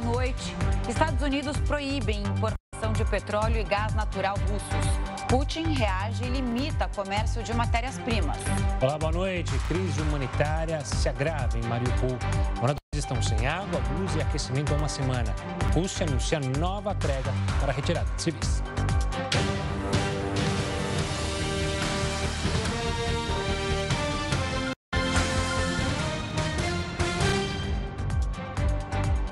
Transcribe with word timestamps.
noite. 0.00 0.54
Estados 0.88 1.22
Unidos 1.22 1.56
proíbem 1.58 2.22
importação 2.22 2.92
de 2.92 3.04
petróleo 3.04 3.58
e 3.58 3.64
gás 3.64 3.94
natural 3.94 4.36
russos. 4.48 5.26
Putin 5.28 5.74
reage 5.74 6.24
e 6.24 6.28
limita 6.28 6.88
comércio 6.94 7.42
de 7.42 7.52
matérias-primas. 7.52 8.36
Olá, 8.80 8.98
boa 8.98 9.12
noite. 9.12 9.52
Crise 9.68 10.00
humanitária 10.00 10.84
se 10.84 11.08
agrava 11.08 11.58
em 11.58 11.62
Mariupol. 11.62 12.16
Moradores 12.56 12.78
estão 12.94 13.20
sem 13.22 13.46
água, 13.46 13.80
luz 13.98 14.14
e 14.14 14.22
aquecimento 14.22 14.72
há 14.72 14.76
uma 14.76 14.88
semana. 14.88 15.34
Rússia 15.74 16.06
anuncia 16.06 16.40
nova 16.40 16.94
trégua 16.94 17.32
para 17.60 17.72
retirada 17.72 18.08
de 18.16 18.22
civis. 18.22 18.62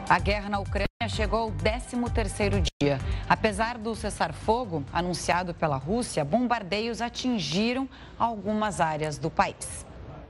A 0.08 0.18
guerra 0.20 0.48
na 0.48 0.58
Ucrânia 0.60 0.86
chegou 1.08 1.40
ao 1.40 1.52
13º 1.52 2.64
dia. 2.80 2.98
Apesar 3.28 3.78
do 3.78 3.94
cessar-fogo 3.94 4.84
anunciado 4.92 5.52
pela 5.52 5.76
Rússia, 5.76 6.24
bombardeios 6.24 7.00
atingiram 7.00 7.88
algumas 8.18 8.80
áreas 8.80 9.18
do 9.18 9.30
país. 9.30 9.85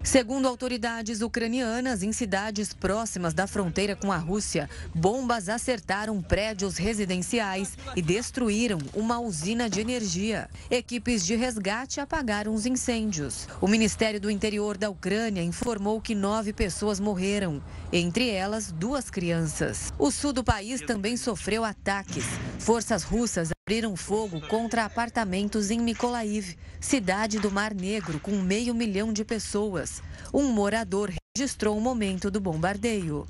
Segundo 0.06 0.46
autoridades 0.46 1.20
ucranianas, 1.20 2.04
em 2.04 2.12
cidades 2.12 2.72
próximas 2.72 3.34
da 3.34 3.44
fronteira 3.48 3.96
com 3.96 4.12
a 4.12 4.16
Rússia, 4.16 4.70
bombas 4.94 5.48
acertaram 5.48 6.22
prédios 6.22 6.76
residenciais 6.76 7.76
e 7.96 8.00
destruíram 8.00 8.78
uma 8.94 9.18
usina 9.18 9.68
de 9.68 9.80
energia. 9.80 10.48
Equipes 10.70 11.26
de 11.26 11.34
resgate 11.34 12.00
apagaram 12.00 12.54
os 12.54 12.66
incêndios. 12.66 13.48
O 13.60 13.66
Ministério 13.66 14.20
do 14.20 14.30
Interior 14.30 14.78
da 14.78 14.88
Ucrânia 14.88 15.42
informou 15.42 16.00
que 16.00 16.14
nove 16.14 16.52
pessoas 16.52 17.00
morreram, 17.00 17.60
entre 17.92 18.30
elas 18.30 18.70
duas 18.70 19.10
crianças. 19.10 19.92
O 19.98 20.12
sul 20.12 20.32
do 20.32 20.44
país 20.44 20.80
também 20.82 21.16
sofreu 21.16 21.64
ataques. 21.64 22.26
Forças 22.60 23.02
russas 23.02 23.55
abriram 23.68 23.96
fogo 23.96 24.40
contra 24.42 24.84
apartamentos 24.84 25.72
em 25.72 25.80
Mykolaiv, 25.80 26.56
cidade 26.80 27.40
do 27.40 27.50
Mar 27.50 27.74
Negro 27.74 28.20
com 28.20 28.30
meio 28.30 28.72
milhão 28.72 29.12
de 29.12 29.24
pessoas. 29.24 30.00
Um 30.32 30.52
morador 30.52 31.12
registrou 31.36 31.76
o 31.76 31.80
momento 31.80 32.30
do 32.30 32.40
bombardeio. 32.40 33.26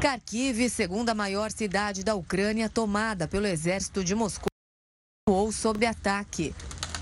Kharkiv, 0.00 0.68
segunda 0.68 1.14
maior 1.14 1.52
cidade 1.52 2.02
da 2.02 2.16
Ucrânia, 2.16 2.68
tomada 2.68 3.28
pelo 3.28 3.46
exército 3.46 4.02
de 4.02 4.16
Moscou, 4.16 4.48
ou 5.30 5.52
sob 5.52 5.86
ataque. 5.86 6.52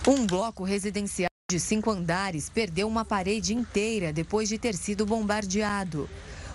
Um 0.07 0.27
bloco 0.27 0.65
residencial 0.65 1.31
de 1.51 1.59
cinco 1.59 1.91
andares 1.91 2.51
perdeu 2.51 2.87
uma 2.87 3.07
parede 3.07 3.55
inteira 3.55 4.13
depois 4.13 4.51
de 4.51 4.59
ter 4.59 4.75
sido 4.75 5.07
bombardeado. 5.07 6.11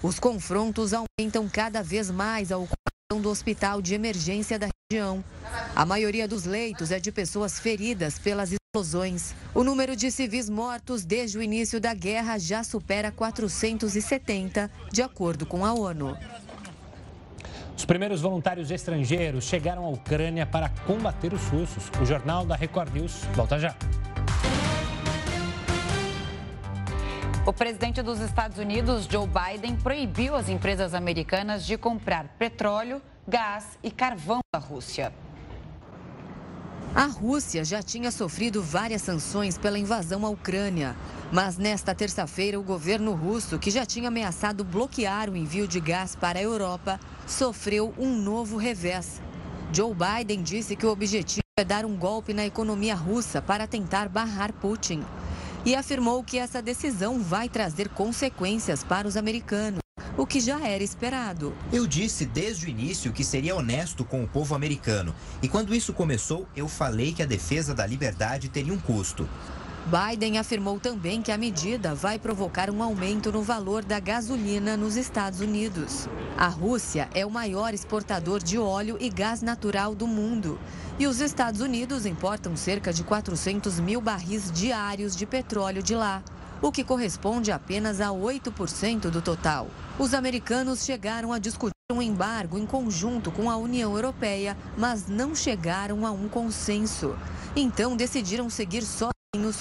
Os 0.06 0.20
confrontos 0.20 0.94
aumentam 0.94 1.50
cada 1.50 1.81
vez 1.81 2.11
mais 2.11 2.52
a 2.52 2.58
ocupação 2.58 3.20
do 3.20 3.28
hospital 3.28 3.81
de 3.81 3.95
emergência 3.95 4.59
da 4.59 4.67
região. 4.92 5.23
A 5.75 5.84
maioria 5.84 6.28
dos 6.28 6.45
leitos 6.45 6.92
é 6.92 7.00
de 7.00 7.12
pessoas 7.12 7.59
feridas 7.59 8.20
pelas 8.20 8.52
explosões. 8.52 9.34
O 9.52 9.64
número 9.64 9.95
de 9.95 10.12
civis 10.12 10.47
mortos 10.47 11.03
desde 11.03 11.39
o 11.39 11.42
início 11.42 11.81
da 11.81 11.92
guerra 11.95 12.38
já 12.38 12.64
supera 12.64 13.12
470, 13.12 14.70
de 14.92 15.02
acordo 15.02 15.44
com 15.44 15.66
a 15.66 15.73
ONU. 15.73 16.16
Os 17.75 17.84
primeiros 17.84 18.22
voluntários 18.22 18.69
estrangeiros 18.69 19.45
chegaram 19.45 19.86
à 19.86 19.90
Ucrânia 19.90 20.45
para 20.45 20.69
combater 20.69 21.34
os 21.34 21.42
russos. 21.47 21.90
O 22.00 22.06
jornal 22.06 22.45
da 22.45 22.56
Record 22.56 22.94
News 22.94 23.23
volta 23.34 23.58
já. 23.58 23.75
O 27.48 27.54
presidente 27.54 28.02
dos 28.02 28.20
Estados 28.22 28.58
Unidos, 28.58 29.06
Joe 29.06 29.28
Biden, 29.28 29.76
proibiu 29.76 30.36
as 30.36 30.50
empresas 30.50 30.96
americanas 30.96 31.64
de 31.64 31.78
comprar 31.78 32.28
petróleo, 32.40 33.00
gás 33.28 33.78
e 33.84 33.92
carvão 33.92 34.40
da 34.52 34.58
Rússia. 34.58 35.14
A 36.96 37.06
Rússia 37.06 37.64
já 37.64 37.84
tinha 37.84 38.09
sofrido 38.09 38.64
várias 38.64 39.03
sanções 39.03 39.59
pela 39.59 39.78
invasão 39.78 40.25
à 40.25 40.30
Ucrânia. 40.30 40.96
Mas 41.31 41.56
nesta 41.56 41.94
terça-feira, 41.94 42.59
o 42.59 42.64
governo 42.64 43.14
russo, 43.14 43.59
que 43.59 43.69
já 43.69 43.86
tinha 43.86 44.08
ameaçado 44.08 44.64
bloquear 44.64 45.30
o 45.30 45.38
envio 45.38 45.68
de 45.68 45.80
gás 45.80 46.16
para 46.16 46.40
a 46.40 46.42
Europa, 46.42 47.00
sofreu 47.28 47.94
um 47.96 48.16
novo 48.16 48.58
revés. 48.58 49.22
Joe 49.72 49.94
Biden 49.94 50.42
disse 50.42 50.75
que 50.75 50.86
o 50.86 50.92
objetivo 50.92 51.46
é 51.59 51.64
dar 51.64 51.86
um 51.86 51.96
golpe 51.96 52.34
na 52.34 52.44
economia 52.44 52.96
russa 52.96 53.40
para 53.40 53.68
tentar 53.68 54.09
barrar 54.09 54.52
Putin 54.52 55.03
e 55.66 55.76
afirmou 55.76 56.24
que 56.24 56.38
essa 56.38 56.62
decisão 56.62 57.20
vai 57.20 57.50
trazer 57.50 57.90
consequências 57.90 58.84
para 58.84 59.08
os 59.08 59.18
americanos. 59.18 59.80
O 60.18 60.26
que 60.26 60.40
já 60.40 60.66
era 60.66 60.84
esperado. 60.84 61.53
Eu 61.74 61.88
disse 61.88 62.26
desde 62.26 62.68
o 62.68 62.70
início 62.70 63.12
que 63.12 63.24
seria 63.24 63.56
honesto 63.56 64.06
com 64.06 64.24
o 64.24 64.28
povo 64.28 64.56
americano. 64.56 65.14
E 65.42 65.50
quando 65.50 65.74
isso 65.74 65.92
começou, 65.92 66.48
eu 66.56 66.70
falei 66.70 67.12
que 67.12 67.24
a 67.24 67.25
defesa 67.25 67.74
da 67.74 67.86
liberdade 67.86 68.48
teria 68.48 68.74
um 68.74 68.80
custo. 68.80 69.28
Biden 69.86 70.40
afirmou 70.40 70.80
também 70.80 71.22
que 71.22 71.31
a 71.31 71.38
medida 71.38 71.94
vai 71.94 72.18
provocar 72.18 72.72
um 72.72 72.81
aumento 72.81 73.31
no 73.31 73.44
valor 73.44 73.86
da 73.86 74.00
gasolina 74.00 74.75
nos 74.75 74.96
Estados 74.96 75.42
Unidos. 75.42 76.09
A 76.36 76.48
Rússia 76.48 77.08
é 77.14 77.24
o 77.24 77.30
maior 77.30 77.72
exportador 77.72 78.42
de 78.42 78.58
óleo 78.58 78.98
e 79.00 79.09
gás 79.09 79.44
natural 79.44 79.94
do 79.94 80.08
mundo. 80.08 80.59
E 80.97 81.07
os 81.07 81.19
Estados 81.19 81.59
Unidos 81.59 82.06
importam 82.06 82.56
cerca 82.56 82.94
de 82.94 83.03
400 83.03 83.81
mil 83.81 84.00
barris 84.00 84.50
diários 84.50 85.13
de 85.13 85.25
petróleo 85.25 85.83
de 85.83 85.94
lá, 85.94 86.23
o 86.61 86.72
que 86.72 86.85
corresponde 86.85 87.51
apenas 87.51 88.00
a 88.00 88.07
8% 88.07 89.09
do 89.09 89.22
total. 89.22 89.67
Os 90.00 90.13
americanos 90.13 90.85
chegaram 90.85 91.33
a 91.33 91.39
discutir 91.39 91.73
um 91.91 92.01
embargo 92.01 92.57
em 92.57 92.66
conjunto 92.66 93.29
com 93.29 93.51
a 93.51 93.57
União 93.57 93.94
Europeia, 93.94 94.56
mas 94.78 95.07
não 95.07 95.35
chegaram 95.35 96.06
a 96.06 96.11
um 96.11 96.29
consenso. 96.29 97.13
Então 97.57 97.97
decidiram 97.97 98.50
seguir 98.50 98.83
só 98.83 99.09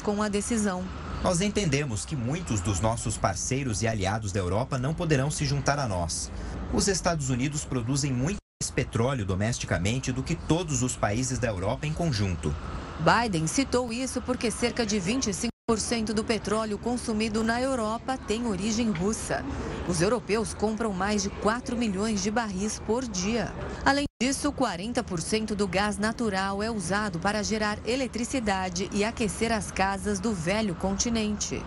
com 0.04 0.22
a 0.22 0.28
decisão. 0.28 0.84
Nós 1.20 1.40
entendemos 1.40 2.04
que 2.04 2.14
muitos 2.14 2.60
dos 2.60 2.78
nossos 2.78 3.18
parceiros 3.18 3.82
e 3.82 3.88
aliados 3.88 4.30
da 4.30 4.38
Europa 4.38 4.78
não 4.78 4.94
poderão 4.94 5.32
se 5.32 5.44
juntar 5.44 5.80
a 5.80 5.88
nós. 5.88 6.30
Os 6.72 6.86
Estados 6.86 7.28
Unidos 7.28 7.64
produzem 7.64 8.12
muito 8.12 8.43
petróleo 8.72 9.24
domesticamente 9.24 10.12
do 10.12 10.22
que 10.22 10.34
todos 10.34 10.82
os 10.82 10.96
países 10.96 11.38
da 11.38 11.48
Europa 11.48 11.86
em 11.86 11.92
conjunto. 11.92 12.54
Biden 13.00 13.46
citou 13.46 13.92
isso 13.92 14.22
porque 14.22 14.50
cerca 14.50 14.86
de 14.86 14.98
25 14.98 15.54
cento 15.78 16.12
do 16.12 16.22
petróleo 16.22 16.76
consumido 16.76 17.42
na 17.42 17.58
Europa 17.58 18.18
tem 18.18 18.46
origem 18.46 18.90
russa. 18.90 19.42
Os 19.88 20.02
europeus 20.02 20.52
compram 20.52 20.92
mais 20.92 21.22
de 21.22 21.30
4 21.30 21.74
milhões 21.74 22.22
de 22.22 22.30
barris 22.30 22.78
por 22.78 23.02
dia. 23.02 23.50
Além 23.82 24.04
disso, 24.22 24.52
40% 24.52 25.54
do 25.54 25.66
gás 25.66 25.96
natural 25.96 26.62
é 26.62 26.70
usado 26.70 27.18
para 27.18 27.42
gerar 27.42 27.78
eletricidade 27.86 28.90
e 28.92 29.04
aquecer 29.04 29.50
as 29.50 29.70
casas 29.70 30.20
do 30.20 30.34
velho 30.34 30.74
continente. 30.74 31.62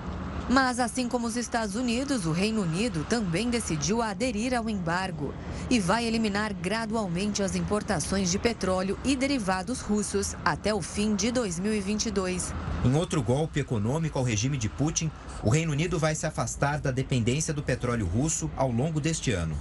Mas, 0.50 0.80
assim 0.80 1.09
como 1.09 1.28
os 1.28 1.35
Estados 1.35 1.75
Unidos, 1.75 2.25
o 2.25 2.31
Reino 2.31 2.62
Unido 2.62 3.06
também 3.09 3.50
decidiu 3.50 4.02
aderir 4.02 4.53
ao 4.53 4.69
embargo 4.69 5.34
e 5.69 5.78
vai 5.78 6.06
eliminar 6.06 6.53
gradualmente 6.53 7.44
as 7.44 7.53
importações 7.53 8.31
de 8.31 8.40
petróleo 8.40 8.97
e 9.03 9.13
derivados 9.13 9.81
russos 9.81 10.35
até 10.46 10.74
o 10.74 10.81
fim 10.81 11.16
de 11.16 11.31
2022. 11.31 12.53
Em 12.85 12.96
outro 12.96 13.22
golpe 13.22 13.59
econômico 13.59 14.18
ao 14.18 14.24
regime 14.24 14.58
de 14.58 14.69
Putin, 14.69 15.12
o 15.44 15.50
Reino 15.50 15.74
Unido 15.74 16.00
vai 16.00 16.16
se 16.16 16.25
afastar 16.25 16.79
da 16.79 16.91
dependência 16.91 17.53
do 17.53 17.62
petróleo 17.62 18.06
russo 18.06 18.50
ao 18.56 18.72
longo 18.72 19.02
deste 19.02 19.31
ano. 19.31 19.58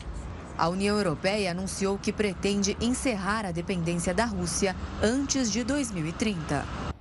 A 0.56 0.68
União 0.68 0.96
Europeia 0.96 1.50
anunciou 1.50 1.98
que 1.98 2.12
pretende 2.12 2.76
encerrar 2.80 3.44
a 3.44 3.50
dependência 3.50 4.14
da 4.14 4.24
Rússia 4.24 4.74
antes 5.02 5.50
de 5.50 5.64
2030. 5.64 6.95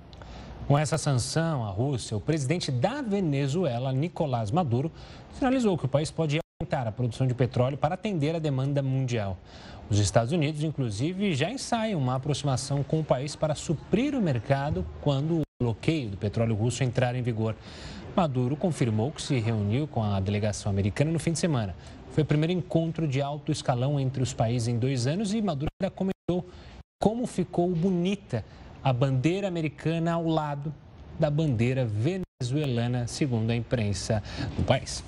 Com 0.66 0.76
essa 0.76 0.98
sanção 0.98 1.64
à 1.64 1.70
Rússia, 1.70 2.16
o 2.16 2.20
presidente 2.20 2.72
da 2.72 3.00
Venezuela, 3.00 3.92
Nicolás 3.92 4.50
Maduro, 4.50 4.90
sinalizou 5.32 5.78
que 5.78 5.84
o 5.84 5.88
país 5.88 6.10
pode 6.10 6.40
aumentar 6.60 6.88
a 6.88 6.92
produção 6.92 7.24
de 7.24 7.34
petróleo 7.34 7.78
para 7.78 7.94
atender 7.94 8.34
a 8.34 8.40
demanda 8.40 8.82
mundial. 8.82 9.38
Os 9.88 10.00
Estados 10.00 10.32
Unidos, 10.32 10.64
inclusive, 10.64 11.34
já 11.34 11.48
ensaiam 11.48 12.00
uma 12.00 12.16
aproximação 12.16 12.82
com 12.82 12.98
o 12.98 13.04
país 13.04 13.36
para 13.36 13.54
suprir 13.54 14.12
o 14.16 14.20
mercado 14.20 14.84
quando 15.02 15.38
o 15.38 15.42
bloqueio 15.62 16.10
do 16.10 16.16
petróleo 16.16 16.56
russo 16.56 16.82
entrar 16.82 17.14
em 17.14 17.22
vigor. 17.22 17.54
Maduro 18.16 18.56
confirmou 18.56 19.12
que 19.12 19.22
se 19.22 19.38
reuniu 19.38 19.86
com 19.86 20.02
a 20.02 20.18
delegação 20.18 20.68
americana 20.68 21.12
no 21.12 21.20
fim 21.20 21.30
de 21.30 21.38
semana. 21.38 21.76
Foi 22.10 22.24
o 22.24 22.26
primeiro 22.26 22.52
encontro 22.52 23.06
de 23.06 23.22
alto 23.22 23.52
escalão 23.52 24.00
entre 24.00 24.20
os 24.20 24.34
países 24.34 24.66
em 24.66 24.80
dois 24.80 25.06
anos 25.06 25.32
e 25.32 25.40
Maduro 25.40 25.68
ainda 25.80 25.94
comentou 25.94 26.44
como 26.98 27.26
ficou 27.26 27.68
bonita 27.70 28.44
a 28.86 28.92
bandeira 28.92 29.48
americana 29.48 30.12
ao 30.12 30.24
lado 30.28 30.72
da 31.18 31.28
bandeira 31.28 31.84
venezuelana, 31.84 33.08
segundo 33.08 33.50
a 33.50 33.56
imprensa 33.56 34.22
do 34.56 34.62
país. 34.62 35.02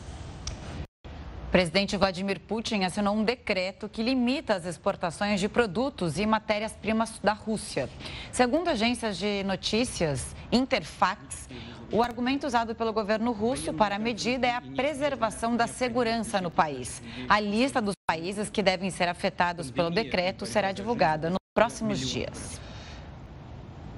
O 1.05 1.51
presidente 1.53 1.97
Vladimir 1.97 2.41
Putin 2.41 2.83
assinou 2.83 3.15
um 3.15 3.23
decreto 3.23 3.89
que 3.89 4.03
limita 4.03 4.57
as 4.57 4.67
exportações 4.67 5.39
de 5.39 5.49
produtos 5.49 6.19
e 6.19 6.27
matérias-primas 6.27 7.21
da 7.23 7.33
Rússia. 7.33 7.89
Segundo 8.33 8.67
agências 8.67 9.17
de 9.17 9.45
notícias 9.45 10.35
Interfax, 10.51 11.49
O 11.91 12.03
argumento 12.03 12.47
usado 12.47 12.75
pelo 12.75 12.93
governo 12.93 13.33
russo 13.33 13.73
para 13.73 13.97
a 13.97 13.99
medida 13.99 14.47
é 14.47 14.55
a 14.55 14.61
preservação 14.61 15.57
da 15.57 15.67
segurança 15.67 16.39
no 16.39 16.51
país. 16.51 17.01
A 17.27 17.41
lista 17.41 17.81
dos 17.81 17.95
países 18.07 18.51
que 18.51 18.63
devem 18.63 18.91
ser 18.91 19.09
afetados 19.09 19.71
pelo 19.71 19.89
decreto 19.89 20.45
será 20.45 20.71
divulgada 20.71 21.31
nos 21.31 21.39
próximos 21.55 21.99
dias. 22.07 22.61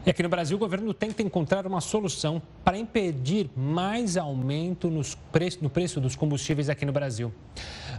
E 0.05 0.09
aqui 0.09 0.23
no 0.23 0.31
Brasil, 0.31 0.57
o 0.57 0.61
governo 0.61 0.95
tenta 0.95 1.23
encontrar 1.23 1.67
uma 1.67 1.81
solução 1.83 2.41
para 2.65 2.79
impedir 2.79 3.51
mais 3.55 4.17
aumento 4.17 4.89
nos 4.89 5.17
no 5.61 5.69
preço 5.69 6.01
dos 6.01 6.17
combustíveis 6.17 6.71
aqui 6.71 6.87
no 6.87 6.93
Brasil. 6.93 7.31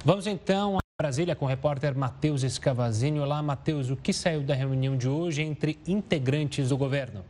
Vamos 0.04 0.26
então 0.26 0.78
a 0.78 0.82
Brasília 1.00 1.36
com 1.36 1.46
o 1.46 1.48
repórter 1.48 1.96
Matheus 1.96 2.42
Escavazini. 2.42 3.20
Olá, 3.20 3.44
Matheus. 3.44 3.92
O 3.92 3.96
que 3.96 4.12
saiu 4.12 4.42
da 4.42 4.56
reunião 4.56 4.98
de 4.98 5.08
hoje 5.08 5.44
entre 5.44 5.78
integrantes 5.88 6.70
do 6.70 6.78
governo? 6.78 7.24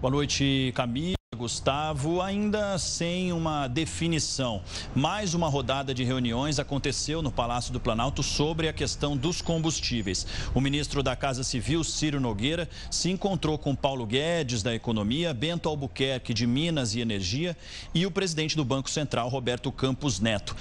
Boa 0.00 0.12
noite, 0.12 0.72
Camila. 0.76 1.18
Gustavo, 1.38 2.22
ainda 2.22 2.78
sem 2.78 3.32
uma 3.32 3.68
definição. 3.68 4.62
Mais 4.94 5.34
uma 5.34 5.46
rodada 5.46 5.94
de 5.94 6.02
reuniões 6.02 6.58
aconteceu 6.58 7.22
no 7.22 7.30
Palácio 7.30 7.72
do 7.72 7.78
Planalto 7.78 8.22
sobre 8.22 8.66
a 8.66 8.72
questão 8.72 9.16
dos 9.16 9.42
combustíveis. 9.42 10.26
O 10.54 10.60
ministro 10.60 11.02
da 11.02 11.14
Casa 11.14 11.44
Civil, 11.44 11.84
Ciro 11.84 12.18
Nogueira, 12.18 12.68
se 12.90 13.10
encontrou 13.10 13.56
com 13.58 13.74
Paulo 13.74 14.06
Guedes, 14.06 14.62
da 14.62 14.74
Economia, 14.74 15.32
Bento 15.34 15.68
Albuquerque, 15.68 16.32
de 16.32 16.46
Minas 16.46 16.94
e 16.94 17.00
Energia, 17.00 17.56
e 17.94 18.04
o 18.04 18.10
presidente 18.10 18.56
do 18.56 18.64
Banco 18.64 18.90
Central, 18.90 19.28
Roberto 19.28 19.70
Campos 19.70 20.18
Neto 20.18 20.56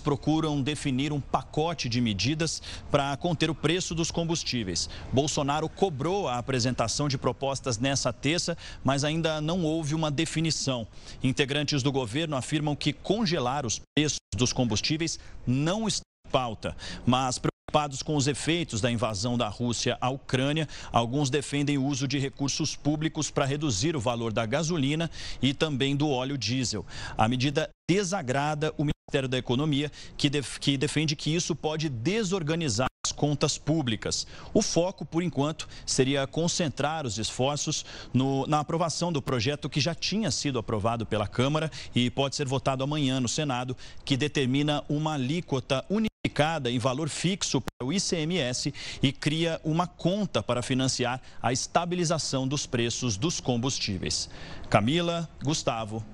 procuram 0.00 0.62
definir 0.62 1.12
um 1.12 1.20
pacote 1.20 1.88
de 1.88 2.00
medidas 2.00 2.62
para 2.90 3.16
conter 3.16 3.50
o 3.50 3.54
preço 3.54 3.94
dos 3.94 4.10
combustíveis. 4.10 4.88
Bolsonaro 5.12 5.68
cobrou 5.68 6.26
a 6.26 6.38
apresentação 6.38 7.08
de 7.08 7.18
propostas 7.18 7.78
nessa 7.78 8.12
terça, 8.12 8.56
mas 8.82 9.04
ainda 9.04 9.40
não 9.40 9.62
houve 9.62 9.94
uma 9.94 10.09
definição. 10.10 10.86
Integrantes 11.22 11.82
do 11.82 11.92
governo 11.92 12.36
afirmam 12.36 12.74
que 12.76 12.92
congelar 12.92 13.64
os 13.64 13.80
preços 13.94 14.18
dos 14.36 14.52
combustíveis 14.52 15.18
não 15.46 15.86
está 15.86 16.04
em 16.26 16.30
pauta, 16.30 16.76
mas 17.06 17.38
Preocupados 17.70 18.02
com 18.02 18.16
os 18.16 18.26
efeitos 18.26 18.80
da 18.80 18.90
invasão 18.90 19.38
da 19.38 19.46
Rússia 19.46 19.96
à 20.00 20.10
Ucrânia, 20.10 20.68
alguns 20.90 21.30
defendem 21.30 21.78
o 21.78 21.84
uso 21.84 22.08
de 22.08 22.18
recursos 22.18 22.74
públicos 22.74 23.30
para 23.30 23.44
reduzir 23.44 23.94
o 23.94 24.00
valor 24.00 24.32
da 24.32 24.44
gasolina 24.44 25.08
e 25.40 25.54
também 25.54 25.94
do 25.94 26.08
óleo 26.08 26.36
diesel. 26.36 26.84
A 27.16 27.28
medida 27.28 27.70
desagrada 27.88 28.74
o 28.76 28.84
Ministério 29.10 29.28
da 29.28 29.38
Economia, 29.38 29.90
que, 30.16 30.30
def 30.30 30.58
que 30.60 30.76
defende 30.76 31.16
que 31.16 31.34
isso 31.34 31.56
pode 31.56 31.88
desorganizar 31.88 32.86
as 33.04 33.10
contas 33.10 33.58
públicas. 33.58 34.24
O 34.54 34.62
foco, 34.62 35.04
por 35.04 35.20
enquanto, 35.20 35.68
seria 35.84 36.28
concentrar 36.28 37.04
os 37.04 37.18
esforços 37.18 37.84
no, 38.14 38.46
na 38.46 38.60
aprovação 38.60 39.12
do 39.12 39.20
projeto 39.20 39.68
que 39.68 39.80
já 39.80 39.96
tinha 39.96 40.30
sido 40.30 40.60
aprovado 40.60 41.04
pela 41.04 41.26
Câmara 41.26 41.72
e 41.92 42.08
pode 42.08 42.36
ser 42.36 42.46
votado 42.46 42.84
amanhã 42.84 43.18
no 43.18 43.28
Senado, 43.28 43.76
que 44.04 44.16
determina 44.16 44.84
uma 44.88 45.14
alíquota 45.14 45.84
unificada 45.90 46.70
em 46.70 46.78
valor 46.78 47.08
fixo 47.08 47.60
para 47.60 47.84
o 47.84 47.92
ICMS 47.92 48.72
e 49.02 49.10
cria 49.10 49.60
uma 49.64 49.88
conta 49.88 50.40
para 50.40 50.62
financiar 50.62 51.20
a 51.42 51.52
estabilização 51.52 52.46
dos 52.46 52.64
preços 52.64 53.16
dos 53.16 53.40
combustíveis. 53.40 54.30
Camila, 54.68 55.28
Gustavo. 55.42 56.04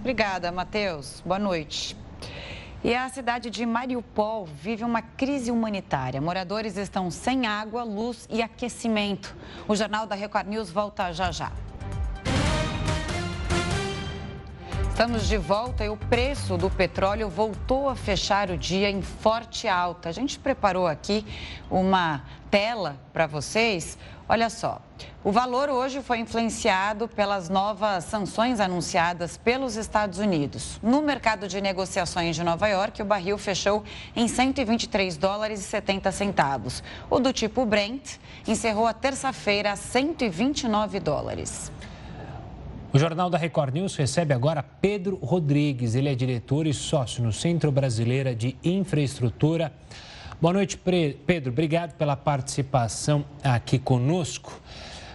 Obrigada, 0.00 0.50
Matheus. 0.50 1.22
Boa 1.26 1.38
noite. 1.38 1.94
E 2.82 2.94
a 2.94 3.08
cidade 3.10 3.50
de 3.50 3.66
Mariupol 3.66 4.46
vive 4.46 4.84
uma 4.84 5.02
crise 5.02 5.50
humanitária. 5.50 6.20
Moradores 6.20 6.78
estão 6.78 7.10
sem 7.10 7.46
água, 7.46 7.82
luz 7.82 8.26
e 8.30 8.40
aquecimento. 8.40 9.36
O 9.68 9.76
Jornal 9.76 10.06
da 10.06 10.14
Record 10.14 10.46
News 10.46 10.70
volta 10.70 11.12
já 11.12 11.30
já. 11.30 11.52
Estamos 15.00 15.28
de 15.28 15.38
volta 15.38 15.82
e 15.82 15.88
o 15.88 15.96
preço 15.96 16.58
do 16.58 16.68
petróleo 16.68 17.30
voltou 17.30 17.88
a 17.88 17.96
fechar 17.96 18.50
o 18.50 18.58
dia 18.58 18.90
em 18.90 19.00
forte 19.00 19.66
alta. 19.66 20.10
A 20.10 20.12
gente 20.12 20.38
preparou 20.38 20.86
aqui 20.86 21.24
uma 21.70 22.22
tela 22.50 23.00
para 23.10 23.26
vocês. 23.26 23.96
Olha 24.28 24.50
só, 24.50 24.78
o 25.24 25.32
valor 25.32 25.70
hoje 25.70 26.02
foi 26.02 26.18
influenciado 26.18 27.08
pelas 27.08 27.48
novas 27.48 28.04
sanções 28.04 28.60
anunciadas 28.60 29.38
pelos 29.38 29.74
Estados 29.76 30.18
Unidos. 30.18 30.78
No 30.82 31.00
mercado 31.00 31.48
de 31.48 31.62
negociações 31.62 32.36
de 32.36 32.44
Nova 32.44 32.68
York, 32.68 33.00
o 33.00 33.06
barril 33.06 33.38
fechou 33.38 33.82
em 34.14 34.28
123 34.28 35.16
dólares 35.16 35.60
e 35.60 35.62
70 35.62 36.12
centavos. 36.12 36.82
O 37.08 37.18
do 37.18 37.32
tipo 37.32 37.64
Brent 37.64 38.18
encerrou 38.46 38.86
a 38.86 38.92
terça-feira 38.92 39.72
a 39.72 39.76
129 39.76 41.00
dólares. 41.00 41.72
O 42.92 42.98
Jornal 42.98 43.30
da 43.30 43.38
Record 43.38 43.72
News 43.72 43.94
recebe 43.94 44.34
agora 44.34 44.64
Pedro 44.64 45.14
Rodrigues. 45.22 45.94
Ele 45.94 46.08
é 46.08 46.14
diretor 46.16 46.66
e 46.66 46.74
sócio 46.74 47.22
no 47.22 47.32
Centro 47.32 47.70
Brasileira 47.70 48.34
de 48.34 48.56
Infraestrutura. 48.64 49.72
Boa 50.40 50.52
noite, 50.52 50.76
Pedro. 50.76 51.52
Obrigado 51.52 51.92
pela 51.92 52.16
participação 52.16 53.24
aqui 53.44 53.78
conosco. 53.78 54.60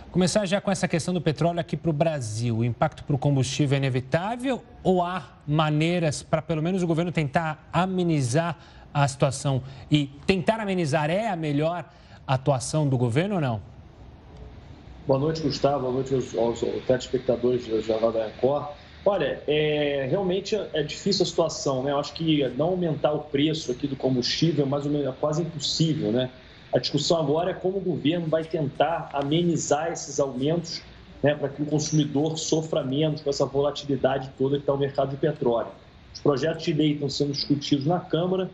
Começar 0.09 0.45
já 0.45 0.61
com 0.61 0.71
essa 0.71 0.87
questão 0.87 1.13
do 1.13 1.19
petróleo 1.19 1.59
aqui 1.59 1.75
para 1.75 1.89
o 1.89 1.93
Brasil. 1.93 2.59
O 2.59 2.63
impacto 2.63 3.03
para 3.03 3.13
o 3.17 3.19
combustível 3.19 3.75
é 3.75 3.79
inevitável 3.79 4.63
ou 4.81 5.03
há 5.03 5.23
maneiras 5.45 6.23
para 6.23 6.41
pelo 6.41 6.63
menos 6.63 6.81
o 6.81 6.87
governo 6.87 7.11
tentar 7.11 7.67
amenizar 7.73 8.57
a 8.93 9.05
situação? 9.05 9.61
E 9.91 10.05
tentar 10.25 10.61
amenizar 10.61 11.09
é 11.09 11.27
a 11.27 11.35
melhor 11.35 11.83
atuação 12.25 12.87
do 12.87 12.97
governo 12.97 13.35
ou 13.35 13.41
não? 13.41 13.74
Boa 15.07 15.19
noite, 15.19 15.39
Gustavo. 15.43 15.81
Boa 15.81 15.93
noite 15.93 16.15
aos, 16.15 16.35
aos, 16.35 16.63
aos 16.63 16.83
telespectadores 16.87 17.67
da 17.67 17.79
Jornal 17.79 18.11
da 18.11 18.25
Record. 18.25 18.69
Olha, 19.05 19.39
é, 19.47 20.07
realmente 20.09 20.55
é 20.73 20.81
difícil 20.81 21.21
a 21.21 21.25
situação, 21.27 21.83
né? 21.83 21.91
Eu 21.91 21.99
acho 21.99 22.11
que 22.13 22.47
não 22.57 22.69
aumentar 22.69 23.11
o 23.11 23.19
preço 23.19 23.71
aqui 23.71 23.85
do 23.85 23.95
combustível 23.95 24.65
é 24.65 24.67
mais 24.67 24.83
ou 24.83 24.91
menos 24.91 25.07
é 25.07 25.11
quase 25.11 25.43
impossível, 25.43 26.11
né? 26.11 26.31
A 26.73 26.79
discussão 26.79 27.19
agora 27.19 27.51
é 27.51 27.53
como 27.53 27.77
o 27.77 27.81
governo 27.81 28.25
vai 28.25 28.43
tentar 28.45 29.11
amenizar 29.13 29.91
esses 29.91 30.19
aumentos 30.19 30.81
né, 31.21 31.35
para 31.35 31.49
que 31.49 31.61
o 31.61 31.67
consumidor 31.67 32.35
sofra 32.39 32.83
menos 32.83 33.21
com 33.21 33.29
essa 33.29 33.45
volatilidade 33.45 34.31
toda 34.39 34.55
que 34.55 34.63
está 34.63 34.73
o 34.73 34.77
mercado 34.77 35.11
de 35.11 35.17
petróleo. 35.17 35.69
Os 36.15 36.19
projetos 36.19 36.63
de 36.63 36.73
lei 36.73 36.93
estão 36.93 37.11
sendo 37.11 37.31
discutidos 37.31 37.85
na 37.85 37.99
Câmara, 37.99 38.49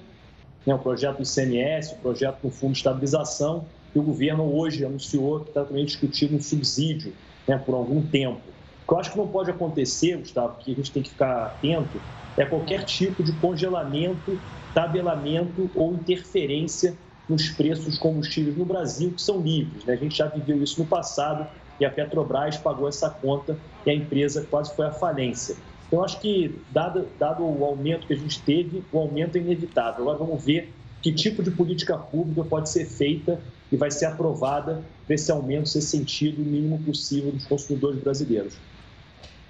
né, 0.65 0.75
o 0.75 0.79
projeto 0.79 1.17
do 1.17 1.23
ICMS, 1.23 1.93
o 1.93 1.97
projeto 1.99 2.41
do 2.43 2.49
Fundo 2.49 2.73
de 2.73 2.79
Estabilização, 2.79 3.65
e 3.93 3.99
o 3.99 4.03
governo 4.03 4.43
hoje 4.55 4.85
anunciou 4.85 5.41
que 5.41 5.49
está 5.49 5.63
também 5.63 5.85
discutindo 5.85 6.35
um 6.35 6.41
subsídio 6.41 7.13
né, 7.47 7.57
por 7.57 7.75
algum 7.75 8.01
tempo. 8.01 8.41
O 8.83 8.87
que 8.87 8.93
eu 8.93 8.99
acho 8.99 9.11
que 9.11 9.17
não 9.17 9.27
pode 9.27 9.51
acontecer, 9.51 10.17
Gustavo, 10.17 10.57
que 10.59 10.71
a 10.71 10.75
gente 10.75 10.91
tem 10.91 11.03
que 11.03 11.09
ficar 11.09 11.45
atento, 11.45 12.01
é 12.37 12.45
qualquer 12.45 12.83
tipo 12.83 13.23
de 13.23 13.31
congelamento, 13.33 14.39
tabelamento 14.73 15.69
ou 15.75 15.93
interferência 15.93 16.95
nos 17.27 17.49
preços 17.49 17.85
dos 17.85 17.97
combustíveis 17.97 18.57
no 18.57 18.65
Brasil, 18.65 19.11
que 19.11 19.21
são 19.21 19.39
livres. 19.39 19.85
Né? 19.85 19.93
A 19.93 19.97
gente 19.97 20.17
já 20.17 20.27
viveu 20.27 20.61
isso 20.61 20.81
no 20.81 20.87
passado 20.87 21.47
e 21.79 21.85
a 21.85 21.89
Petrobras 21.89 22.57
pagou 22.57 22.87
essa 22.87 23.09
conta 23.09 23.57
e 23.85 23.89
a 23.89 23.93
empresa 23.93 24.45
quase 24.49 24.75
foi 24.75 24.85
à 24.85 24.91
falência. 24.91 25.55
Então, 25.87 26.03
acho 26.03 26.19
que, 26.19 26.57
dado, 26.71 27.07
dado 27.19 27.43
o 27.43 27.65
aumento 27.65 28.07
que 28.07 28.13
a 28.13 28.17
gente 28.17 28.41
teve, 28.41 28.83
o 28.91 28.99
aumento 28.99 29.37
é 29.37 29.41
inevitável. 29.41 30.03
Agora 30.03 30.17
vamos 30.19 30.43
ver 30.43 30.73
que 31.01 31.11
tipo 31.11 31.43
de 31.43 31.51
política 31.51 31.97
pública 31.97 32.43
pode 32.43 32.69
ser 32.69 32.85
feita 32.85 33.41
e 33.71 33.77
vai 33.77 33.89
ser 33.89 34.05
aprovada 34.05 34.83
para 35.05 35.15
esse 35.15 35.31
aumento 35.31 35.69
ser 35.69 35.81
sentido 35.81 36.41
o 36.41 36.45
mínimo 36.45 36.79
possível 36.79 37.31
dos 37.31 37.45
consumidores 37.45 38.01
brasileiros. 38.01 38.57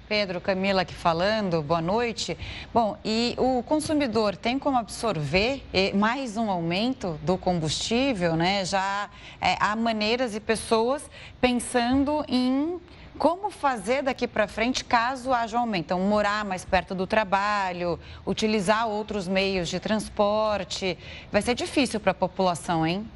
Pedro, 0.08 0.42
Camila 0.42 0.82
aqui 0.82 0.94
falando, 0.94 1.62
boa 1.62 1.80
noite. 1.80 2.36
Bom, 2.72 2.98
e 3.02 3.34
o 3.38 3.62
consumidor 3.62 4.36
tem 4.36 4.58
como 4.58 4.76
absorver 4.76 5.62
eh, 5.72 5.92
mais 5.94 6.36
um 6.36 6.50
aumento 6.50 7.18
do 7.22 7.38
combustível, 7.38 8.36
né? 8.36 8.62
Já 8.64 9.08
é, 9.40 9.56
há 9.58 9.74
maneiras 9.74 10.34
e 10.34 10.40
pessoas 10.40 11.02
pensando 11.40 12.22
em 12.28 12.78
como 13.16 13.50
fazer 13.50 14.02
daqui 14.02 14.28
para 14.28 14.46
frente 14.46 14.84
caso 14.84 15.32
haja 15.32 15.56
um 15.56 15.60
aumento? 15.60 15.84
Então, 15.86 16.00
morar 16.00 16.44
mais 16.44 16.64
perto 16.64 16.94
do 16.94 17.06
trabalho, 17.06 17.98
utilizar 18.26 18.88
outros 18.88 19.26
meios 19.26 19.68
de 19.68 19.80
transporte. 19.80 20.98
Vai 21.30 21.40
ser 21.40 21.54
difícil 21.54 21.98
para 22.00 22.10
a 22.10 22.14
população, 22.14 22.86
hein? 22.86 23.06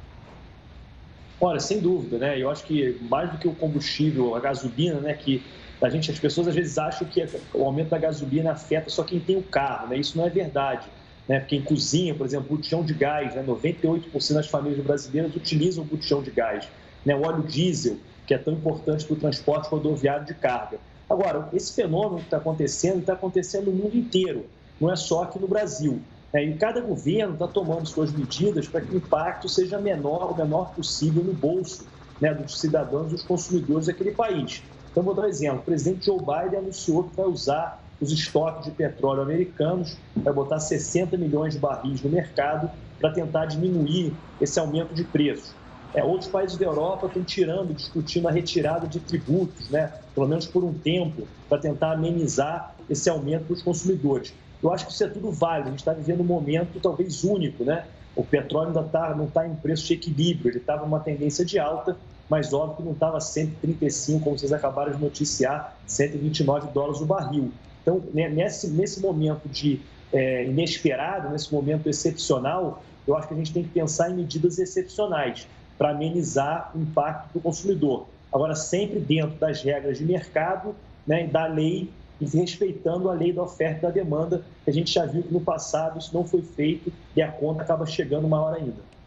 Olha, 1.39 1.59
sem 1.59 1.79
dúvida, 1.79 2.17
né? 2.17 2.41
Eu 2.41 2.49
acho 2.49 2.63
que 2.63 2.97
mais 3.01 3.31
do 3.31 3.37
que 3.37 3.47
o 3.47 3.53
combustível, 3.53 4.35
a 4.35 4.39
gasolina, 4.39 4.99
né? 4.99 5.13
Que 5.13 5.43
a 5.81 5.89
gente, 5.89 6.09
as 6.09 6.19
pessoas 6.19 6.47
às 6.47 6.55
vezes 6.55 6.77
acham 6.77 7.07
que 7.07 7.23
o 7.53 7.63
aumento 7.63 7.89
da 7.89 7.97
gasolina 7.99 8.51
afeta 8.51 8.89
só 8.89 9.03
quem 9.03 9.19
tem 9.19 9.37
o 9.37 9.43
carro, 9.43 9.89
né? 9.89 9.97
Isso 9.97 10.17
não 10.17 10.25
é 10.25 10.29
verdade. 10.29 10.87
Né? 11.27 11.41
Quem 11.41 11.61
cozinha, 11.61 12.15
por 12.15 12.25
exemplo, 12.25 12.55
botijão 12.55 12.83
de 12.83 12.93
gás, 12.93 13.35
né? 13.35 13.43
98% 13.43 14.33
das 14.33 14.47
famílias 14.47 14.83
brasileiras 14.83 15.35
utilizam 15.35 15.83
o 15.83 15.87
botijão 15.87 16.23
de 16.23 16.31
gás. 16.31 16.67
Né? 17.05 17.15
O 17.15 17.21
óleo 17.21 17.43
diesel, 17.43 17.97
que 18.25 18.33
é 18.33 18.37
tão 18.37 18.53
importante 18.53 19.05
para 19.05 19.13
o 19.13 19.17
transporte 19.17 19.69
rodoviário 19.69 20.25
de 20.25 20.33
carga. 20.33 20.79
Agora, 21.09 21.49
esse 21.53 21.73
fenômeno 21.75 22.17
que 22.17 22.25
está 22.25 22.37
acontecendo, 22.37 22.99
está 22.99 23.13
acontecendo 23.13 23.71
no 23.71 23.73
mundo 23.73 23.95
inteiro, 23.95 24.45
não 24.79 24.91
é 24.91 24.95
só 24.95 25.23
aqui 25.23 25.37
no 25.39 25.47
Brasil. 25.47 26.01
É, 26.33 26.43
e 26.43 26.57
cada 26.57 26.81
governo 26.81 27.33
está 27.33 27.47
tomando 27.47 27.85
suas 27.87 28.11
medidas 28.11 28.67
para 28.67 28.81
que 28.81 28.93
o 28.93 28.97
impacto 28.97 29.47
seja 29.47 29.79
menor, 29.79 30.31
o 30.31 30.37
menor 30.37 30.73
possível 30.73 31.23
no 31.23 31.33
bolso 31.33 31.87
né, 32.19 32.33
dos 32.33 32.59
cidadãos 32.59 33.11
e 33.11 33.15
dos 33.15 33.23
consumidores 33.23 33.87
daquele 33.87 34.11
país. 34.11 34.63
Então, 34.91 35.03
vou 35.03 35.13
dar 35.13 35.23
um 35.23 35.27
exemplo. 35.27 35.59
O 35.59 35.63
presidente 35.63 36.05
Joe 36.05 36.19
Biden 36.19 36.59
anunciou 36.59 37.03
que 37.03 37.15
vai 37.15 37.27
usar 37.27 37.83
os 38.01 38.11
estoques 38.11 38.65
de 38.65 38.71
petróleo 38.71 39.21
americanos, 39.21 39.97
vai 40.15 40.33
botar 40.33 40.59
60 40.59 41.17
milhões 41.17 41.53
de 41.53 41.59
barris 41.59 42.01
no 42.01 42.09
mercado 42.09 42.69
para 42.99 43.11
tentar 43.11 43.45
diminuir 43.45 44.13
esse 44.39 44.59
aumento 44.59 44.93
de 44.93 45.03
preços. 45.03 45.55
É, 45.93 46.03
outros 46.03 46.29
países 46.29 46.57
da 46.57 46.65
Europa 46.65 47.07
estão 47.07 47.23
tirando, 47.23 47.73
discutindo 47.73 48.27
a 48.27 48.31
retirada 48.31 48.87
de 48.87 48.99
tributos, 48.99 49.69
né, 49.69 49.93
pelo 50.13 50.27
menos 50.27 50.45
por 50.45 50.63
um 50.63 50.73
tempo, 50.73 51.27
para 51.47 51.59
tentar 51.59 51.93
amenizar 51.93 52.75
esse 52.89 53.09
aumento 53.09 53.45
para 53.45 53.53
os 53.53 53.63
consumidores. 53.63 54.33
Eu 54.61 54.73
acho 54.73 54.85
que 54.85 54.91
isso 54.91 55.03
é 55.03 55.07
tudo 55.07 55.31
válido, 55.31 55.67
a 55.67 55.71
gente 55.71 55.79
está 55.79 55.93
vivendo 55.93 56.21
um 56.21 56.25
momento 56.25 56.79
talvez 56.79 57.23
único, 57.23 57.63
né? 57.63 57.85
O 58.15 58.23
petróleo 58.23 58.69
ainda 58.69 58.83
tá, 58.83 59.13
não 59.15 59.25
está 59.25 59.47
em 59.47 59.55
preço 59.55 59.85
de 59.85 59.93
equilíbrio, 59.93 60.49
ele 60.49 60.57
estava 60.57 60.83
numa 60.83 60.99
tendência 60.99 61.45
de 61.45 61.59
alta, 61.59 61.95
mas 62.29 62.51
óbvio 62.51 62.77
que 62.77 62.83
não 62.83 62.93
estava 62.93 63.19
135, 63.21 64.23
como 64.23 64.37
vocês 64.37 64.51
acabaram 64.51 64.91
de 64.91 65.01
noticiar, 65.01 65.77
129 65.85 66.71
dólares 66.71 66.99
o 66.99 67.05
barril. 67.05 67.51
Então, 67.81 68.01
né, 68.13 68.27
nesse, 68.27 68.69
nesse 68.69 68.99
momento 68.99 69.47
de 69.47 69.79
é, 70.11 70.45
inesperado, 70.45 71.29
nesse 71.29 71.53
momento 71.53 71.87
excepcional, 71.87 72.83
eu 73.07 73.15
acho 73.15 73.27
que 73.27 73.33
a 73.33 73.37
gente 73.37 73.53
tem 73.53 73.63
que 73.63 73.69
pensar 73.69 74.09
em 74.09 74.15
medidas 74.15 74.59
excepcionais 74.59 75.47
para 75.77 75.91
amenizar 75.91 76.71
o 76.75 76.81
impacto 76.81 77.29
para 77.29 77.39
o 77.39 77.41
consumidor. 77.41 78.07
Agora, 78.33 78.55
sempre 78.55 78.99
dentro 78.99 79.37
das 79.37 79.61
regras 79.61 79.99
de 79.99 80.05
mercado 80.05 80.75
né, 81.05 81.27
da 81.27 81.45
lei 81.45 81.89
e 82.19 82.25
respeitando 82.25 83.09
a 83.09 83.13
lei 83.13 83.31
da 83.31 83.43
oferta 83.43 83.79
e 83.79 83.81
da 83.81 83.89
demanda, 83.89 84.43
a 84.65 84.71
gente 84.71 84.91
já 84.91 85.05
viu 85.05 85.23
que 85.23 85.33
no 85.33 85.41
passado 85.41 85.99
isso 85.99 86.13
não 86.13 86.23
foi 86.23 86.41
feito 86.41 86.91
e 87.15 87.21
a 87.21 87.31
conta 87.31 87.61
acaba 87.61 87.85
chegando 87.85 88.25
uma 88.25 88.41
hora 88.41 88.57
ainda. 88.57 88.97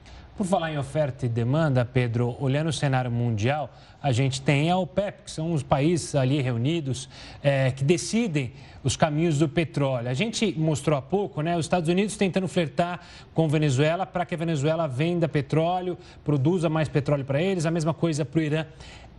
Por 0.40 0.46
falar 0.46 0.72
em 0.72 0.78
oferta 0.78 1.26
e 1.26 1.28
demanda, 1.28 1.84
Pedro, 1.84 2.34
olhando 2.40 2.68
o 2.68 2.72
cenário 2.72 3.10
mundial, 3.10 3.68
a 4.02 4.10
gente 4.10 4.40
tem 4.40 4.70
a 4.70 4.78
OPEP, 4.78 5.24
que 5.24 5.30
são 5.30 5.52
os 5.52 5.62
países 5.62 6.14
ali 6.14 6.40
reunidos 6.40 7.10
é, 7.42 7.70
que 7.70 7.84
decidem 7.84 8.52
os 8.82 8.96
caminhos 8.96 9.38
do 9.38 9.46
petróleo. 9.46 10.08
A 10.08 10.14
gente 10.14 10.58
mostrou 10.58 10.96
há 10.98 11.02
pouco, 11.02 11.42
né, 11.42 11.58
os 11.58 11.66
Estados 11.66 11.90
Unidos 11.90 12.16
tentando 12.16 12.48
flertar 12.48 13.00
com 13.34 13.46
Venezuela 13.50 14.06
para 14.06 14.24
que 14.24 14.34
a 14.34 14.38
Venezuela 14.38 14.86
venda 14.86 15.28
petróleo, 15.28 15.98
produza 16.24 16.70
mais 16.70 16.88
petróleo 16.88 17.26
para 17.26 17.42
eles, 17.42 17.66
a 17.66 17.70
mesma 17.70 17.92
coisa 17.92 18.24
para 18.24 18.40
o 18.40 18.42
Irã. 18.42 18.64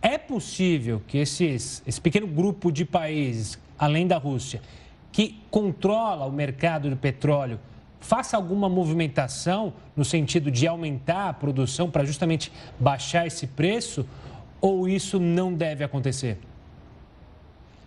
É 0.00 0.18
possível 0.18 1.00
que 1.06 1.18
esses, 1.18 1.84
esse 1.86 2.00
pequeno 2.00 2.26
grupo 2.26 2.72
de 2.72 2.84
países, 2.84 3.56
além 3.82 4.06
da 4.06 4.16
Rússia, 4.16 4.62
que 5.10 5.42
controla 5.50 6.24
o 6.24 6.30
mercado 6.30 6.88
do 6.88 6.96
petróleo, 6.96 7.58
faça 7.98 8.36
alguma 8.36 8.68
movimentação 8.68 9.72
no 9.96 10.04
sentido 10.04 10.52
de 10.52 10.68
aumentar 10.68 11.30
a 11.30 11.32
produção 11.32 11.90
para 11.90 12.04
justamente 12.04 12.52
baixar 12.78 13.26
esse 13.26 13.44
preço? 13.44 14.06
Ou 14.60 14.88
isso 14.88 15.18
não 15.18 15.52
deve 15.52 15.82
acontecer? 15.82 16.38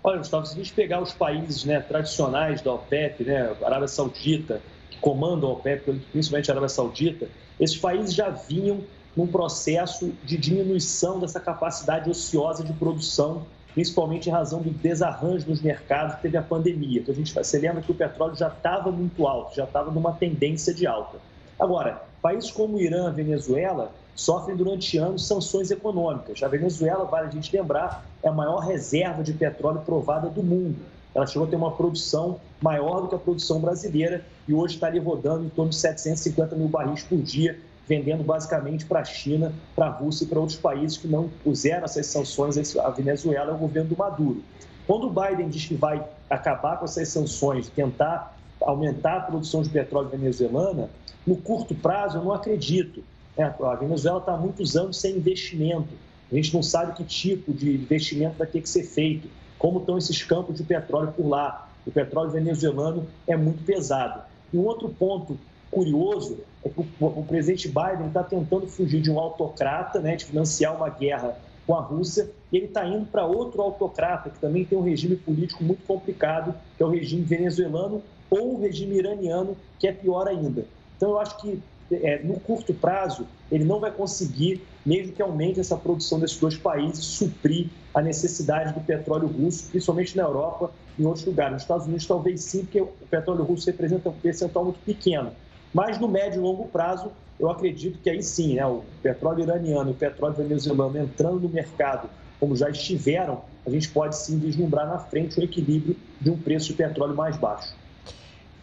Olha, 0.03 0.17
Gustavo, 0.17 0.45
se 0.45 0.55
a 0.55 0.57
gente 0.57 0.73
pegar 0.73 1.01
os 1.01 1.13
países 1.13 1.63
né, 1.63 1.79
tradicionais 1.79 2.61
da 2.61 2.73
OPEP, 2.73 3.23
né, 3.23 3.55
Arábia 3.63 3.87
Saudita, 3.87 4.61
que 4.89 4.97
comandam 4.97 5.49
a 5.49 5.53
OPEP, 5.53 5.93
principalmente 6.11 6.51
a 6.51 6.53
Arábia 6.55 6.69
Saudita, 6.69 7.29
esses 7.57 7.77
países 7.77 8.13
já 8.13 8.29
vinham 8.29 8.81
num 9.15 9.27
processo 9.27 10.11
de 10.25 10.37
diminuição 10.37 11.21
dessa 11.21 11.39
capacidade 11.39 12.09
ociosa 12.09 12.65
de 12.65 12.73
produção 12.73 13.45
principalmente 13.75 14.29
em 14.29 14.31
razão 14.31 14.61
do 14.61 14.69
desarranjo 14.69 15.49
nos 15.49 15.61
mercados 15.61 16.15
que 16.15 16.21
teve 16.21 16.37
a 16.37 16.41
pandemia. 16.41 17.01
Então, 17.01 17.13
a 17.13 17.15
gente, 17.15 17.33
você 17.33 17.59
lembra 17.59 17.81
que 17.81 17.91
o 17.91 17.95
petróleo 17.95 18.33
já 18.33 18.47
estava 18.47 18.89
muito 18.89 19.27
alto, 19.27 19.53
já 19.53 19.65
estava 19.65 19.91
numa 19.91 20.13
tendência 20.13 20.73
de 20.73 20.87
alta. 20.87 21.17
Agora, 21.59 22.01
países 22.21 22.49
como 22.49 22.79
Irã, 22.79 23.11
Venezuela, 23.11 23.91
sofrem 24.15 24.55
durante 24.55 24.97
anos 24.97 25.27
sanções 25.27 25.71
econômicas. 25.71 26.41
A 26.41 26.47
Venezuela, 26.47 27.03
vale 27.03 27.27
a 27.27 27.29
gente 27.29 27.53
lembrar, 27.55 28.05
é 28.23 28.29
a 28.29 28.31
maior 28.31 28.59
reserva 28.59 29.21
de 29.21 29.33
petróleo 29.33 29.81
provada 29.81 30.29
do 30.29 30.41
mundo. 30.41 30.77
Ela 31.13 31.27
chegou 31.27 31.45
a 31.45 31.49
ter 31.49 31.57
uma 31.57 31.71
produção 31.71 32.39
maior 32.61 33.01
do 33.01 33.09
que 33.09 33.15
a 33.15 33.19
produção 33.19 33.59
brasileira 33.59 34.23
e 34.47 34.53
hoje 34.53 34.75
está 34.75 34.87
ali 34.87 34.99
rodando 34.99 35.43
em 35.43 35.49
torno 35.49 35.71
de 35.71 35.75
750 35.75 36.55
mil 36.55 36.69
barris 36.69 37.03
por 37.03 37.17
dia, 37.21 37.59
vendendo 37.87 38.23
basicamente 38.23 38.85
para 38.85 39.01
a 39.01 39.05
China, 39.05 39.53
para 39.75 39.87
a 39.87 39.89
Rússia 39.89 40.25
e 40.25 40.27
para 40.27 40.39
outros 40.39 40.57
países 40.57 40.97
que 40.97 41.07
não 41.07 41.29
puseram 41.43 41.85
essas 41.85 42.07
sanções 42.07 42.75
a 42.77 42.89
Venezuela, 42.89 43.51
é 43.51 43.53
o 43.53 43.57
governo 43.57 43.89
do 43.89 43.97
Maduro. 43.97 44.43
Quando 44.87 45.07
o 45.07 45.09
Biden 45.09 45.49
diz 45.49 45.65
que 45.65 45.75
vai 45.75 46.03
acabar 46.29 46.77
com 46.77 46.85
essas 46.85 47.09
sanções, 47.09 47.69
tentar 47.69 48.37
aumentar 48.61 49.17
a 49.17 49.21
produção 49.21 49.61
de 49.61 49.69
petróleo 49.69 50.09
venezuelana, 50.09 50.89
no 51.25 51.35
curto 51.35 51.73
prazo 51.75 52.17
eu 52.17 52.23
não 52.23 52.33
acredito. 52.33 53.03
É, 53.37 53.43
a 53.43 53.75
Venezuela 53.75 54.19
está 54.19 54.33
há 54.33 54.37
muitos 54.37 54.75
anos 54.75 54.97
sem 54.97 55.17
investimento. 55.17 55.89
A 56.31 56.35
gente 56.35 56.53
não 56.53 56.63
sabe 56.63 56.93
que 56.93 57.03
tipo 57.03 57.53
de 57.53 57.75
investimento 57.75 58.37
vai 58.37 58.47
ter 58.47 58.61
que 58.61 58.69
ser 58.69 58.83
feito, 58.83 59.29
como 59.59 59.79
estão 59.79 59.97
esses 59.97 60.23
campos 60.23 60.55
de 60.55 60.63
petróleo 60.63 61.11
por 61.11 61.27
lá. 61.27 61.69
O 61.85 61.91
petróleo 61.91 62.31
venezuelano 62.31 63.05
é 63.27 63.35
muito 63.35 63.63
pesado. 63.63 64.21
E 64.51 64.57
um 64.57 64.65
outro 64.65 64.89
ponto 64.89 65.37
curioso 65.75 66.37
é 66.63 66.69
que 66.69 66.79
o, 66.79 67.23
presidente 67.23 67.67
Biden 67.67 68.07
está 68.07 68.23
tentando 68.23 68.65
fugir 68.65 69.01
de 69.01 69.11
um 69.11 69.19
autocrata, 69.19 69.99
né, 69.99 70.15
de 70.15 70.23
financiar 70.23 70.73
uma 70.73 70.89
guerra 70.89 71.37
com 71.67 71.75
a 71.75 71.81
Rússia, 71.81 72.31
e 72.51 72.57
ele 72.57 72.67
está 72.67 72.87
indo 72.87 73.05
para 73.07 73.25
outro 73.25 73.61
autocrata, 73.61 74.29
que 74.29 74.39
também 74.39 74.63
tem 74.63 74.77
um 74.77 74.81
regime 74.81 75.17
político 75.17 75.63
muito 75.63 75.85
complicado, 75.85 76.55
que 76.77 76.81
é 76.81 76.85
o 76.85 76.89
regime 76.89 77.23
venezuelano 77.23 78.01
ou 78.29 78.55
o 78.55 78.61
regime 78.61 78.95
iraniano, 78.95 79.57
que 79.77 79.87
é 79.87 79.91
pior 79.91 80.27
ainda. 80.27 80.65
Então, 80.95 81.11
eu 81.11 81.19
acho 81.19 81.37
que 81.41 81.61
é, 81.91 82.23
no 82.23 82.39
curto 82.39 82.73
prazo, 82.73 83.27
ele 83.51 83.63
não 83.63 83.79
vai 83.79 83.91
conseguir, 83.91 84.63
mesmo 84.85 85.13
que 85.13 85.21
aumente 85.21 85.59
essa 85.59 85.75
produção 85.75 86.19
desses 86.19 86.37
dois 86.39 86.57
países, 86.57 87.03
suprir 87.03 87.67
a 87.93 88.01
necessidade 88.01 88.73
do 88.73 88.79
petróleo 88.79 89.27
russo, 89.27 89.67
principalmente 89.69 90.15
na 90.15 90.23
Europa 90.23 90.71
e 90.97 91.03
em 91.03 91.05
outros 91.05 91.25
lugares. 91.25 91.53
Nos 91.53 91.61
Estados 91.63 91.85
Unidos, 91.85 92.05
talvez 92.05 92.41
sim, 92.41 92.61
porque 92.61 92.81
o 92.81 92.87
petróleo 93.09 93.43
russo 93.43 93.67
representa 93.67 94.09
um 94.09 94.13
percentual 94.13 94.65
muito 94.65 94.79
pequeno. 94.85 95.31
Mas 95.75 95.99
no 95.99 96.07
médio 96.07 96.39
e 96.39 96.41
longo 96.41 96.69
prazo, 96.69 97.11
eu 97.37 97.49
acredito 97.49 97.99
que 98.01 98.09
aí 98.09 98.23
sim, 98.23 98.55
né, 98.55 98.65
o 98.65 98.81
petróleo 99.03 99.43
iraniano 99.43 99.89
e 99.89 99.91
o 99.91 99.93
petróleo 99.93 100.33
venezuelano 100.33 100.97
entrando 100.97 101.41
no 101.41 101.49
mercado, 101.49 102.09
como 102.39 102.55
já 102.55 102.69
estiveram, 102.69 103.41
a 103.67 103.69
gente 103.69 103.89
pode 103.89 104.15
sim 104.15 104.39
vislumbrar 104.39 104.87
na 104.87 104.99
frente 104.99 105.37
o 105.37 105.43
equilíbrio 105.43 105.97
de 106.21 106.29
um 106.29 106.37
preço 106.37 106.67
de 106.67 106.75
petróleo 106.75 107.13
mais 107.13 107.35
baixo. 107.35 107.75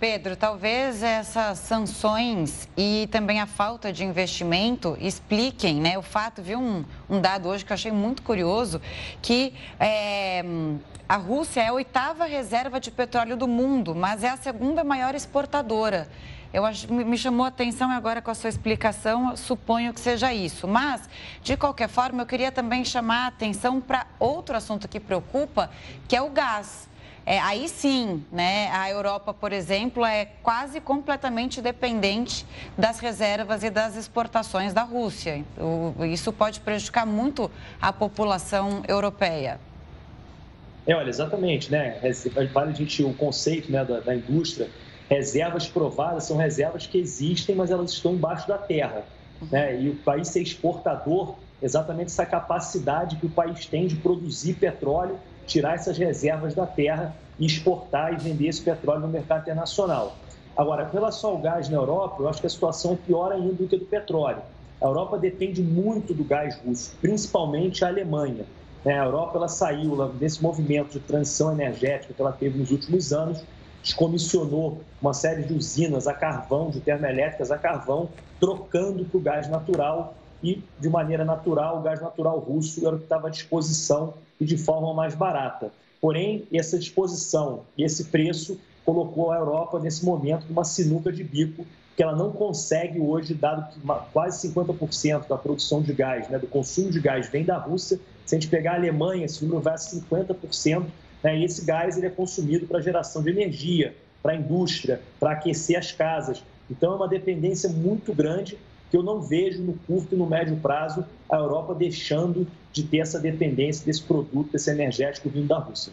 Pedro, 0.01 0.35
talvez 0.37 1.03
essas 1.03 1.59
sanções 1.59 2.67
e 2.79 3.07
também 3.13 3.41
a 3.41 3.47
falta 3.47 3.93
de 3.93 4.03
investimento 4.05 4.97
expliquem 4.99 5.83
né, 5.83 5.99
o 5.99 6.03
fato, 6.03 6.41
viu 6.41 6.59
um, 6.59 6.83
um 7.11 7.21
dado 7.21 7.47
hoje 7.47 7.63
que 7.63 7.73
eu 7.73 7.75
achei 7.75 7.93
muito 7.93 8.23
curioso, 8.23 8.81
que 9.21 9.53
é, 9.79 10.43
a 11.07 11.17
Rússia 11.17 11.61
é 11.61 11.69
a 11.69 11.75
oitava 11.75 12.25
reserva 12.25 12.81
de 12.81 12.91
petróleo 12.91 13.37
do 13.37 13.47
mundo, 13.47 13.95
mas 13.95 14.25
é 14.25 14.31
a 14.31 14.37
segunda 14.39 14.83
maior 14.83 15.15
exportadora. 15.15 16.09
Eu 16.53 16.63
me 16.91 17.17
chamou 17.17 17.47
a 17.47 17.49
atenção 17.49 17.91
agora 17.91 18.21
com 18.21 18.31
a 18.31 18.35
sua 18.35 18.51
explicação, 18.51 19.35
suponho 19.37 19.95
que 19.95 20.01
seja 20.01 20.35
isso. 20.35 20.69
Mas, 20.69 21.09
de 21.43 21.57
qualquer 21.57 21.89
forma, 21.89 22.23
eu 22.23 22.27
queria 22.27 22.53
também 22.53 22.85
chamar 22.85 23.25
a 23.25 23.27
atenção 23.29 23.81
para 23.81 24.07
outro 24.19 24.55
assunto 24.55 24.87
que 24.87 25.01
preocupa, 25.01 25.71
que 26.07 26.15
é 26.15 26.21
o 26.21 26.29
gás. 26.29 26.91
É, 27.25 27.39
aí 27.39 27.69
sim, 27.69 28.23
né, 28.31 28.69
a 28.73 28.91
Europa, 28.91 29.33
por 29.33 29.53
exemplo, 29.53 30.05
é 30.05 30.27
quase 30.43 30.79
completamente 30.81 31.63
dependente 31.63 32.45
das 32.77 32.99
reservas 32.99 33.63
e 33.63 33.71
das 33.71 33.97
exportações 33.97 34.75
da 34.75 34.83
Rússia. 34.83 35.43
O, 35.57 36.05
isso 36.05 36.33
pode 36.33 36.61
prejudicar 36.61 37.07
muito 37.07 37.51
a 37.81 37.93
população 37.93 38.83
europeia. 38.87 39.59
É, 40.87 40.95
olha, 40.95 41.09
exatamente, 41.09 41.71
né? 41.71 41.99
Vale 42.53 42.73
a 42.73 42.75
gente 42.75 43.03
o 43.05 43.15
conceito 43.15 43.71
né, 43.71 43.85
da, 43.85 44.01
da 44.01 44.15
indústria 44.15 44.69
reservas 45.13 45.69
provadas 45.69 46.25
são 46.25 46.39
reservas 46.39 46.87
que 46.87 46.97
existem, 46.97 47.55
mas 47.55 47.71
elas 47.71 47.93
estão 47.93 48.15
embaixo 48.15 48.49
da 48.49 48.57
terra. 48.57 49.05
Né? 49.51 49.83
E 49.83 49.91
o 49.91 49.97
país 49.97 50.29
ser 50.29 50.41
exportador, 50.41 51.35
exatamente 51.61 52.07
essa 52.07 52.25
capacidade 52.25 53.17
que 53.17 53.27
o 53.27 53.31
país 53.31 53.67
tem 53.67 53.87
de 53.87 53.97
produzir 53.97 54.55
petróleo, 54.55 55.19
tirar 55.47 55.75
essas 55.75 55.99
reservas 55.99 56.55
da 56.55 56.67
terra 56.67 57.15
e 57.39 57.45
exportar 57.45 58.15
e 58.15 58.17
vender 58.17 58.49
esse 58.49 58.63
petróleo 58.63 59.03
no 59.03 59.09
mercado 59.09 59.43
internacional. 59.43 60.17
Agora, 60.57 60.87
com 60.87 60.97
relação 60.97 61.31
ao 61.31 61.39
gás 61.39 61.69
na 61.69 61.77
Europa, 61.77 62.17
eu 62.21 62.29
acho 62.29 62.41
que 62.41 62.47
a 62.47 62.51
situação 62.51 62.95
é 62.95 62.97
pior 62.97 63.33
ainda 63.33 63.53
do 63.53 63.69
que 63.69 63.77
a 63.77 63.79
do 63.79 63.85
petróleo. 63.85 64.43
A 64.81 64.87
Europa 64.87 65.19
depende 65.19 65.63
muito 65.63 66.15
do 66.15 66.25
gás 66.25 66.59
russo, 66.65 66.97
principalmente 67.03 67.85
a 67.85 67.89
Alemanha. 67.89 68.47
Né? 68.83 68.99
A 68.99 69.05
Europa 69.05 69.37
ela 69.37 69.49
saiu 69.49 70.09
desse 70.15 70.43
movimento 70.43 70.93
de 70.93 71.01
transição 71.01 71.53
energética 71.53 72.15
que 72.15 72.21
ela 72.21 72.33
teve 72.33 72.59
nos 72.59 72.71
últimos 72.71 73.13
anos 73.13 73.45
descomissionou 73.83 74.83
uma 75.01 75.13
série 75.13 75.43
de 75.43 75.53
usinas 75.53 76.07
a 76.07 76.15
carvão, 76.15 76.71
de 76.71 76.81
termoelétricas 76.81 77.51
a 77.51 77.59
carvão, 77.59 78.09
trocando 78.41 79.05
para 79.05 79.19
o 79.19 79.21
gás 79.21 79.49
natural 79.49 80.15
e, 80.43 80.63
de 80.79 80.89
maneira 80.89 81.25
natural, 81.25 81.79
o 81.79 81.83
gás 81.83 82.01
natural 82.01 82.39
russo 82.39 82.87
era 82.87 82.95
o 82.95 82.99
que 82.99 83.05
estava 83.05 83.29
à 83.29 83.31
disposição 83.31 84.15
e 84.41 84.45
de 84.45 84.57
forma 84.57 84.93
mais 84.95 85.15
barata. 85.15 85.73
Porém, 86.01 86.47
essa 86.53 86.79
disposição 86.79 87.63
e 87.77 87.85
esse 87.85 88.07
preço 88.07 88.59
colocou 88.85 89.31
a 89.31 89.37
Europa, 89.37 89.79
nesse 89.79 90.05
momento, 90.05 90.47
numa 90.49 90.65
sinuca 90.65 91.13
de 91.13 91.23
bico, 91.23 91.65
que 91.97 92.03
ela 92.03 92.17
não 92.17 92.33
consegue 92.33 93.01
hoje, 93.01 93.35
dado 93.35 93.71
que 93.73 93.81
quase 94.13 94.49
50% 94.49 95.29
da 95.29 95.37
produção 95.37 95.83
de 95.83 95.93
gás, 95.93 96.29
né, 96.29 96.39
do 96.39 96.47
consumo 96.47 96.91
de 96.91 96.99
gás 96.99 97.29
vem 97.29 97.45
da 97.45 97.59
Rússia, 97.59 98.01
Se 98.25 98.35
a 98.35 98.41
gente 98.41 98.49
pegar 98.49 98.73
a 98.73 98.77
Alemanha, 98.77 99.27
esse 99.27 99.45
número 99.45 99.61
vai 99.61 99.75
a 99.75 99.77
50%, 99.77 100.87
né? 101.23 101.39
e 101.39 101.45
esse 101.45 101.65
gás 101.65 101.97
ele 101.97 102.07
é 102.07 102.11
consumido 102.11 102.67
para 102.67 102.81
geração 102.81 103.23
de 103.23 103.31
energia, 103.31 103.95
para 104.23 104.33
a 104.33 104.37
indústria, 104.37 105.01
para 105.19 105.33
aquecer 105.33 105.79
as 105.79 105.93
casas. 105.93 106.43
Então, 106.71 106.93
é 106.93 106.97
uma 106.97 107.09
dependência 107.09 107.69
muito 107.69 108.15
grande 108.15 108.59
que 108.91 108.97
eu 108.97 109.03
não 109.03 109.23
vejo 109.23 109.63
no 109.63 109.75
curto 109.87 110.15
e 110.15 110.19
no 110.19 110.27
médio 110.27 110.57
prazo 110.57 111.05
a 111.29 111.37
Europa 111.37 111.75
deixando 111.75 112.47
de 112.73 112.83
ter 112.83 112.99
essa 112.99 113.19
dependência 113.19 113.85
desse 113.85 114.03
produto, 114.03 114.53
desse 114.53 114.71
energético 114.71 115.29
vindo 115.29 115.49
da 115.49 115.59
Rússia. 115.59 115.93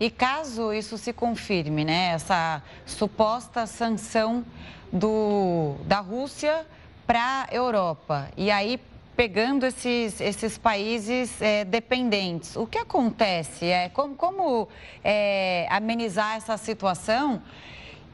E 0.00 0.10
caso 0.10 0.72
isso 0.72 0.96
se 0.96 1.12
confirme, 1.12 1.84
né, 1.84 2.12
essa 2.12 2.62
suposta 2.86 3.66
sanção 3.66 4.44
do, 4.92 5.74
da 5.86 6.00
Rússia 6.00 6.64
para 7.06 7.44
a 7.44 7.54
Europa, 7.54 8.28
e 8.36 8.50
aí 8.50 8.78
pegando 9.18 9.66
esses, 9.66 10.20
esses 10.20 10.56
países 10.56 11.42
é, 11.42 11.64
dependentes, 11.64 12.54
o 12.54 12.68
que 12.68 12.78
acontece? 12.78 13.64
É, 13.64 13.88
como 13.88 14.14
como 14.14 14.68
é, 15.02 15.66
amenizar 15.70 16.36
essa 16.36 16.56
situação? 16.56 17.42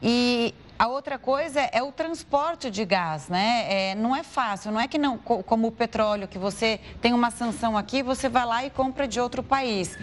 E 0.01 0.51
a 0.79 0.87
outra 0.87 1.19
coisa 1.19 1.61
é 1.61 1.83
o 1.83 1.91
transporte 1.91 2.71
de 2.71 2.83
gás, 2.83 3.29
né? 3.29 3.67
É, 3.69 3.93
não 3.93 4.15
é 4.15 4.23
fácil, 4.23 4.71
não 4.71 4.79
é 4.79 4.87
que 4.87 4.97
não, 4.97 5.19
como 5.19 5.67
o 5.67 5.71
petróleo, 5.71 6.27
que 6.27 6.39
você 6.39 6.79
tem 6.99 7.13
uma 7.13 7.29
sanção 7.29 7.77
aqui, 7.77 8.01
você 8.01 8.27
vai 8.27 8.45
lá 8.47 8.65
e 8.65 8.71
compra 8.71 9.07
de 9.07 9.19
outro 9.19 9.43
país. 9.43 9.95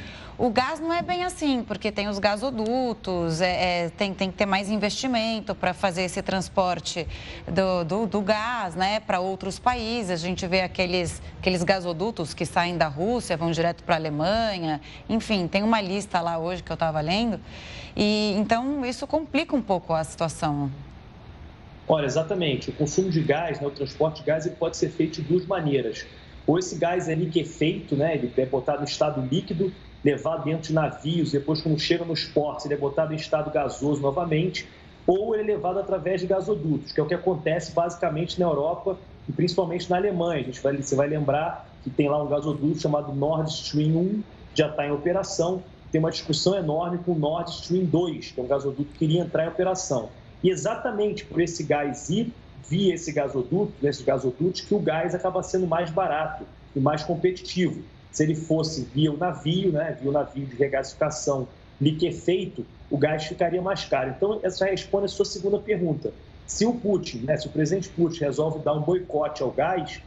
O 0.42 0.50
gás 0.50 0.80
não 0.80 0.92
é 0.92 1.02
bem 1.02 1.22
assim, 1.22 1.62
porque 1.62 1.92
tem 1.92 2.08
os 2.08 2.18
gasodutos, 2.18 3.40
é, 3.40 3.84
é, 3.84 3.88
tem, 3.90 4.12
tem 4.12 4.28
que 4.28 4.36
ter 4.36 4.44
mais 4.44 4.68
investimento 4.68 5.54
para 5.54 5.72
fazer 5.72 6.02
esse 6.02 6.20
transporte 6.20 7.06
do, 7.46 7.84
do, 7.84 8.06
do 8.08 8.20
gás 8.20 8.74
né, 8.74 8.98
para 8.98 9.20
outros 9.20 9.60
países. 9.60 10.10
A 10.10 10.16
gente 10.16 10.44
vê 10.48 10.62
aqueles, 10.62 11.22
aqueles 11.38 11.62
gasodutos 11.62 12.34
que 12.34 12.44
saem 12.44 12.76
da 12.76 12.88
Rússia, 12.88 13.36
vão 13.36 13.52
direto 13.52 13.84
para 13.84 13.94
a 13.94 13.98
Alemanha. 13.98 14.80
Enfim, 15.08 15.46
tem 15.46 15.62
uma 15.62 15.80
lista 15.80 16.20
lá 16.20 16.38
hoje 16.38 16.60
que 16.60 16.72
eu 16.72 16.74
estava 16.74 17.00
lendo. 17.00 17.38
E 17.96 18.34
então 18.36 18.84
isso 18.84 19.06
complica 19.06 19.54
um 19.54 19.62
pouco 19.62 19.94
a 19.94 20.02
situação. 20.02 20.72
Olha, 21.86 22.06
exatamente. 22.06 22.70
O 22.70 22.72
consumo 22.72 23.10
de 23.10 23.22
gás, 23.22 23.60
né, 23.60 23.66
o 23.68 23.70
transporte 23.70 24.22
de 24.22 24.26
gás, 24.26 24.44
ele 24.44 24.56
pode 24.56 24.76
ser 24.76 24.88
feito 24.88 25.22
de 25.22 25.28
duas 25.28 25.46
maneiras. 25.46 26.04
Ou 26.48 26.58
esse 26.58 26.74
gás 26.74 27.08
é 27.08 27.14
liquefeito, 27.14 27.94
né, 27.94 28.16
ele 28.16 28.32
é 28.36 28.44
botado 28.44 28.80
no 28.80 28.88
estado 28.88 29.20
líquido, 29.20 29.72
levado 30.04 30.44
dentro 30.44 30.68
de 30.68 30.72
navios, 30.72 31.32
depois 31.32 31.60
quando 31.60 31.78
chega 31.78 32.04
nos 32.04 32.24
portos, 32.24 32.64
ele 32.64 32.74
é 32.74 32.76
botado 32.76 33.12
em 33.12 33.16
estado 33.16 33.50
gasoso 33.50 34.00
novamente, 34.00 34.68
ou 35.06 35.34
ele 35.34 35.50
é 35.50 35.54
levado 35.54 35.78
através 35.78 36.20
de 36.20 36.26
gasodutos, 36.26 36.92
que 36.92 37.00
é 37.00 37.02
o 37.02 37.06
que 37.06 37.14
acontece 37.14 37.72
basicamente 37.72 38.38
na 38.38 38.46
Europa 38.46 38.96
e 39.28 39.32
principalmente 39.32 39.88
na 39.90 39.96
Alemanha. 39.96 40.40
A 40.40 40.44
gente 40.44 40.60
vai, 40.60 40.76
você 40.76 40.94
vai 40.94 41.08
lembrar 41.08 41.68
que 41.82 41.90
tem 41.90 42.08
lá 42.08 42.22
um 42.22 42.28
gasoduto 42.28 42.80
chamado 42.80 43.12
Nord 43.12 43.50
Stream 43.50 43.96
1, 43.96 44.22
já 44.54 44.68
está 44.68 44.86
em 44.86 44.92
operação, 44.92 45.62
tem 45.90 45.98
uma 45.98 46.10
discussão 46.10 46.56
enorme 46.56 46.98
com 46.98 47.12
o 47.12 47.18
Nord 47.18 47.50
Stream 47.50 47.84
2, 47.84 48.32
que 48.32 48.40
é 48.40 48.42
um 48.42 48.46
gasoduto 48.46 48.90
que 48.96 49.04
iria 49.04 49.22
entrar 49.22 49.44
em 49.44 49.48
operação. 49.48 50.08
E 50.42 50.50
exatamente 50.50 51.24
por 51.24 51.40
esse 51.40 51.62
gás 51.62 52.08
ir 52.08 52.32
via 52.68 52.94
esse 52.94 53.12
gasoduto, 53.12 53.72
nesses 53.82 54.02
gasodutos, 54.02 54.60
que 54.60 54.74
o 54.74 54.78
gás 54.78 55.14
acaba 55.14 55.42
sendo 55.42 55.66
mais 55.66 55.90
barato 55.90 56.44
e 56.74 56.80
mais 56.80 57.02
competitivo. 57.02 57.82
Se 58.12 58.22
ele 58.22 58.34
fosse 58.34 58.82
via 58.94 59.10
o 59.10 59.16
navio, 59.16 59.72
né, 59.72 59.96
via 60.00 60.10
o 60.10 60.12
navio 60.12 60.46
de 60.46 60.54
regasificação 60.54 61.48
liquefeito, 61.80 62.64
o 62.90 62.96
gás 62.96 63.24
ficaria 63.24 63.60
mais 63.60 63.84
caro. 63.84 64.14
Então, 64.16 64.38
essa 64.42 64.66
responde 64.66 65.06
a 65.06 65.08
sua 65.08 65.24
segunda 65.24 65.58
pergunta. 65.58 66.12
Se 66.46 66.66
o 66.66 66.74
Putin, 66.74 67.24
né, 67.24 67.36
se 67.36 67.46
o 67.46 67.50
presidente 67.50 67.88
Putin 67.88 68.24
resolve 68.24 68.62
dar 68.62 68.74
um 68.74 68.82
boicote 68.82 69.42
ao 69.42 69.50
gás, 69.50 70.00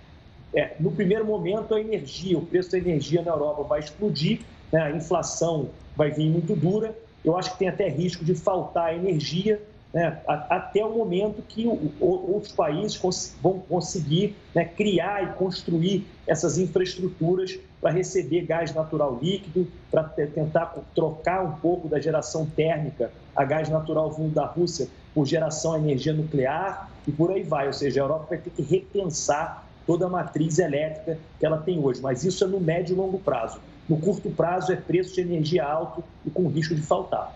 é, 0.54 0.76
no 0.80 0.92
primeiro 0.92 1.26
momento 1.26 1.74
a 1.74 1.82
energia, 1.82 2.38
o 2.38 2.46
preço 2.46 2.72
da 2.72 2.78
energia 2.78 3.22
na 3.22 3.32
Europa 3.32 3.64
vai 3.64 3.80
explodir 3.80 4.42
né, 4.72 4.82
a 4.82 4.92
inflação 4.92 5.70
vai 5.96 6.12
vir 6.12 6.30
muito 6.30 6.56
dura. 6.56 6.96
Eu 7.24 7.38
acho 7.38 7.54
que 7.54 7.60
tem 7.60 7.68
até 7.68 7.90
risco 7.90 8.24
de 8.24 8.36
faltar 8.36 8.96
energia 8.96 9.62
né, 9.94 10.22
até 10.28 10.84
o 10.84 10.90
momento 10.90 11.42
que 11.42 11.66
outros 12.00 12.51
países 12.51 13.00
vão 13.42 13.60
conseguir 13.60 14.36
né, 14.53 14.66
criar 14.66 15.24
e 15.24 15.27
construir 15.38 16.06
essas 16.27 16.58
infraestruturas 16.58 17.58
para 17.86 17.94
receber 17.94 18.42
gás 18.48 18.74
natural 18.74 19.20
líquido, 19.22 19.68
para 19.92 20.06
tentar 20.06 20.76
trocar 20.96 21.46
um 21.46 21.52
pouco 21.52 21.88
da 21.88 22.00
geração 22.00 22.44
térmica 22.44 23.12
a 23.36 23.46
gás 23.46 23.70
natural 23.70 24.12
vindo 24.12 24.34
da 24.34 24.48
Rússia 24.48 24.88
por 25.14 25.28
geração 25.28 25.74
de 25.78 25.86
energia 25.86 26.12
nuclear 26.12 26.90
e 27.08 27.12
por 27.12 27.30
aí 27.30 27.44
vai. 27.44 27.68
Ou 27.68 27.74
seja, 27.74 28.02
a 28.02 28.04
Europa 28.06 28.26
vai 28.30 28.38
ter 28.40 28.50
que 28.50 28.64
repensar 28.64 29.68
toda 29.86 30.08
a 30.08 30.10
matriz 30.10 30.58
elétrica 30.58 31.20
que 31.40 31.46
ela 31.46 31.60
tem 31.60 31.78
hoje, 31.78 32.02
mas 32.02 32.24
isso 32.24 32.44
é 32.44 32.48
no 32.48 32.60
médio 32.60 32.96
e 32.96 32.98
longo 32.98 33.20
prazo. 33.20 33.60
No 33.88 33.98
curto 34.00 34.32
prazo 34.32 34.72
é 34.72 34.76
preço 34.76 35.14
de 35.14 35.22
energia 35.22 35.64
alto 35.64 36.04
e 36.26 36.32
com 36.32 36.48
risco 36.48 36.74
de 36.74 36.82
faltar. 36.82 37.36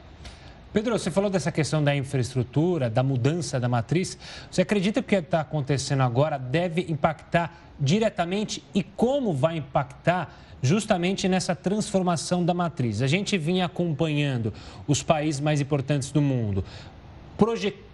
Pedro, 0.71 0.99
você 0.99 1.09
falou 1.09 1.31
dessa 1.31 1.51
questão 1.51 1.83
da 1.83 1.95
infraestrutura, 1.95 2.91
da 2.91 3.01
mudança 3.01 3.59
da 3.59 3.67
matriz. 3.67 4.19
Você 4.51 4.61
acredita 4.61 5.01
que 5.01 5.15
o 5.15 5.19
que 5.19 5.25
está 5.25 5.41
acontecendo 5.41 6.03
agora 6.03 6.37
deve 6.37 6.85
impactar 6.87 7.57
diretamente 7.79 8.63
e 8.73 8.83
como 8.83 9.33
vai 9.33 9.57
impactar 9.57 10.31
justamente 10.61 11.27
nessa 11.27 11.55
transformação 11.55 12.45
da 12.45 12.53
matriz? 12.53 13.01
A 13.01 13.07
gente 13.07 13.35
vinha 13.35 13.65
acompanhando 13.65 14.53
os 14.87 15.01
países 15.01 15.41
mais 15.41 15.59
importantes 15.59 16.11
do 16.11 16.21
mundo, 16.21 16.63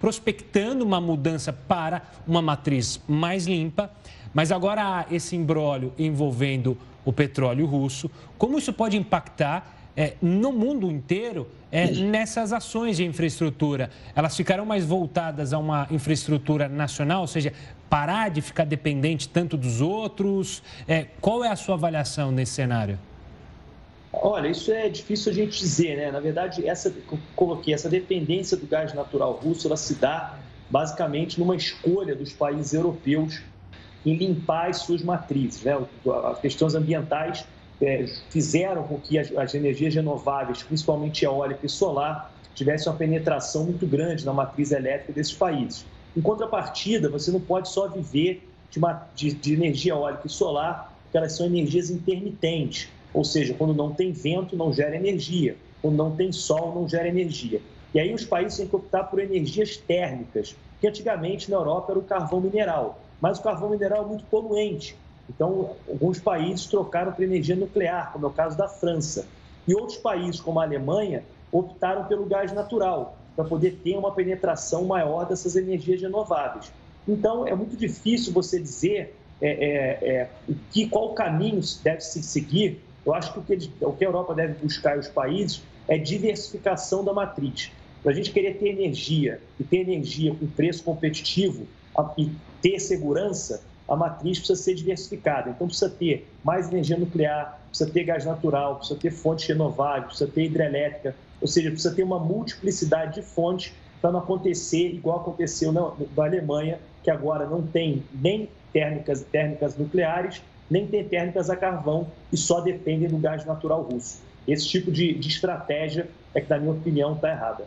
prospectando 0.01 0.83
uma 0.83 0.99
mudança 0.99 1.53
para 1.53 2.01
uma 2.27 2.41
matriz 2.41 2.99
mais 3.07 3.47
limpa, 3.47 3.89
mas 4.33 4.51
agora 4.51 4.83
há 4.83 5.05
esse 5.13 5.33
embrólio 5.33 5.93
envolvendo 5.97 6.77
o 7.05 7.13
petróleo 7.13 7.65
russo. 7.65 8.11
Como 8.37 8.57
isso 8.57 8.73
pode 8.73 8.97
impactar 8.97 9.74
é, 9.95 10.13
no 10.21 10.51
mundo 10.51 10.91
inteiro 10.91 11.47
é, 11.71 11.91
nessas 11.91 12.51
ações 12.51 12.97
de 12.97 13.05
infraestrutura? 13.05 13.89
Elas 14.15 14.35
ficarão 14.35 14.65
mais 14.65 14.85
voltadas 14.85 15.53
a 15.53 15.57
uma 15.57 15.87
infraestrutura 15.89 16.67
nacional, 16.67 17.21
ou 17.21 17.27
seja, 17.27 17.53
parar 17.89 18.29
de 18.29 18.41
ficar 18.41 18.65
dependente 18.65 19.29
tanto 19.29 19.55
dos 19.55 19.81
outros? 19.81 20.61
É, 20.87 21.07
qual 21.21 21.43
é 21.43 21.49
a 21.49 21.55
sua 21.55 21.75
avaliação 21.75 22.31
nesse 22.31 22.53
cenário? 22.53 22.99
Olha, 24.11 24.47
isso 24.47 24.71
é 24.71 24.87
difícil 24.87 25.31
a 25.31 25.35
gente 25.35 25.59
dizer, 25.59 25.97
né? 25.97 26.11
Na 26.11 26.19
verdade, 26.19 26.67
essa 26.67 26.93
coloquei 27.35 27.73
essa 27.73 27.89
dependência 27.89 28.55
do 28.55 28.65
gás 28.65 28.93
natural 28.93 29.33
russo, 29.33 29.67
ela 29.67 29.75
se 29.75 29.95
dá 29.95 30.39
basicamente 30.69 31.39
numa 31.39 31.55
escolha 31.55 32.15
dos 32.15 32.31
países 32.31 32.73
europeus 32.73 33.41
em 34.05 34.15
limpar 34.15 34.69
as 34.69 34.77
suas 34.77 35.03
matrizes, 35.03 35.63
né? 35.63 35.77
As 36.31 36.39
questões 36.39 36.75
ambientais 36.75 37.45
fizeram 38.29 38.83
com 38.83 38.99
que 38.99 39.17
as, 39.19 39.35
as, 39.35 39.53
energias 39.53 39.93
renováveis, 39.93 40.63
principalmente 40.63 41.25
eólica 41.25 41.65
e 41.65 41.69
solar, 41.69 42.31
tivessem 42.53 42.91
uma 42.91 42.97
penetração 42.97 43.65
muito 43.65 43.85
grande 43.85 44.25
na 44.25 44.33
matriz 44.33 44.71
elétrica 44.71 45.11
desses 45.11 45.33
países. 45.33 45.85
Em 46.15 46.21
contrapartida, 46.21 47.09
você 47.09 47.31
não 47.31 47.41
pode 47.41 47.69
só 47.69 47.87
viver 47.89 48.47
de, 48.71 48.79
uma, 48.79 49.07
de, 49.13 49.33
de 49.33 49.53
energia 49.53 49.91
eólica 49.91 50.25
e 50.25 50.29
solar, 50.29 50.93
porque 51.03 51.17
elas 51.17 51.33
são 51.33 51.45
energias 51.45 51.89
intermitentes, 51.89 52.89
ou 53.13 53.23
seja, 53.23 53.53
quando 53.53 53.73
não 53.73 53.93
tem 53.93 54.11
vento, 54.11 54.55
não 54.55 54.71
gera 54.71 54.95
energia, 54.95 55.57
quando 55.81 55.95
não 55.95 56.15
tem 56.15 56.31
sol, 56.31 56.73
não 56.73 56.87
gera 56.87 57.07
energia. 57.07 57.61
E 57.93 57.99
aí 57.99 58.13
os 58.13 58.25
países 58.25 58.57
têm 58.57 58.67
que 58.67 58.75
optar 58.75 59.05
por 59.05 59.19
energias 59.19 59.77
térmicas, 59.77 60.55
que 60.79 60.87
antigamente 60.87 61.49
na 61.49 61.57
Europa 61.57 61.91
era 61.91 61.99
o 61.99 62.03
carvão 62.03 62.41
mineral, 62.41 63.01
mas 63.19 63.39
o 63.39 63.43
carvão 63.43 63.69
mineral 63.69 64.03
é 64.03 64.07
muito 64.07 64.25
poluente, 64.25 64.97
então, 65.29 65.75
alguns 65.87 66.19
países 66.19 66.65
trocaram 66.65 67.11
para 67.11 67.23
energia 67.23 67.55
nuclear, 67.55 68.11
como 68.13 68.25
é 68.25 68.29
o 68.29 68.31
caso 68.31 68.57
da 68.57 68.67
França. 68.67 69.27
E 69.67 69.73
outros 69.73 69.97
países, 69.97 70.39
como 70.39 70.59
a 70.59 70.63
Alemanha, 70.63 71.23
optaram 71.51 72.05
pelo 72.05 72.25
gás 72.25 72.51
natural, 72.51 73.17
para 73.35 73.45
poder 73.45 73.79
ter 73.83 73.97
uma 73.97 74.11
penetração 74.11 74.85
maior 74.85 75.25
dessas 75.25 75.55
energias 75.55 76.01
renováveis. 76.01 76.71
Então, 77.07 77.47
é 77.47 77.55
muito 77.55 77.75
difícil 77.75 78.31
você 78.33 78.59
dizer 78.59 79.15
é, 79.41 79.49
é, 79.49 80.09
é, 80.09 80.29
que, 80.71 80.87
qual 80.87 81.13
caminho 81.13 81.61
deve 81.83 82.01
se 82.01 82.21
seguir. 82.23 82.81
Eu 83.05 83.13
acho 83.13 83.33
que 83.33 83.39
o, 83.39 83.43
que 83.43 83.69
o 83.81 83.93
que 83.93 84.05
a 84.05 84.07
Europa 84.07 84.33
deve 84.33 84.53
buscar 84.63 84.95
e 84.95 84.99
os 84.99 85.07
países 85.07 85.61
é 85.87 85.97
diversificação 85.97 87.03
da 87.03 87.13
matriz. 87.13 87.71
Para 88.01 88.11
a 88.11 88.15
gente 88.15 88.31
querer 88.31 88.57
ter 88.57 88.69
energia 88.69 89.41
e 89.59 89.63
ter 89.63 89.77
energia 89.77 90.33
com 90.33 90.47
preço 90.47 90.83
competitivo 90.83 91.67
e 92.17 92.31
ter 92.61 92.79
segurança, 92.79 93.63
a 93.87 93.95
matriz 93.95 94.39
precisa 94.39 94.61
ser 94.61 94.75
diversificada. 94.75 95.49
Então, 95.49 95.67
precisa 95.67 95.89
ter 95.89 96.31
mais 96.43 96.67
energia 96.71 96.97
nuclear, 96.97 97.59
precisa 97.69 97.89
ter 97.91 98.03
gás 98.03 98.25
natural, 98.25 98.77
precisa 98.77 98.99
ter 98.99 99.11
fontes 99.11 99.47
renováveis, 99.47 100.05
precisa 100.05 100.29
ter 100.29 100.45
hidrelétrica, 100.45 101.15
ou 101.41 101.47
seja, 101.47 101.69
precisa 101.69 101.93
ter 101.93 102.03
uma 102.03 102.19
multiplicidade 102.19 103.15
de 103.15 103.21
fontes 103.21 103.73
para 104.01 104.11
não 104.11 104.19
acontecer 104.19 104.89
igual 104.93 105.19
aconteceu 105.19 105.71
na, 105.71 105.91
na 106.15 106.25
Alemanha, 106.25 106.79
que 107.03 107.11
agora 107.11 107.47
não 107.47 107.61
tem 107.61 108.03
nem 108.13 108.49
térmicas, 108.73 109.21
térmicas 109.23 109.77
nucleares, 109.77 110.41
nem 110.69 110.87
tem 110.87 111.03
térmicas 111.07 111.49
a 111.49 111.55
carvão 111.55 112.07
e 112.31 112.37
só 112.37 112.61
dependem 112.61 113.07
do 113.07 113.17
gás 113.17 113.45
natural 113.45 113.83
russo. 113.83 114.21
Esse 114.47 114.67
tipo 114.67 114.91
de, 114.91 115.13
de 115.13 115.27
estratégia 115.27 116.07
é 116.33 116.41
que, 116.41 116.49
na 116.49 116.59
minha 116.59 116.71
opinião, 116.71 117.13
está 117.13 117.31
errada. 117.31 117.65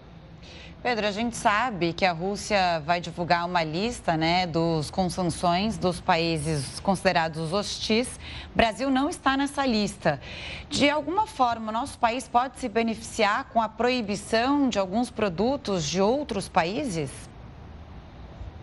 Pedro, 0.80 1.08
a 1.08 1.10
gente 1.10 1.36
sabe 1.36 1.92
que 1.92 2.04
a 2.04 2.12
Rússia 2.12 2.80
vai 2.86 3.00
divulgar 3.00 3.44
uma 3.44 3.64
lista 3.64 4.16
né, 4.16 4.46
dos, 4.46 4.92
com 4.92 5.10
sanções 5.10 5.76
dos 5.76 6.00
países 6.00 6.78
considerados 6.78 7.52
hostis. 7.52 8.08
Brasil 8.54 8.88
não 8.88 9.08
está 9.10 9.36
nessa 9.36 9.66
lista. 9.66 10.20
De 10.70 10.88
alguma 10.88 11.26
forma, 11.26 11.70
o 11.70 11.72
nosso 11.72 11.98
país 11.98 12.28
pode 12.28 12.60
se 12.60 12.68
beneficiar 12.68 13.48
com 13.52 13.60
a 13.60 13.68
proibição 13.68 14.68
de 14.68 14.78
alguns 14.78 15.10
produtos 15.10 15.84
de 15.84 16.00
outros 16.00 16.48
países? 16.48 17.10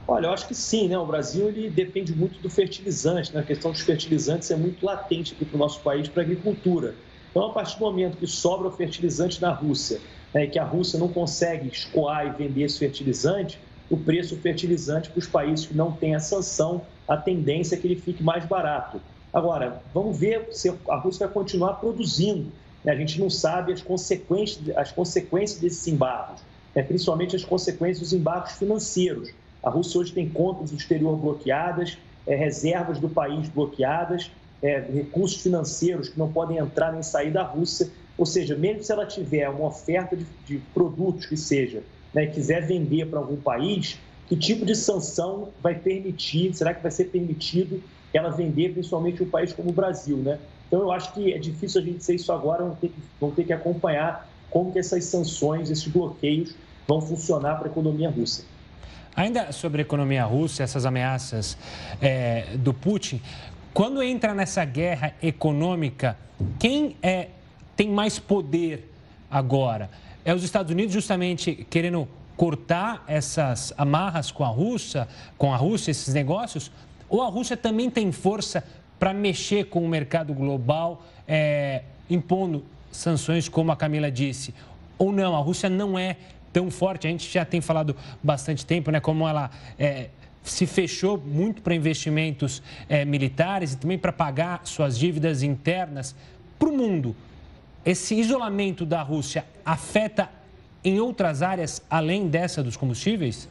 Olha, 0.07 0.27
eu 0.27 0.33
acho 0.33 0.47
que 0.47 0.55
sim, 0.55 0.87
né? 0.87 0.97
O 0.97 1.05
Brasil 1.05 1.49
ele 1.49 1.69
depende 1.69 2.15
muito 2.15 2.39
do 2.39 2.49
fertilizante, 2.49 3.33
né? 3.33 3.41
A 3.41 3.43
questão 3.43 3.71
dos 3.71 3.81
fertilizantes 3.81 4.49
é 4.51 4.55
muito 4.55 4.85
latente 4.85 5.33
aqui 5.33 5.43
para 5.43 5.57
o 5.57 5.59
nosso 5.59 5.81
país, 5.81 6.07
para 6.07 6.21
a 6.21 6.25
agricultura. 6.25 6.95
Então, 7.29 7.47
a 7.47 7.51
partir 7.51 7.77
do 7.77 7.83
momento 7.83 8.15
que 8.15 8.25
sobra 8.25 8.69
o 8.69 8.71
fertilizante 8.71 9.41
na 9.41 9.51
Rússia 9.51 9.99
né, 10.35 10.47
que 10.47 10.59
a 10.59 10.65
Rússia 10.65 10.99
não 10.99 11.07
consegue 11.07 11.69
escoar 11.69 12.27
e 12.27 12.29
vender 12.31 12.63
esse 12.63 12.77
fertilizante, 12.77 13.57
o 13.89 13.95
preço 13.95 14.35
do 14.35 14.41
fertilizante 14.41 15.09
para 15.09 15.19
os 15.19 15.27
países 15.27 15.65
que 15.65 15.73
não 15.73 15.93
têm 15.93 16.13
a 16.13 16.19
sanção, 16.19 16.81
a 17.07 17.15
tendência 17.15 17.75
é 17.75 17.79
que 17.79 17.87
ele 17.87 17.95
fique 17.95 18.21
mais 18.21 18.45
barato. 18.45 18.99
Agora, 19.33 19.81
vamos 19.93 20.19
ver 20.19 20.49
se 20.51 20.73
a 20.89 20.95
Rússia 20.97 21.27
vai 21.27 21.33
continuar 21.33 21.75
produzindo. 21.75 22.51
Né? 22.83 22.91
A 22.91 22.95
gente 22.95 23.17
não 23.17 23.29
sabe 23.29 23.71
as 23.71 23.81
consequências, 23.81 24.75
as 24.75 24.91
consequências 24.91 25.61
desses 25.61 25.87
embargos, 25.87 26.41
né? 26.75 26.83
principalmente 26.83 27.35
as 27.35 27.45
consequências 27.45 27.99
dos 27.99 28.11
embargos 28.11 28.53
financeiros. 28.53 29.31
A 29.63 29.69
Rússia 29.69 30.01
hoje 30.01 30.11
tem 30.11 30.27
contas 30.27 30.71
do 30.71 30.77
exterior 30.77 31.15
bloqueadas, 31.15 31.97
é, 32.27 32.35
reservas 32.35 32.99
do 32.99 33.07
país 33.07 33.47
bloqueadas, 33.47 34.29
é, 34.61 34.79
recursos 34.79 35.41
financeiros 35.41 36.09
que 36.09 36.19
não 36.19 36.31
podem 36.31 36.57
entrar 36.57 36.91
nem 36.91 37.03
sair 37.03 37.31
da 37.31 37.43
Rússia. 37.43 37.89
Ou 38.17 38.25
seja, 38.25 38.55
mesmo 38.55 38.83
se 38.83 38.91
ela 38.91 39.05
tiver 39.05 39.49
uma 39.49 39.67
oferta 39.67 40.15
de, 40.15 40.25
de 40.45 40.57
produtos 40.73 41.25
que 41.25 41.35
seja, 41.35 41.83
né, 42.13 42.27
quiser 42.27 42.65
vender 42.65 43.07
para 43.07 43.19
algum 43.19 43.35
país, 43.35 43.99
que 44.27 44.35
tipo 44.35 44.65
de 44.65 44.75
sanção 44.75 45.49
vai 45.61 45.75
permitir, 45.75 46.53
será 46.53 46.73
que 46.73 46.81
vai 46.81 46.91
ser 46.91 47.05
permitido 47.05 47.83
ela 48.13 48.29
vender 48.29 48.71
principalmente 48.71 49.21
um 49.21 49.29
país 49.29 49.51
como 49.51 49.69
o 49.69 49.73
Brasil, 49.73 50.17
né? 50.17 50.39
Então 50.67 50.79
eu 50.79 50.91
acho 50.91 51.13
que 51.13 51.33
é 51.33 51.37
difícil 51.37 51.81
a 51.81 51.83
gente 51.83 52.03
ser 52.03 52.15
isso 52.15 52.31
agora, 52.31 52.63
vão 52.63 52.75
ter 52.75 52.87
que, 52.87 52.95
vão 53.19 53.31
ter 53.31 53.43
que 53.43 53.53
acompanhar 53.53 54.27
como 54.49 54.71
que 54.71 54.79
essas 54.79 55.03
sanções, 55.05 55.69
esses 55.69 55.87
bloqueios 55.87 56.55
vão 56.87 57.01
funcionar 57.01 57.55
para 57.55 57.67
a 57.67 57.71
economia 57.71 58.09
russa. 58.09 58.45
Ainda 59.15 59.51
sobre 59.51 59.81
a 59.81 59.83
economia 59.83 60.23
russa, 60.23 60.63
essas 60.63 60.85
ameaças 60.85 61.57
é, 62.01 62.55
do 62.57 62.73
Putin, 62.73 63.21
quando 63.73 64.01
entra 64.01 64.33
nessa 64.33 64.63
guerra 64.63 65.13
econômica, 65.21 66.17
quem 66.57 66.95
é 67.03 67.29
tem 67.75 67.89
mais 67.89 68.19
poder 68.19 68.91
agora? 69.29 69.89
É 70.23 70.33
os 70.33 70.43
Estados 70.43 70.71
Unidos 70.71 70.93
justamente 70.93 71.67
querendo 71.69 72.07
cortar 72.35 73.03
essas 73.07 73.73
amarras 73.77 74.31
com 74.31 74.43
a 74.43 74.47
Rússia, 74.47 75.07
com 75.37 75.53
a 75.53 75.57
Rússia, 75.57 75.91
esses 75.91 76.13
negócios? 76.13 76.71
Ou 77.09 77.21
a 77.21 77.27
Rússia 77.27 77.55
também 77.55 77.89
tem 77.89 78.11
força 78.11 78.63
para 78.99 79.13
mexer 79.13 79.65
com 79.65 79.83
o 79.83 79.87
mercado 79.87 80.33
global, 80.33 81.03
é, 81.27 81.83
impondo 82.09 82.63
sanções, 82.91 83.47
como 83.47 83.71
a 83.71 83.75
Camila 83.75 84.09
disse? 84.09 84.53
Ou 84.97 85.11
não, 85.11 85.35
a 85.35 85.39
Rússia 85.39 85.69
não 85.69 85.97
é 85.99 86.17
tão 86.51 86.71
forte. 86.71 87.05
A 87.07 87.09
gente 87.09 87.31
já 87.31 87.43
tem 87.43 87.61
falado 87.61 87.95
bastante 88.23 88.65
tempo, 88.65 88.89
né? 88.89 88.99
Como 88.99 89.27
ela 89.27 89.51
é, 89.77 90.09
se 90.43 90.65
fechou 90.65 91.17
muito 91.17 91.61
para 91.61 91.75
investimentos 91.75 92.63
é, 92.87 93.03
militares 93.03 93.73
e 93.73 93.77
também 93.77 93.97
para 93.97 94.13
pagar 94.13 94.61
suas 94.63 94.97
dívidas 94.97 95.43
internas 95.43 96.15
para 96.57 96.69
o 96.69 96.77
mundo 96.77 97.15
esse 97.85 98.15
isolamento 98.15 98.85
da 98.85 99.01
Rússia 99.01 99.45
afeta 99.63 100.29
em 100.83 100.99
outras 100.99 101.41
áreas 101.41 101.81
além 101.89 102.27
dessa 102.27 102.63
dos 102.63 102.75
combustíveis? 102.75 103.47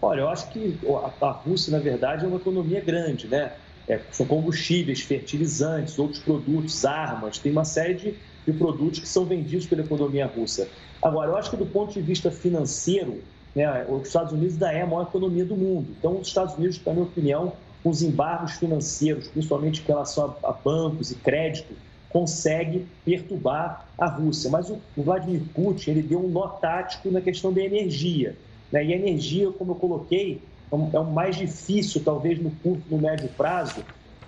Olha, 0.00 0.20
eu 0.20 0.28
acho 0.28 0.48
que 0.50 0.78
a 1.20 1.30
Rússia, 1.30 1.72
na 1.72 1.78
verdade, 1.78 2.24
é 2.24 2.28
uma 2.28 2.36
economia 2.36 2.80
grande, 2.80 3.26
né? 3.26 3.52
É, 3.88 4.00
são 4.10 4.26
combustíveis, 4.26 5.00
fertilizantes, 5.00 5.98
outros 5.98 6.20
produtos, 6.20 6.84
armas, 6.84 7.38
tem 7.38 7.50
uma 7.50 7.64
série 7.64 7.94
de, 7.94 8.14
de 8.46 8.52
produtos 8.52 9.00
que 9.00 9.08
são 9.08 9.24
vendidos 9.24 9.66
pela 9.66 9.80
economia 9.80 10.26
russa. 10.26 10.68
Agora, 11.00 11.30
eu 11.30 11.36
acho 11.36 11.50
que 11.50 11.56
do 11.56 11.64
ponto 11.64 11.94
de 11.94 12.02
vista 12.02 12.30
financeiro, 12.30 13.22
né, 13.56 13.86
os 13.88 14.06
Estados 14.06 14.32
Unidos 14.32 14.54
ainda 14.54 14.72
é 14.72 14.82
a 14.82 14.86
maior 14.86 15.04
economia 15.04 15.44
do 15.44 15.56
mundo. 15.56 15.88
Então, 15.98 16.18
os 16.18 16.28
Estados 16.28 16.54
Unidos, 16.56 16.78
na 16.84 16.92
minha 16.92 17.06
opinião, 17.06 17.54
com 17.82 17.88
os 17.88 18.02
embargos 18.02 18.52
financeiros, 18.52 19.28
principalmente 19.28 19.80
em 19.80 19.86
relação 19.86 20.36
a, 20.44 20.50
a 20.50 20.52
bancos 20.52 21.10
e 21.10 21.14
crédito, 21.14 21.74
consegue 22.10 22.86
perturbar 23.04 23.86
a 23.98 24.06
Rússia. 24.06 24.50
Mas 24.50 24.70
o, 24.70 24.80
Vladimir 24.96 25.42
Putin 25.54 25.90
ele 25.90 26.02
deu 26.02 26.24
um 26.24 26.28
nó 26.28 26.48
tático 26.48 27.10
na 27.10 27.20
questão 27.20 27.52
da 27.52 27.60
energia. 27.60 28.36
Né? 28.72 28.84
E 28.86 28.92
a 28.92 28.96
energia, 28.96 29.50
como 29.52 29.72
eu 29.72 29.76
coloquei, 29.76 30.42
é, 30.72 30.96
é 30.96 31.00
o 31.00 31.04
mais 31.04 31.36
difícil, 31.36 32.02
talvez 32.04 32.40
no 32.42 32.50
curto, 32.50 32.82
no 32.90 32.98
médio 32.98 33.28
prazo, 33.30 33.84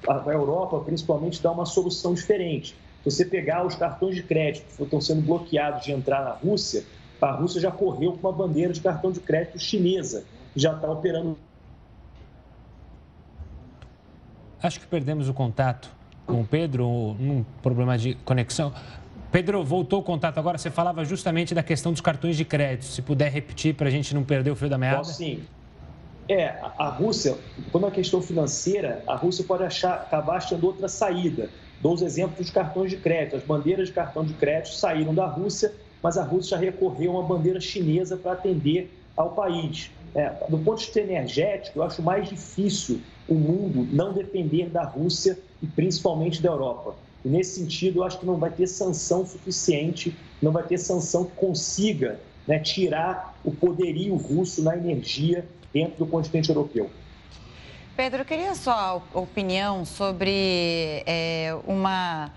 a 0.08 0.30
Europa, 0.30 0.80
principalmente, 0.80 1.42
dá 1.42 1.50
uma 1.50 1.66
solução 1.66 2.14
diferente. 2.14 2.74
Se 3.02 3.10
você 3.10 3.24
pegar 3.24 3.66
os 3.66 3.74
cartões 3.74 4.14
de 4.14 4.22
crédito 4.22 4.64
que 4.76 4.82
estão 4.82 5.00
sendo 5.00 5.22
bloqueados 5.22 5.84
de 5.84 5.92
entrar 5.92 6.22
na 6.22 6.32
Rússia, 6.32 6.84
a 7.20 7.32
Rússia 7.32 7.60
já 7.60 7.70
correu 7.70 8.12
com 8.12 8.28
uma 8.28 8.32
bandeira 8.32 8.72
de 8.72 8.80
cartão 8.80 9.12
de 9.12 9.20
crédito 9.20 9.58
chinesa, 9.58 10.24
que 10.54 10.60
já 10.60 10.72
está 10.72 10.90
operando. 10.90 11.36
Acho 14.62 14.80
que 14.80 14.86
perdemos 14.86 15.28
o 15.28 15.34
contato 15.34 15.99
com 16.30 16.40
o 16.40 16.46
Pedro, 16.46 17.16
num 17.18 17.44
problema 17.62 17.98
de 17.98 18.14
conexão. 18.24 18.72
Pedro, 19.32 19.62
voltou 19.64 20.00
o 20.00 20.02
contato 20.02 20.38
agora. 20.38 20.58
Você 20.58 20.70
falava 20.70 21.04
justamente 21.04 21.54
da 21.54 21.62
questão 21.62 21.92
dos 21.92 22.00
cartões 22.00 22.36
de 22.36 22.44
crédito. 22.44 22.84
Se 22.84 23.00
puder 23.02 23.30
repetir 23.30 23.74
para 23.74 23.88
a 23.88 23.90
gente 23.90 24.14
não 24.14 24.24
perder 24.24 24.50
o 24.50 24.56
fio 24.56 24.68
da 24.68 24.78
meada. 24.78 25.04
Sim. 25.04 25.42
É, 26.28 26.54
a 26.78 26.88
Rússia, 26.88 27.36
quando 27.72 27.86
a 27.86 27.90
questão 27.90 28.22
financeira, 28.22 29.02
a 29.06 29.16
Rússia 29.16 29.44
pode 29.44 29.64
achar, 29.64 29.94
acabar 29.94 30.36
achando 30.36 30.64
outra 30.64 30.88
saída. 30.88 31.50
Dou 31.80 31.94
os 31.94 32.02
exemplos 32.02 32.38
dos 32.38 32.50
cartões 32.50 32.90
de 32.90 32.96
crédito. 32.96 33.36
As 33.36 33.42
bandeiras 33.42 33.88
de 33.88 33.94
cartão 33.94 34.24
de 34.24 34.34
crédito 34.34 34.74
saíram 34.74 35.14
da 35.14 35.26
Rússia, 35.26 35.72
mas 36.02 36.16
a 36.16 36.22
Rússia 36.22 36.56
recorreu 36.56 37.12
a 37.16 37.20
uma 37.20 37.28
bandeira 37.28 37.60
chinesa 37.60 38.16
para 38.16 38.32
atender 38.32 38.90
ao 39.16 39.30
país. 39.30 39.90
É, 40.14 40.28
do 40.48 40.58
ponto 40.58 40.78
de 40.78 40.84
vista 40.84 41.00
energético, 41.00 41.78
eu 41.78 41.82
acho 41.84 42.02
mais 42.02 42.28
difícil 42.28 43.00
o 43.28 43.34
mundo 43.34 43.86
não 43.92 44.12
depender 44.12 44.68
da 44.68 44.82
Rússia 44.82 45.38
e 45.62 45.66
principalmente 45.66 46.42
da 46.42 46.48
Europa. 46.48 46.94
E 47.24 47.28
nesse 47.28 47.60
sentido, 47.60 48.00
eu 48.00 48.04
acho 48.04 48.18
que 48.18 48.26
não 48.26 48.36
vai 48.36 48.50
ter 48.50 48.66
sanção 48.66 49.26
suficiente, 49.26 50.16
não 50.40 50.52
vai 50.52 50.62
ter 50.62 50.78
sanção 50.78 51.24
que 51.24 51.32
consiga 51.32 52.18
né, 52.46 52.58
tirar 52.58 53.38
o 53.44 53.50
poderio 53.50 54.14
russo 54.16 54.62
na 54.62 54.76
energia 54.76 55.46
dentro 55.72 55.98
do 55.98 56.06
continente 56.06 56.48
europeu. 56.48 56.90
Pedro, 57.96 58.20
eu 58.20 58.24
queria 58.24 58.54
só 58.54 59.04
a 59.14 59.18
opinião 59.18 59.84
sobre 59.84 61.02
é, 61.06 61.54
uma, 61.66 62.30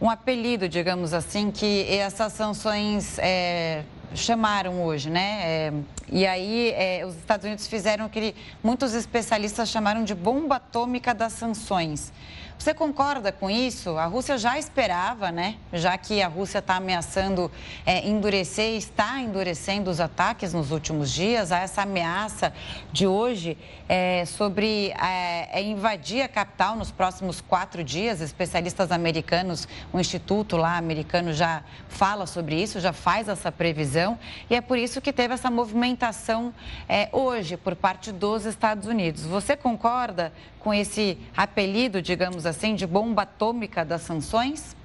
um 0.00 0.08
apelido, 0.08 0.68
digamos 0.68 1.12
assim, 1.12 1.50
que 1.50 1.84
essas 1.90 2.32
sanções 2.32 3.18
é, 3.18 3.84
chamaram 4.14 4.82
hoje, 4.82 5.10
né? 5.10 5.40
É, 5.42 5.72
e 6.10 6.26
aí 6.26 6.72
é, 6.76 7.04
os 7.06 7.16
Estados 7.16 7.44
Unidos 7.46 7.66
fizeram 7.66 8.06
o 8.06 8.10
que 8.10 8.34
muitos 8.62 8.94
especialistas 8.94 9.68
chamaram 9.68 10.04
de 10.04 10.14
bomba 10.14 10.56
atômica 10.56 11.14
das 11.14 11.32
sanções. 11.32 12.12
Você 12.60 12.74
concorda 12.74 13.32
com 13.32 13.48
isso? 13.48 13.96
A 13.96 14.04
Rússia 14.04 14.36
já 14.36 14.58
esperava, 14.58 15.32
né? 15.32 15.56
Já 15.72 15.96
que 15.96 16.20
a 16.20 16.28
Rússia 16.28 16.58
está 16.58 16.76
ameaçando 16.76 17.50
é, 17.86 18.06
endurecer, 18.06 18.76
está 18.76 19.18
endurecendo 19.18 19.90
os 19.90 19.98
ataques 19.98 20.52
nos 20.52 20.70
últimos 20.70 21.10
dias, 21.10 21.52
há 21.52 21.60
essa 21.60 21.80
ameaça 21.80 22.52
de 22.92 23.06
hoje 23.06 23.56
é, 23.88 24.26
sobre 24.26 24.90
é, 24.90 25.58
é 25.58 25.62
invadir 25.62 26.20
a 26.20 26.28
capital 26.28 26.76
nos 26.76 26.90
próximos 26.90 27.40
quatro 27.40 27.82
dias. 27.82 28.20
Especialistas 28.20 28.92
americanos, 28.92 29.66
o 29.90 29.98
instituto 29.98 30.58
lá 30.58 30.76
americano 30.76 31.32
já 31.32 31.62
fala 31.88 32.26
sobre 32.26 32.62
isso, 32.62 32.78
já 32.78 32.92
faz 32.92 33.26
essa 33.26 33.50
previsão. 33.50 33.99
E 34.48 34.54
é 34.54 34.60
por 34.60 34.78
isso 34.78 35.00
que 35.00 35.12
teve 35.12 35.34
essa 35.34 35.50
movimentação 35.50 36.52
é, 36.88 37.08
hoje 37.12 37.56
por 37.56 37.74
parte 37.74 38.12
dos 38.12 38.46
Estados 38.46 38.86
Unidos. 38.86 39.24
Você 39.24 39.56
concorda 39.56 40.32
com 40.58 40.72
esse 40.72 41.18
apelido, 41.36 42.00
digamos 42.00 42.46
assim, 42.46 42.74
de 42.74 42.86
bomba 42.86 43.22
atômica 43.22 43.84
das 43.84 44.02
sanções? 44.02 44.76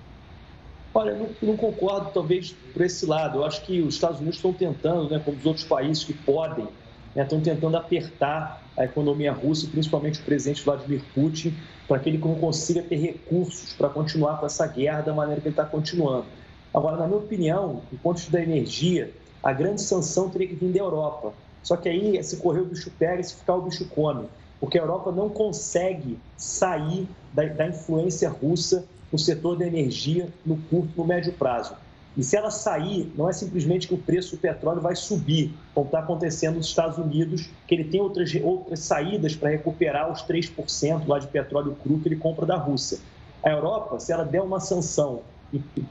Olha, 0.94 1.14
não, 1.14 1.30
não, 1.42 1.58
concordo, 1.58 2.12
talvez, 2.14 2.56
por 2.74 2.82
esse 2.82 3.06
lado. 3.06 3.40
Eu 3.40 3.46
acho 3.46 3.62
que 3.64 3.82
os 3.82 3.96
Estados 3.96 4.20
Unidos 4.20 4.38
estão 4.38 4.54
tentando, 4.54 5.10
né, 5.10 5.22
como 5.24 5.38
os 5.38 5.46
outros 5.46 5.66
países 5.66 6.04
que 6.04 6.14
podem, 6.14 6.66
né, 7.14 7.24
estão 7.24 7.42
tentando 7.42 7.76
apertar 7.76 8.64
a 8.78 8.86
economia 8.86 9.34
russa, 9.34 9.68
principalmente 9.68 10.22
o 10.22 10.24
presidente 10.24 10.64
Vladimir 10.64 11.02
Putin, 11.14 11.54
para 11.88 12.00
que 12.00 12.10
ele 12.10 12.18
não 12.18 12.36
consiga 12.36 12.82
ter 12.82 12.96
recursos 12.96 13.74
para 13.74 13.90
continuar 13.90 14.40
com 14.40 14.46
essa 14.46 14.66
guerra 14.68 15.02
da 15.02 15.14
maneira 15.14 15.42
que 15.42 15.48
ele 15.48 15.54
está 15.54 15.66
continuando. 15.66 16.26
Agora, 16.76 16.98
na 16.98 17.08
minha 17.08 17.20
opinião, 17.20 17.82
do 17.90 17.98
ponto 17.98 18.18
de 18.18 18.24
vista 18.24 18.38
da 18.38 18.44
energia, 18.44 19.12
a 19.42 19.54
grande 19.54 19.82
sanção 19.82 20.30
teria 20.30 20.50
que 20.50 20.56
vir 20.56 20.74
da 20.74 20.80
Europa. 20.80 21.34
Só 21.64 21.78
que 21.78 21.90
aí, 21.90 22.22
se 22.24 22.38
correr 22.38 22.60
o 22.60 22.66
bicho 22.66 22.92
pega, 23.00 23.24
se 23.24 23.36
ficar 23.36 23.56
o 23.56 23.62
bicho 23.62 23.88
come 23.90 24.28
porque 24.60 24.78
a 24.78 24.82
Europa 24.82 25.12
não 25.12 25.30
consegue 25.30 26.18
sair 26.38 27.08
da, 27.34 27.44
da 27.46 27.68
influência 27.68 28.30
russa 28.30 28.86
no 29.12 29.20
setor 29.20 29.58
da 29.58 29.68
energia 29.68 30.30
no 30.46 30.58
curto 30.58 30.90
e 30.96 30.98
no 30.98 31.06
médio 31.06 31.34
prazo. 31.34 31.76
E 32.18 32.24
se 32.24 32.38
ela 32.38 32.50
sair, 32.50 33.12
não 33.18 33.30
é 33.30 33.34
simplesmente 33.34 33.88
que 33.88 33.94
o 33.94 33.98
preço 33.98 34.36
do 34.36 34.40
petróleo 34.40 34.80
vai 34.82 34.96
subir, 34.96 35.54
como 35.74 35.86
está 35.86 36.00
acontecendo 36.00 36.56
nos 36.56 36.68
Estados 36.68 36.98
Unidos, 36.98 37.50
que 37.68 37.76
ele 37.76 37.84
tem 37.84 38.02
outras, 38.02 38.34
outras 38.42 38.80
saídas 38.80 39.36
para 39.36 39.50
recuperar 39.50 40.12
os 40.12 40.24
3% 40.24 41.06
lá 41.08 41.20
de 41.20 41.28
petróleo 41.28 41.76
cru 41.84 42.00
que 42.00 42.08
ele 42.08 42.16
compra 42.16 42.46
da 42.46 42.56
Rússia. 42.56 43.00
A 43.44 43.52
Europa, 43.52 44.00
se 44.00 44.14
ela 44.14 44.24
der 44.24 44.42
uma 44.42 44.62
sanção 44.62 45.22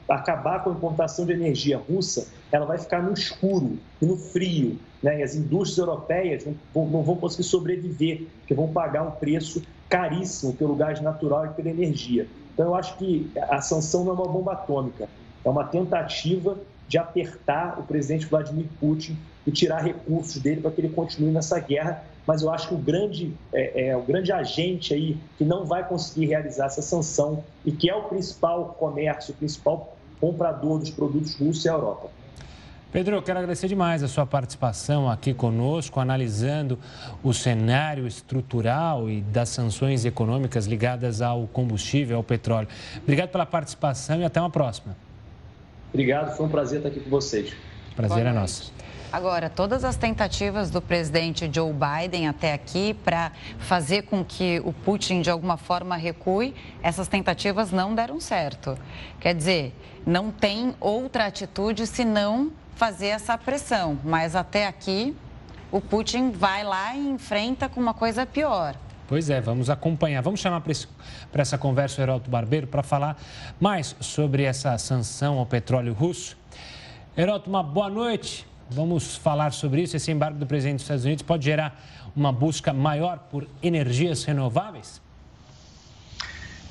acabar 0.09 0.63
com 0.63 0.69
a 0.69 0.73
importação 0.73 1.25
de 1.25 1.33
energia 1.33 1.77
russa, 1.77 2.27
ela 2.51 2.65
vai 2.65 2.77
ficar 2.77 3.01
no 3.01 3.13
escuro 3.13 3.77
e 4.01 4.05
no 4.05 4.17
frio. 4.17 4.77
Né? 5.01 5.19
E 5.19 5.23
as 5.23 5.35
indústrias 5.35 5.77
europeias 5.77 6.45
não, 6.45 6.85
não 6.87 7.03
vão 7.03 7.15
conseguir 7.15 7.43
sobreviver, 7.43 8.27
porque 8.39 8.53
vão 8.53 8.67
pagar 8.67 9.03
um 9.03 9.11
preço 9.11 9.61
caríssimo 9.89 10.53
pelo 10.53 10.75
gás 10.75 11.01
natural 11.01 11.45
e 11.45 11.49
pela 11.49 11.69
energia. 11.69 12.27
Então, 12.53 12.67
eu 12.67 12.75
acho 12.75 12.97
que 12.97 13.29
a 13.49 13.61
sanção 13.61 14.03
não 14.03 14.11
é 14.11 14.15
uma 14.15 14.27
bomba 14.27 14.53
atômica, 14.53 15.09
é 15.43 15.49
uma 15.49 15.65
tentativa 15.65 16.57
de 16.87 16.97
apertar 16.97 17.79
o 17.79 17.83
presidente 17.83 18.25
Vladimir 18.25 18.67
Putin 18.79 19.17
e 19.45 19.51
tirar 19.51 19.83
recursos 19.83 20.41
dele 20.41 20.61
para 20.61 20.71
que 20.71 20.81
ele 20.81 20.89
continue 20.89 21.31
nessa 21.31 21.59
guerra. 21.59 22.03
Mas 22.25 22.41
eu 22.41 22.51
acho 22.51 22.69
que 22.69 22.73
o 22.73 22.77
grande, 22.77 23.33
é, 23.53 23.89
é, 23.89 23.97
o 23.97 24.01
grande 24.01 24.31
agente 24.31 24.93
aí 24.93 25.17
que 25.37 25.43
não 25.43 25.65
vai 25.65 25.87
conseguir 25.87 26.27
realizar 26.27 26.65
essa 26.65 26.81
sanção 26.81 27.43
e 27.63 27.71
que 27.71 27.89
é 27.89 27.95
o 27.95 28.03
principal 28.03 28.75
comércio, 28.79 29.33
o 29.33 29.37
principal 29.37 29.95
comprador 30.19 30.79
dos 30.79 30.89
produtos 30.89 31.35
russos 31.35 31.65
é 31.65 31.69
a 31.69 31.73
Europa. 31.73 32.09
Pedro, 32.95 33.17
eu 33.17 33.21
quero 33.21 33.39
agradecer 33.39 33.67
demais 33.67 34.01
a 34.03 34.07
sua 34.07 34.25
participação 34.25 35.11
aqui 35.11 35.33
conosco, 35.33 35.99
analisando 35.99 36.79
o 37.21 37.33
cenário 37.33 38.07
estrutural 38.07 39.09
e 39.09 39.19
das 39.19 39.49
sanções 39.49 40.05
econômicas 40.05 40.65
ligadas 40.65 41.21
ao 41.21 41.45
combustível, 41.47 42.15
ao 42.15 42.23
petróleo. 42.23 42.69
Obrigado 43.03 43.31
pela 43.31 43.45
participação 43.45 44.21
e 44.21 44.23
até 44.23 44.39
uma 44.39 44.49
próxima. 44.49 44.95
Obrigado, 45.89 46.37
foi 46.37 46.45
um 46.45 46.49
prazer 46.49 46.77
estar 46.77 46.89
aqui 46.89 47.01
com 47.01 47.09
vocês. 47.09 47.53
Prazer 47.97 48.25
é 48.25 48.31
nosso. 48.31 48.71
Agora, 49.15 49.49
todas 49.49 49.85
as 49.85 49.95
tentativas 49.95 50.69
do 50.69 50.81
presidente 50.81 51.49
Joe 51.49 51.71
Biden 51.71 52.27
até 52.27 52.51
aqui 52.51 52.93
para 52.93 53.31
fazer 53.59 54.01
com 54.01 54.25
que 54.25 54.61
o 54.65 54.73
Putin 54.73 55.21
de 55.21 55.29
alguma 55.29 55.55
forma 55.55 55.95
recue, 55.95 56.53
essas 56.83 57.07
tentativas 57.07 57.71
não 57.71 57.95
deram 57.95 58.19
certo. 58.19 58.77
Quer 59.17 59.33
dizer, 59.33 59.73
não 60.05 60.31
tem 60.31 60.75
outra 60.81 61.27
atitude 61.27 61.87
senão 61.87 62.51
fazer 62.75 63.07
essa 63.07 63.37
pressão. 63.37 63.97
Mas 64.03 64.35
até 64.35 64.67
aqui, 64.67 65.15
o 65.71 65.79
Putin 65.79 66.31
vai 66.31 66.65
lá 66.65 66.93
e 66.93 67.07
enfrenta 67.07 67.69
com 67.69 67.79
uma 67.79 67.93
coisa 67.93 68.25
pior. 68.25 68.75
Pois 69.07 69.29
é, 69.29 69.39
vamos 69.39 69.69
acompanhar. 69.69 70.21
Vamos 70.23 70.41
chamar 70.41 70.59
para 70.59 71.41
essa 71.41 71.57
conversa 71.57 72.01
o 72.01 72.03
Heraldo 72.03 72.29
Barbeiro 72.29 72.67
para 72.67 72.83
falar 72.83 73.17
mais 73.61 73.95
sobre 74.01 74.43
essa 74.43 74.77
sanção 74.77 75.39
ao 75.39 75.45
petróleo 75.45 75.93
russo. 75.93 76.35
Heraldo, 77.15 77.49
uma 77.49 77.63
boa 77.63 77.89
noite. 77.89 78.45
Vamos 78.69 79.15
falar 79.15 79.53
sobre 79.53 79.81
isso. 79.81 79.95
Esse 79.95 80.11
embargo 80.11 80.37
do 80.37 80.45
presidente 80.45 80.75
dos 80.77 80.83
Estados 80.83 81.05
Unidos 81.05 81.23
pode 81.23 81.45
gerar 81.45 81.79
uma 82.15 82.31
busca 82.31 82.73
maior 82.73 83.19
por 83.29 83.47
energias 83.61 84.23
renováveis? 84.23 85.01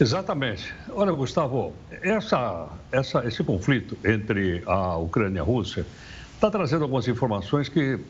Exatamente. 0.00 0.74
Olha, 0.90 1.12
Gustavo, 1.12 1.72
essa, 2.02 2.68
essa, 2.90 3.24
esse 3.26 3.44
conflito 3.44 3.96
entre 4.04 4.62
a 4.66 4.96
Ucrânia 4.96 5.38
e 5.38 5.40
a 5.40 5.44
Rússia 5.44 5.86
está 6.34 6.50
trazendo 6.50 6.82
algumas 6.82 7.06
informações 7.06 7.68
que 7.68 8.00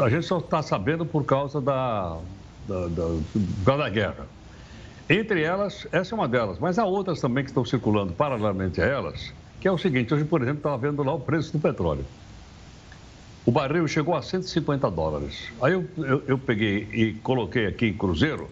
a 0.00 0.08
gente 0.08 0.24
só 0.24 0.38
está 0.38 0.62
sabendo 0.62 1.04
por 1.04 1.24
causa 1.24 1.60
da, 1.60 2.16
da, 2.68 2.86
da, 2.86 3.76
da 3.76 3.88
guerra. 3.88 4.26
Entre 5.10 5.42
elas, 5.42 5.86
essa 5.90 6.14
é 6.14 6.16
uma 6.16 6.28
delas, 6.28 6.58
mas 6.60 6.78
há 6.78 6.84
outras 6.84 7.20
também 7.20 7.42
que 7.42 7.50
estão 7.50 7.64
circulando 7.64 8.12
paralelamente 8.12 8.80
a 8.80 8.84
elas, 8.84 9.34
que 9.60 9.66
é 9.66 9.72
o 9.72 9.76
seguinte, 9.76 10.14
hoje, 10.14 10.24
por 10.24 10.40
exemplo, 10.40 10.58
estava 10.58 10.78
vendo 10.78 11.02
lá 11.02 11.12
o 11.12 11.20
preço 11.20 11.52
do 11.52 11.58
petróleo. 11.58 12.04
O 13.44 13.50
barril 13.50 13.88
chegou 13.88 14.14
a 14.14 14.22
150 14.22 14.88
dólares. 14.90 15.48
Aí 15.60 15.72
eu, 15.72 15.84
eu, 15.96 16.22
eu 16.28 16.38
peguei 16.38 16.88
e 16.92 17.14
coloquei 17.14 17.66
aqui 17.66 17.86
em 17.86 17.92
cruzeiro, 17.92 18.48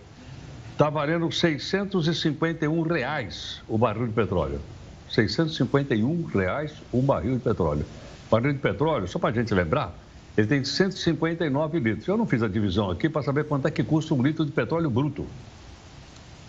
está 0.72 0.90
valendo 0.90 1.30
651 1.30 2.82
reais 2.82 3.62
o 3.68 3.78
barril 3.78 4.08
de 4.08 4.12
petróleo. 4.12 4.60
651 5.08 6.24
reais 6.24 6.72
um 6.92 7.02
barril 7.02 7.36
de 7.36 7.40
petróleo. 7.40 7.84
Barril 8.28 8.52
de 8.52 8.58
petróleo, 8.58 9.06
só 9.06 9.18
para 9.18 9.30
a 9.30 9.32
gente 9.32 9.54
lembrar, 9.54 9.94
ele 10.36 10.48
tem 10.48 10.64
159 10.64 11.78
litros. 11.78 12.08
Eu 12.08 12.16
não 12.16 12.26
fiz 12.26 12.42
a 12.42 12.48
divisão 12.48 12.90
aqui 12.90 13.08
para 13.08 13.22
saber 13.22 13.44
quanto 13.44 13.66
é 13.68 13.70
que 13.70 13.84
custa 13.84 14.12
um 14.12 14.22
litro 14.22 14.44
de 14.44 14.50
petróleo 14.50 14.90
bruto. 14.90 15.24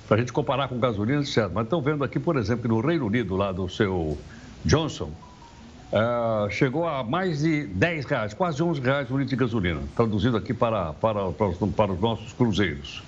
Para 0.08 0.18
a 0.18 0.20
gente 0.20 0.34
comparar 0.34 0.68
com 0.68 0.80
gasolina, 0.80 1.24
certo. 1.24 1.54
Mas 1.54 1.66
estão 1.66 1.82
vendo 1.82 2.04
aqui, 2.04 2.20
por 2.20 2.38
exemplo, 2.38 2.68
no 2.68 2.82
Reino 2.82 3.06
Unido, 3.06 3.36
lá 3.36 3.52
do 3.52 3.70
seu 3.70 4.18
Johnson, 4.66 5.12
uh, 5.92 6.50
chegou 6.50 6.88
a 6.88 7.04
mais 7.04 7.40
de 7.40 7.66
10 7.66 8.06
reais, 8.06 8.34
quase 8.34 8.62
11 8.62 8.82
reais 8.82 9.12
um 9.12 9.18
litro 9.18 9.30
de 9.30 9.36
gasolina, 9.36 9.82
traduzindo 9.96 10.38
aqui 10.38 10.54
para, 10.54 10.94
para, 10.94 11.32
para, 11.32 11.48
os, 11.48 11.58
para 11.74 11.92
os 11.92 12.00
nossos 12.00 12.34
cruzeiros. 12.34 13.04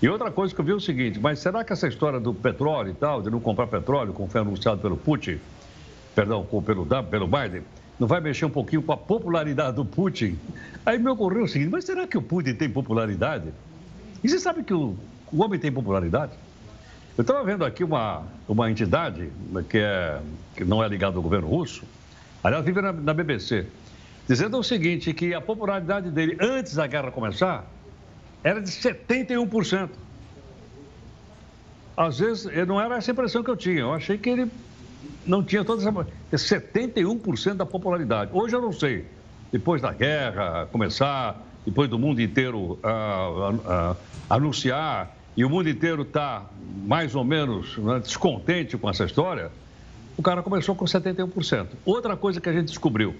E 0.00 0.08
outra 0.08 0.30
coisa 0.30 0.52
que 0.52 0.60
eu 0.60 0.64
vi 0.64 0.72
é 0.72 0.74
o 0.74 0.80
seguinte, 0.80 1.20
mas 1.20 1.38
será 1.38 1.62
que 1.62 1.72
essa 1.72 1.86
história 1.86 2.18
do 2.18 2.34
petróleo 2.34 2.90
e 2.90 2.94
tal, 2.94 3.22
de 3.22 3.30
não 3.30 3.38
comprar 3.38 3.68
petróleo, 3.68 4.12
como 4.12 4.28
foi 4.28 4.40
anunciado 4.40 4.80
pelo 4.80 4.96
Putin, 4.96 5.38
perdão, 6.14 6.44
pelo, 6.44 6.86
pelo 7.04 7.26
Biden, 7.26 7.62
não 8.00 8.08
vai 8.08 8.20
mexer 8.20 8.44
um 8.44 8.50
pouquinho 8.50 8.82
com 8.82 8.92
a 8.92 8.96
popularidade 8.96 9.76
do 9.76 9.84
Putin? 9.84 10.36
Aí 10.84 10.98
me 10.98 11.08
ocorreu 11.08 11.44
o 11.44 11.48
seguinte, 11.48 11.70
mas 11.70 11.84
será 11.84 12.06
que 12.06 12.18
o 12.18 12.22
Putin 12.22 12.54
tem 12.54 12.68
popularidade? 12.68 13.50
E 14.24 14.28
você 14.28 14.40
sabe 14.40 14.64
que 14.64 14.74
o, 14.74 14.96
o 15.32 15.42
homem 15.42 15.60
tem 15.60 15.70
popularidade? 15.70 16.32
Eu 17.16 17.22
estava 17.22 17.44
vendo 17.44 17.64
aqui 17.64 17.84
uma, 17.84 18.24
uma 18.48 18.68
entidade 18.70 19.30
que, 19.68 19.78
é, 19.78 20.18
que 20.56 20.64
não 20.64 20.82
é 20.82 20.88
ligada 20.88 21.16
ao 21.16 21.22
governo 21.22 21.46
russo, 21.46 21.84
aliás, 22.42 22.64
vive 22.64 22.80
na, 22.80 22.92
na 22.92 23.14
BBC, 23.14 23.66
dizendo 24.28 24.58
o 24.58 24.62
seguinte, 24.62 25.12
que 25.12 25.34
a 25.34 25.40
popularidade 25.40 26.10
dele 26.10 26.36
antes 26.40 26.74
da 26.74 26.86
guerra 26.86 27.10
começar 27.10 27.64
era 28.42 28.60
de 28.60 28.70
71%. 28.70 29.90
Às 31.96 32.18
vezes, 32.18 32.66
não 32.66 32.80
era 32.80 32.96
essa 32.96 33.10
impressão 33.10 33.42
que 33.42 33.50
eu 33.50 33.56
tinha. 33.56 33.80
Eu 33.80 33.92
achei 33.92 34.16
que 34.16 34.30
ele 34.30 34.50
não 35.26 35.42
tinha 35.42 35.64
toda 35.64 35.82
essa. 35.82 36.56
71% 36.56 37.54
da 37.54 37.66
popularidade. 37.66 38.30
Hoje 38.32 38.56
eu 38.56 38.60
não 38.60 38.72
sei. 38.72 39.06
Depois 39.52 39.82
da 39.82 39.92
guerra 39.92 40.66
começar, 40.72 41.40
depois 41.64 41.88
do 41.88 41.98
mundo 41.98 42.20
inteiro 42.20 42.58
uh, 42.58 43.92
uh, 43.92 43.96
anunciar 44.28 45.14
e 45.36 45.44
o 45.44 45.50
mundo 45.50 45.68
inteiro 45.68 46.02
está 46.02 46.46
mais 46.86 47.14
ou 47.14 47.24
menos 47.24 47.76
né, 47.78 48.00
descontente 48.00 48.76
com 48.76 48.88
essa 48.88 49.04
história, 49.04 49.50
o 50.22 50.24
cara 50.24 50.40
começou 50.40 50.76
com 50.76 50.84
71%. 50.84 51.66
Outra 51.84 52.16
coisa 52.16 52.40
que 52.40 52.48
a 52.48 52.52
gente 52.52 52.66
descobriu: 52.66 53.16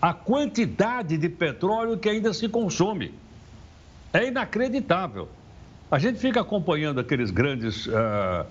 a 0.00 0.12
quantidade 0.12 1.16
de 1.16 1.28
petróleo 1.28 1.96
que 1.96 2.08
ainda 2.08 2.34
se 2.34 2.48
consome. 2.48 3.14
É 4.12 4.26
inacreditável. 4.26 5.28
A 5.90 5.98
gente 5.98 6.18
fica 6.18 6.40
acompanhando 6.40 6.98
aqueles 7.00 7.30
grandes. 7.30 7.86
Uh, 7.86 8.44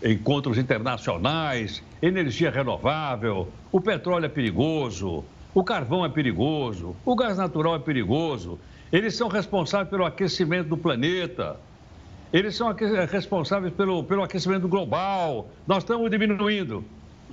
encontros 0.00 0.58
internacionais, 0.58 1.82
energia 2.00 2.52
renovável, 2.52 3.48
o 3.72 3.80
petróleo 3.80 4.26
é 4.26 4.28
perigoso, 4.28 5.24
o 5.52 5.64
carvão 5.64 6.04
é 6.04 6.08
perigoso, 6.08 6.94
o 7.04 7.16
gás 7.16 7.36
natural 7.36 7.74
é 7.74 7.78
perigoso. 7.80 8.60
Eles 8.92 9.16
são 9.16 9.26
responsáveis 9.26 9.90
pelo 9.90 10.04
aquecimento 10.04 10.68
do 10.68 10.76
planeta. 10.76 11.56
Eles 12.32 12.54
são 12.54 12.72
responsáveis 13.10 13.74
pelo, 13.74 14.04
pelo 14.04 14.22
aquecimento 14.22 14.68
global. 14.68 15.48
Nós 15.66 15.78
estamos 15.78 16.08
diminuindo. 16.08 16.84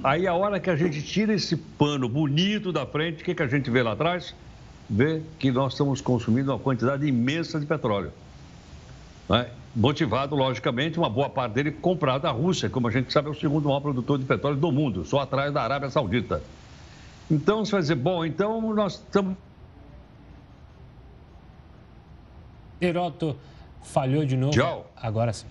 Aí, 0.04 0.28
a 0.28 0.34
hora 0.34 0.60
que 0.60 0.70
a 0.70 0.76
gente 0.76 1.02
tira 1.02 1.34
esse 1.34 1.56
pano 1.56 2.08
bonito 2.08 2.72
da 2.72 2.86
frente, 2.86 3.22
o 3.22 3.26
que, 3.26 3.34
que 3.34 3.44
a 3.44 3.48
gente 3.48 3.70
vê 3.70 3.82
lá 3.82 3.94
atrás? 3.94 4.36
Vê 4.90 5.22
que 5.40 5.52
nós 5.52 5.74
estamos 5.74 6.02
consumindo 6.02 6.52
uma 6.52 6.60
quantidade 6.60 7.06
imensa 7.08 7.60
de 7.60 7.66
petróleo. 7.66 8.12
Né? 9.28 9.50
motivado, 9.76 10.36
logicamente, 10.36 10.98
uma 10.98 11.10
boa 11.10 11.30
parte 11.30 11.54
dele 11.54 11.72
comprado 11.72 12.22
da 12.22 12.32
Rússia, 12.32 12.70
como 12.70 12.88
a 12.88 12.92
gente 12.92 13.12
sabe, 13.12 13.28
é 13.28 13.32
o 13.32 13.36
segundo 13.36 13.66
maior 13.66 13.82
produtor 13.82 14.18
de 14.18 14.24
petróleo 14.24 14.56
do 14.56 14.72
mundo, 14.72 15.04
só 15.04 15.20
atrás 15.20 15.54
da 15.54 15.62
Arábia 15.62 15.90
Saudita. 15.90 16.42
Então, 17.30 17.66
você 17.66 17.72
vai 17.72 17.82
dizer, 17.82 17.96
bom, 17.96 18.24
então 18.24 18.74
nós 18.74 18.94
estamos. 18.94 19.36
Heroto 22.80 23.36
falhou 23.84 24.26
de 24.26 24.38
novo. 24.38 24.54
Tchau. 24.54 24.90
Agora 24.96 25.34
sim. 25.34 25.48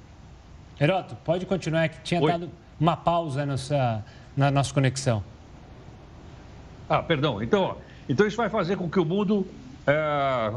Heroto, 0.80 1.16
pode 1.16 1.44
continuar, 1.46 1.88
que 1.88 2.00
tinha 2.02 2.20
Oi. 2.20 2.30
dado 2.30 2.50
uma 2.80 2.96
pausa 2.96 3.44
nessa, 3.44 4.04
na 4.37 4.51
nossa 4.51 4.73
conexão. 4.73 5.23
Ah, 6.88 7.03
perdão. 7.03 7.42
Então, 7.42 7.77
então 8.09 8.27
isso 8.27 8.37
vai 8.37 8.49
fazer 8.49 8.77
com 8.77 8.88
que 8.88 9.01
o 9.01 9.05
mundo 9.05 9.47
é, 9.87 10.53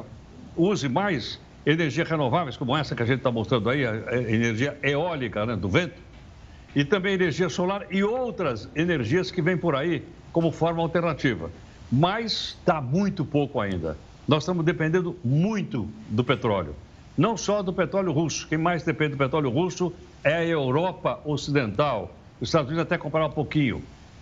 use 0.55 0.89
mais 0.89 1.39
energias 1.65 2.09
renováveis, 2.09 2.55
como 2.55 2.75
essa 2.75 2.95
que 2.95 3.03
a 3.03 3.05
gente 3.05 3.17
está 3.17 3.31
mostrando 3.31 3.69
aí, 3.69 3.85
a 3.85 4.15
energia 4.15 4.77
eólica 4.81 5.45
né, 5.45 5.55
do 5.55 5.67
vento, 5.67 5.99
e 6.75 6.85
também 6.85 7.13
energia 7.13 7.49
solar 7.49 7.85
e 7.91 8.03
outras 8.03 8.69
energias 8.75 9.31
que 9.31 9.41
vêm 9.41 9.57
por 9.57 9.75
aí 9.75 10.03
como 10.31 10.51
forma 10.51 10.81
alternativa. 10.81 11.49
Mas 11.91 12.57
está 12.59 12.81
muito 12.81 13.25
pouco 13.25 13.59
ainda. 13.59 13.97
Nós 14.27 14.43
estamos 14.43 14.65
dependendo 14.65 15.17
muito 15.23 15.89
do 16.09 16.23
petróleo. 16.23 16.75
Não 17.17 17.35
só 17.35 17.63
do 17.63 17.73
petróleo 17.73 18.11
russo. 18.11 18.47
Quem 18.47 18.57
mais 18.57 18.83
depende 18.83 19.11
do 19.11 19.17
petróleo 19.17 19.49
russo 19.49 19.91
é 20.23 20.35
a 20.35 20.45
Europa 20.45 21.19
Ocidental. 21.25 22.13
Os 22.39 22.49
Estados 22.49 22.67
Unidos 22.67 22.83
até 22.83 22.97
comprar 22.97 23.25
um 23.25 23.31
pouquinho. 23.31 23.81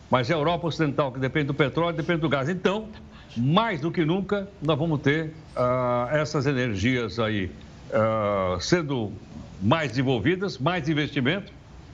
mas 0.09 0.29
é 0.29 0.33
a 0.33 0.37
Europa 0.37 0.67
Ocidental 0.67 1.11
que 1.11 1.19
depende 1.19 1.47
do 1.47 1.53
petróleo, 1.53 1.95
depende 1.95 2.21
do 2.21 2.29
gás. 2.29 2.47
Então, 2.47 2.87
mais 3.35 3.81
do 3.81 3.91
que 3.91 4.05
nunca, 4.05 4.47
nós 4.61 4.77
vamos 4.77 5.01
ter 5.01 5.33
uh, 5.55 6.15
essas 6.15 6.45
energias 6.45 7.19
aí 7.19 7.51
uh, 7.89 8.59
sendo 8.61 9.11
mais 9.61 9.89
desenvolvidas, 9.89 10.57
mais 10.57 10.87
investimento, 10.87 11.51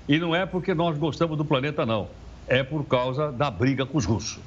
e 0.08 0.20
não 0.20 0.36
é 0.36 0.46
porque 0.46 0.74
nós 0.74 0.98
gostamos 0.98 1.38
do 1.38 1.46
planeta, 1.46 1.86
não. 1.86 2.10
É 2.48 2.64
por 2.64 2.84
causa 2.86 3.32
da 3.32 3.50
briga 3.50 3.86
com 3.86 3.98
os 3.98 4.06
russos. 4.06 4.40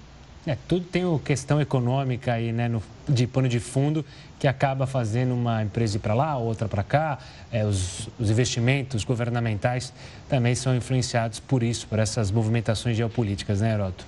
É, 0.46 0.56
tudo 0.68 0.84
tem 0.84 1.04
uma 1.06 1.18
questão 1.18 1.58
econômica 1.58 2.34
aí, 2.34 2.52
né, 2.52 2.68
no, 2.68 2.82
de 3.08 3.26
pano 3.26 3.48
de 3.48 3.58
fundo, 3.58 4.04
que 4.38 4.46
acaba 4.46 4.86
fazendo 4.86 5.32
uma 5.32 5.62
empresa 5.62 5.96
ir 5.96 6.00
para 6.00 6.12
lá, 6.12 6.36
outra 6.36 6.68
para 6.68 6.82
cá. 6.82 7.18
É, 7.50 7.64
os, 7.64 8.08
os, 8.18 8.30
investimentos 8.30 9.04
governamentais 9.04 9.92
também 10.28 10.54
são 10.54 10.76
influenciados 10.76 11.40
por 11.40 11.62
isso, 11.62 11.86
por 11.86 11.98
essas 11.98 12.30
movimentações 12.30 12.94
geopolíticas, 12.94 13.62
né, 13.62 13.72
Heroto? 13.72 14.04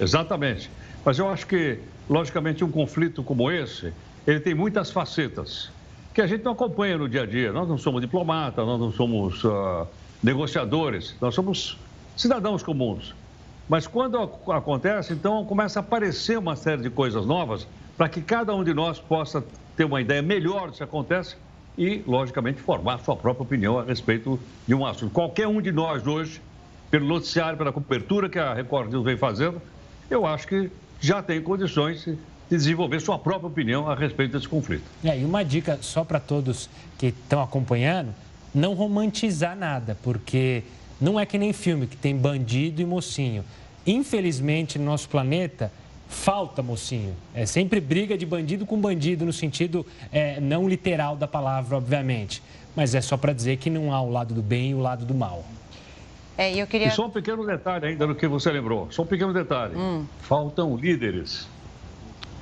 Exatamente. 0.00 0.68
Mas 1.04 1.18
eu 1.18 1.28
acho 1.28 1.46
que, 1.46 1.78
logicamente, 2.10 2.64
um 2.64 2.70
conflito 2.70 3.22
como 3.22 3.48
esse, 3.52 3.92
ele 4.26 4.40
tem 4.40 4.52
muitas 4.52 4.90
facetas 4.90 5.70
que 6.12 6.20
a 6.20 6.26
gente 6.26 6.42
não 6.42 6.52
acompanha 6.52 6.98
no 6.98 7.08
dia 7.08 7.22
a 7.22 7.26
dia. 7.26 7.52
Nós 7.52 7.68
não 7.68 7.78
somos 7.78 8.00
diplomatas, 8.00 8.66
nós 8.66 8.80
não 8.80 8.90
somos 8.90 9.44
uh, 9.44 9.86
negociadores, 10.20 11.14
nós 11.20 11.34
somos 11.34 11.78
cidadãos 12.16 12.62
comuns. 12.64 13.14
Mas 13.68 13.86
quando 13.86 14.18
acontece, 14.48 15.12
então 15.14 15.44
começa 15.44 15.78
a 15.78 15.82
aparecer 15.82 16.38
uma 16.38 16.54
série 16.54 16.82
de 16.82 16.90
coisas 16.90 17.24
novas 17.24 17.66
para 17.96 18.08
que 18.08 18.20
cada 18.20 18.54
um 18.54 18.62
de 18.62 18.74
nós 18.74 18.98
possa 18.98 19.42
ter 19.76 19.84
uma 19.84 20.00
ideia 20.00 20.20
melhor 20.20 20.70
do 20.70 20.76
que 20.76 20.82
acontece 20.82 21.36
e, 21.76 22.02
logicamente, 22.06 22.60
formar 22.60 22.98
sua 22.98 23.16
própria 23.16 23.42
opinião 23.42 23.78
a 23.78 23.84
respeito 23.84 24.38
de 24.66 24.74
um 24.74 24.84
assunto. 24.84 25.12
Qualquer 25.12 25.48
um 25.48 25.60
de 25.60 25.72
nós 25.72 26.06
hoje, 26.06 26.40
pelo 26.90 27.06
noticiário, 27.06 27.56
pela 27.56 27.72
cobertura 27.72 28.28
que 28.28 28.38
a 28.38 28.52
Record 28.52 28.90
News 28.90 29.04
vem 29.04 29.16
fazendo, 29.16 29.60
eu 30.10 30.26
acho 30.26 30.46
que 30.46 30.70
já 31.00 31.22
tem 31.22 31.42
condições 31.42 32.04
de 32.04 32.16
desenvolver 32.50 33.00
sua 33.00 33.18
própria 33.18 33.48
opinião 33.48 33.88
a 33.88 33.94
respeito 33.94 34.32
desse 34.32 34.48
conflito. 34.48 34.84
É, 35.02 35.18
e 35.18 35.24
uma 35.24 35.42
dica 35.42 35.78
só 35.80 36.04
para 36.04 36.20
todos 36.20 36.68
que 36.98 37.06
estão 37.06 37.42
acompanhando, 37.42 38.14
não 38.54 38.74
romantizar 38.74 39.56
nada, 39.56 39.96
porque 40.02 40.62
não 41.00 41.18
é 41.18 41.26
que 41.26 41.38
nem 41.38 41.52
filme 41.52 41.86
que 41.86 41.96
tem 41.96 42.16
bandido 42.16 42.80
e 42.80 42.84
mocinho. 42.84 43.44
Infelizmente, 43.86 44.78
no 44.78 44.84
nosso 44.86 45.08
planeta, 45.08 45.70
falta 46.08 46.62
mocinho. 46.62 47.14
É 47.34 47.44
sempre 47.46 47.80
briga 47.80 48.16
de 48.16 48.24
bandido 48.24 48.64
com 48.64 48.80
bandido, 48.80 49.24
no 49.24 49.32
sentido 49.32 49.84
é, 50.12 50.40
não 50.40 50.68
literal 50.68 51.16
da 51.16 51.26
palavra, 51.26 51.76
obviamente. 51.76 52.42
Mas 52.74 52.94
é 52.94 53.00
só 53.00 53.16
para 53.16 53.32
dizer 53.32 53.56
que 53.58 53.70
não 53.70 53.92
há 53.92 54.00
o 54.00 54.10
lado 54.10 54.34
do 54.34 54.42
bem 54.42 54.70
e 54.70 54.74
o 54.74 54.80
lado 54.80 55.04
do 55.04 55.14
mal. 55.14 55.44
É, 56.36 56.52
eu 56.54 56.66
queria... 56.66 56.88
E 56.88 56.90
só 56.90 57.06
um 57.06 57.10
pequeno 57.10 57.46
detalhe 57.46 57.86
ainda 57.86 58.06
no 58.06 58.14
que 58.14 58.26
você 58.26 58.50
lembrou. 58.50 58.88
Só 58.90 59.02
um 59.02 59.06
pequeno 59.06 59.32
detalhe. 59.32 59.76
Hum. 59.76 60.04
Faltam 60.20 60.76
líderes. 60.76 61.46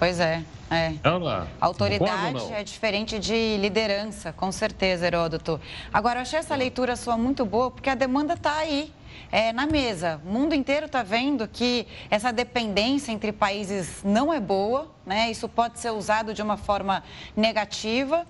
Pois 0.02 0.18
é. 0.18 0.42
É. 0.68 0.94
Ela, 1.04 1.46
Autoridade 1.60 2.52
é 2.52 2.64
diferente 2.64 3.20
de 3.20 3.56
liderança, 3.58 4.32
com 4.32 4.50
certeza, 4.50 5.06
Heródoto. 5.06 5.60
Agora, 5.92 6.18
eu 6.18 6.22
achei 6.22 6.40
essa 6.40 6.56
leitura 6.56 6.96
sua 6.96 7.16
muito 7.16 7.46
boa, 7.46 7.70
porque 7.70 7.88
a 7.88 7.94
demanda 7.94 8.34
está 8.34 8.56
aí. 8.56 8.92
É, 9.30 9.52
na 9.52 9.64
mesa. 9.64 10.20
O 10.26 10.28
mundo 10.28 10.56
inteiro 10.56 10.86
está 10.86 11.04
vendo 11.04 11.46
que 11.46 11.86
essa 12.10 12.32
dependência 12.32 13.12
entre 13.12 13.30
países 13.30 14.02
não 14.02 14.32
é 14.32 14.40
boa, 14.40 14.90
né? 15.06 15.30
Isso 15.30 15.48
pode 15.48 15.78
ser 15.78 15.90
usado 15.90 16.34
de 16.34 16.42
uma 16.42 16.56
forma 16.56 17.04
negativa. 17.36 18.26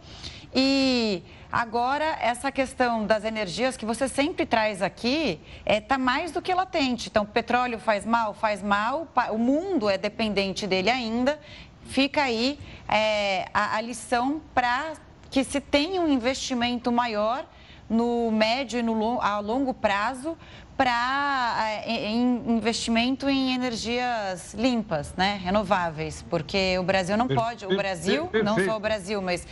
E 0.54 1.22
agora, 1.50 2.16
essa 2.20 2.52
questão 2.52 3.06
das 3.06 3.24
energias 3.24 3.76
que 3.76 3.86
você 3.86 4.08
sempre 4.08 4.44
traz 4.44 4.82
aqui 4.82 5.40
está 5.60 5.74
é, 5.74 5.80
tá 5.80 5.98
mais 5.98 6.32
do 6.32 6.42
que 6.42 6.52
latente. 6.52 7.08
Então, 7.08 7.24
petróleo 7.24 7.78
faz 7.78 8.04
mal? 8.04 8.34
Faz 8.34 8.62
mal. 8.62 9.08
O 9.30 9.38
mundo 9.38 9.88
é 9.88 9.96
dependente 9.96 10.66
dele 10.66 10.90
ainda 10.90 11.38
fica 11.86 12.22
aí 12.22 12.58
é, 12.88 13.48
a, 13.52 13.76
a 13.76 13.80
lição 13.80 14.40
para 14.54 14.94
que 15.30 15.44
se 15.44 15.60
tenha 15.60 16.00
um 16.00 16.08
investimento 16.08 16.92
maior 16.92 17.46
no 17.88 18.30
médio 18.30 18.78
e 18.78 18.82
no 18.82 19.20
a 19.20 19.38
longo 19.40 19.74
prazo 19.74 20.36
para 20.76 21.82
é, 21.86 22.10
investimento 22.10 23.28
em 23.28 23.54
energias 23.54 24.54
limpas, 24.54 25.14
né, 25.16 25.38
renováveis, 25.42 26.24
porque 26.28 26.78
o 26.78 26.82
Brasil 26.82 27.16
não 27.16 27.28
pode, 27.28 27.66
o 27.66 27.76
Brasil, 27.76 28.30
não 28.44 28.58
só 28.64 28.76
o 28.76 28.80
Brasil, 28.80 29.20
mas 29.20 29.46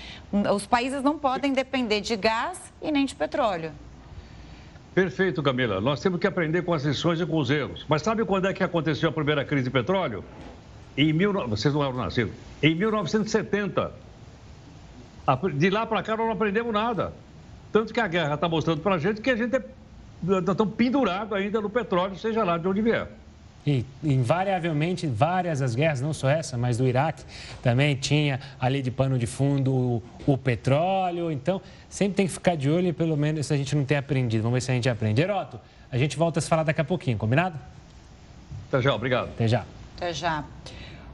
os 0.54 0.66
países 0.66 1.02
não 1.02 1.18
podem 1.18 1.52
depender 1.52 2.00
de 2.00 2.16
gás 2.16 2.59
e 2.80 2.90
nem 2.90 3.04
de 3.04 3.14
petróleo. 3.14 3.72
Perfeito, 4.94 5.42
Camila. 5.42 5.80
Nós 5.80 6.00
temos 6.00 6.18
que 6.18 6.26
aprender 6.26 6.62
com 6.62 6.74
as 6.74 6.85
lições 6.85 7.20
e 7.20 7.26
com 7.26 7.38
os 7.38 7.48
erros. 7.48 7.87
Mas 7.88 8.02
sabe 8.02 8.24
quando 8.24 8.48
é 8.48 8.52
que 8.52 8.62
aconteceu 8.62 9.09
a 9.09 9.12
primeira 9.12 9.44
crise 9.44 9.64
de 9.64 9.70
petróleo? 9.70 10.24
Em 10.96 11.12
mil, 11.12 11.33
vocês 11.48 11.72
não 11.72 11.83
eram 11.83 11.94
nascidos. 11.94 12.35
Em 12.62 12.74
1970. 12.74 13.92
De 15.54 15.70
lá 15.70 15.87
para 15.87 16.02
cá 16.02 16.16
nós 16.16 16.26
não 16.26 16.33
aprendemos 16.33 16.72
nada. 16.72 17.12
Tanto 17.72 17.94
que 17.94 18.00
a 18.00 18.09
guerra 18.09 18.35
está 18.35 18.48
mostrando 18.48 18.80
para 18.80 18.96
a 18.96 18.98
gente 18.98 19.20
que 19.20 19.30
a 19.30 19.37
gente 19.37 19.54
é, 19.54 19.64
estão 20.22 20.66
pendurado 20.66 21.35
ainda 21.35 21.61
no 21.61 21.70
petróleo, 21.70 22.16
seja 22.16 22.44
lá 22.44 22.59
de 22.59 22.66
onde 22.66 22.83
vier. 22.83 23.09
E, 23.66 23.85
invariavelmente, 24.02 25.06
várias 25.06 25.61
as 25.61 25.74
guerras, 25.74 26.00
não 26.00 26.14
só 26.14 26.30
essa, 26.30 26.56
mas 26.56 26.78
do 26.78 26.87
Iraque, 26.87 27.22
também 27.62 27.94
tinha 27.94 28.40
ali 28.59 28.80
de 28.80 28.90
pano 28.90 29.18
de 29.18 29.26
fundo 29.26 29.72
o, 29.72 30.02
o 30.26 30.38
petróleo. 30.38 31.30
Então, 31.30 31.61
sempre 31.88 32.16
tem 32.16 32.26
que 32.26 32.33
ficar 32.33 32.56
de 32.56 32.70
olho 32.70 32.88
e 32.88 32.92
pelo 32.92 33.16
menos 33.16 33.46
se 33.46 33.52
a 33.52 33.56
gente 33.56 33.76
não 33.76 33.85
tem 33.85 33.98
aprendido. 33.98 34.42
Vamos 34.42 34.56
ver 34.56 34.61
se 34.62 34.70
a 34.70 34.74
gente 34.74 34.88
aprende. 34.88 35.20
Heroto, 35.20 35.61
a 35.92 35.98
gente 35.98 36.16
volta 36.16 36.38
a 36.38 36.42
se 36.42 36.48
falar 36.48 36.62
daqui 36.62 36.80
a 36.80 36.85
pouquinho, 36.85 37.18
combinado? 37.18 37.59
Até 38.68 38.80
já, 38.80 38.94
obrigado. 38.94 39.28
Até 39.28 39.46
já. 39.46 39.64
Até 39.96 40.14
já. 40.14 40.44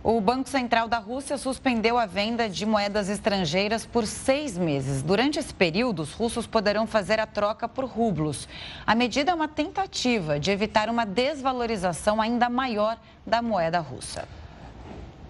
O 0.08 0.20
Banco 0.20 0.48
Central 0.48 0.86
da 0.86 0.98
Rússia 0.98 1.36
suspendeu 1.36 1.98
a 1.98 2.06
venda 2.06 2.48
de 2.48 2.64
moedas 2.64 3.08
estrangeiras 3.08 3.84
por 3.84 4.06
seis 4.06 4.56
meses. 4.56 5.02
Durante 5.02 5.36
esse 5.36 5.52
período, 5.52 6.00
os 6.00 6.12
russos 6.12 6.46
poderão 6.46 6.86
fazer 6.86 7.18
a 7.18 7.26
troca 7.26 7.66
por 7.66 7.86
rublos. 7.86 8.48
A 8.86 8.94
medida 8.94 9.32
é 9.32 9.34
uma 9.34 9.48
tentativa 9.48 10.38
de 10.38 10.52
evitar 10.52 10.88
uma 10.88 11.04
desvalorização 11.04 12.22
ainda 12.22 12.48
maior 12.48 12.96
da 13.26 13.42
moeda 13.42 13.80
russa. 13.80 14.28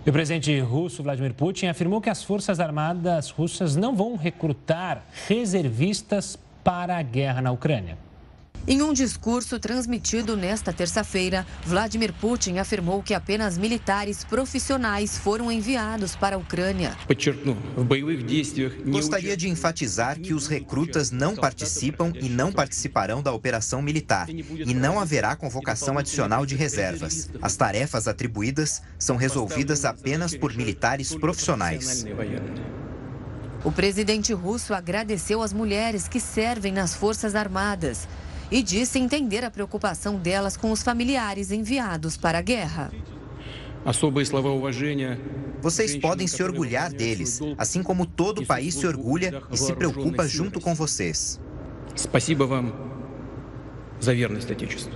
o 0.06 0.12
presidente 0.12 0.60
russo 0.60 1.02
Vladimir 1.02 1.32
Putin 1.32 1.68
afirmou 1.68 2.02
que 2.02 2.10
as 2.10 2.22
Forças 2.22 2.60
Armadas 2.60 3.30
russas 3.30 3.76
não 3.76 3.96
vão 3.96 4.14
recrutar 4.14 5.06
reservistas 5.26 6.38
para 6.62 6.98
a 6.98 7.02
guerra 7.02 7.40
na 7.40 7.50
Ucrânia. 7.50 7.96
Em 8.68 8.82
um 8.82 8.92
discurso 8.92 9.60
transmitido 9.60 10.36
nesta 10.36 10.72
terça-feira, 10.72 11.46
Vladimir 11.64 12.12
Putin 12.12 12.58
afirmou 12.58 13.00
que 13.00 13.14
apenas 13.14 13.56
militares 13.56 14.24
profissionais 14.24 15.16
foram 15.16 15.52
enviados 15.52 16.16
para 16.16 16.34
a 16.34 16.38
Ucrânia. 16.38 16.96
Gostaria 18.86 19.36
de 19.36 19.48
enfatizar 19.48 20.18
que 20.18 20.34
os 20.34 20.48
recrutas 20.48 21.12
não 21.12 21.36
participam 21.36 22.12
e 22.20 22.28
não 22.28 22.50
participarão 22.50 23.22
da 23.22 23.32
operação 23.32 23.80
militar 23.80 24.28
e 24.28 24.74
não 24.74 24.98
haverá 24.98 25.36
convocação 25.36 25.96
adicional 25.96 26.44
de 26.44 26.56
reservas. 26.56 27.30
As 27.40 27.54
tarefas 27.54 28.08
atribuídas 28.08 28.82
são 28.98 29.14
resolvidas 29.14 29.84
apenas 29.84 30.36
por 30.36 30.52
militares 30.52 31.14
profissionais. 31.14 32.04
O 33.64 33.70
presidente 33.70 34.32
russo 34.32 34.74
agradeceu 34.74 35.40
as 35.40 35.52
mulheres 35.52 36.08
que 36.08 36.20
servem 36.20 36.72
nas 36.72 36.94
Forças 36.94 37.36
Armadas 37.36 38.08
e 38.51 38.61
disse 38.61 38.99
entender 38.99 39.43
a 39.43 39.51
preocupação 39.51 40.17
delas 40.17 40.57
com 40.57 40.71
os 40.71 40.83
familiares 40.83 41.51
enviados 41.51 42.17
para 42.17 42.39
a 42.39 42.41
guerra. 42.41 42.91
Vocês 45.61 45.95
podem 45.95 46.27
se 46.27 46.43
orgulhar 46.43 46.91
deles, 46.91 47.39
assim 47.57 47.81
como 47.81 48.05
todo 48.05 48.41
o 48.41 48.45
país 48.45 48.75
se 48.75 48.85
orgulha 48.85 49.41
e 49.51 49.57
se 49.57 49.73
preocupa 49.73 50.27
junto 50.27 50.59
com 50.59 50.75
vocês. 50.75 51.39
Спасибо 51.95 52.45
вам 52.45 52.73
за 53.99 54.13
верность 54.13 54.49
Отечеству. 54.49 54.91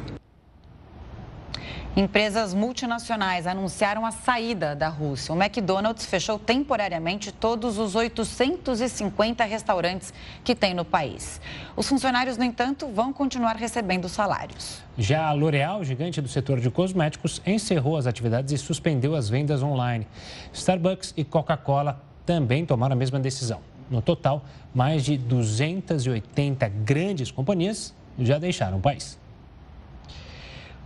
Empresas 1.97 2.55
multinacionais 2.55 3.49
anunciaram 3.49 4.07
a 4.07 4.13
saída 4.13 4.77
da 4.77 4.89
Rússia. 4.89 5.35
O 5.35 5.37
McDonald's 5.37 6.07
fechou 6.07 6.39
temporariamente 6.39 7.33
todos 7.33 7.79
os 7.79 7.97
850 7.97 9.45
restaurantes 9.45 10.15
que 10.45 10.55
tem 10.55 10.73
no 10.73 10.85
país. 10.85 11.41
Os 11.75 11.89
funcionários, 11.89 12.37
no 12.37 12.45
entanto, 12.45 12.87
vão 12.87 13.13
continuar 13.13 13.57
recebendo 13.57 14.09
salários. 14.09 14.81
Já 14.97 15.27
a 15.27 15.33
L'Oréal, 15.33 15.83
gigante 15.83 16.21
do 16.21 16.29
setor 16.29 16.61
de 16.61 16.71
cosméticos, 16.71 17.43
encerrou 17.45 17.97
as 17.97 18.07
atividades 18.07 18.53
e 18.53 18.59
suspendeu 18.59 19.17
as 19.17 19.29
vendas 19.29 19.61
online. 19.61 20.07
Starbucks 20.53 21.13
e 21.17 21.25
Coca-Cola 21.25 22.01
também 22.25 22.65
tomaram 22.65 22.93
a 22.93 22.97
mesma 22.97 23.19
decisão. 23.19 23.61
No 23.91 24.01
total, 24.01 24.45
mais 24.73 25.05
de 25.05 25.19
280 25.19 26.69
grandes 26.69 27.33
companhias 27.33 27.93
já 28.17 28.39
deixaram 28.39 28.79
o 28.79 28.81
país. 28.81 29.19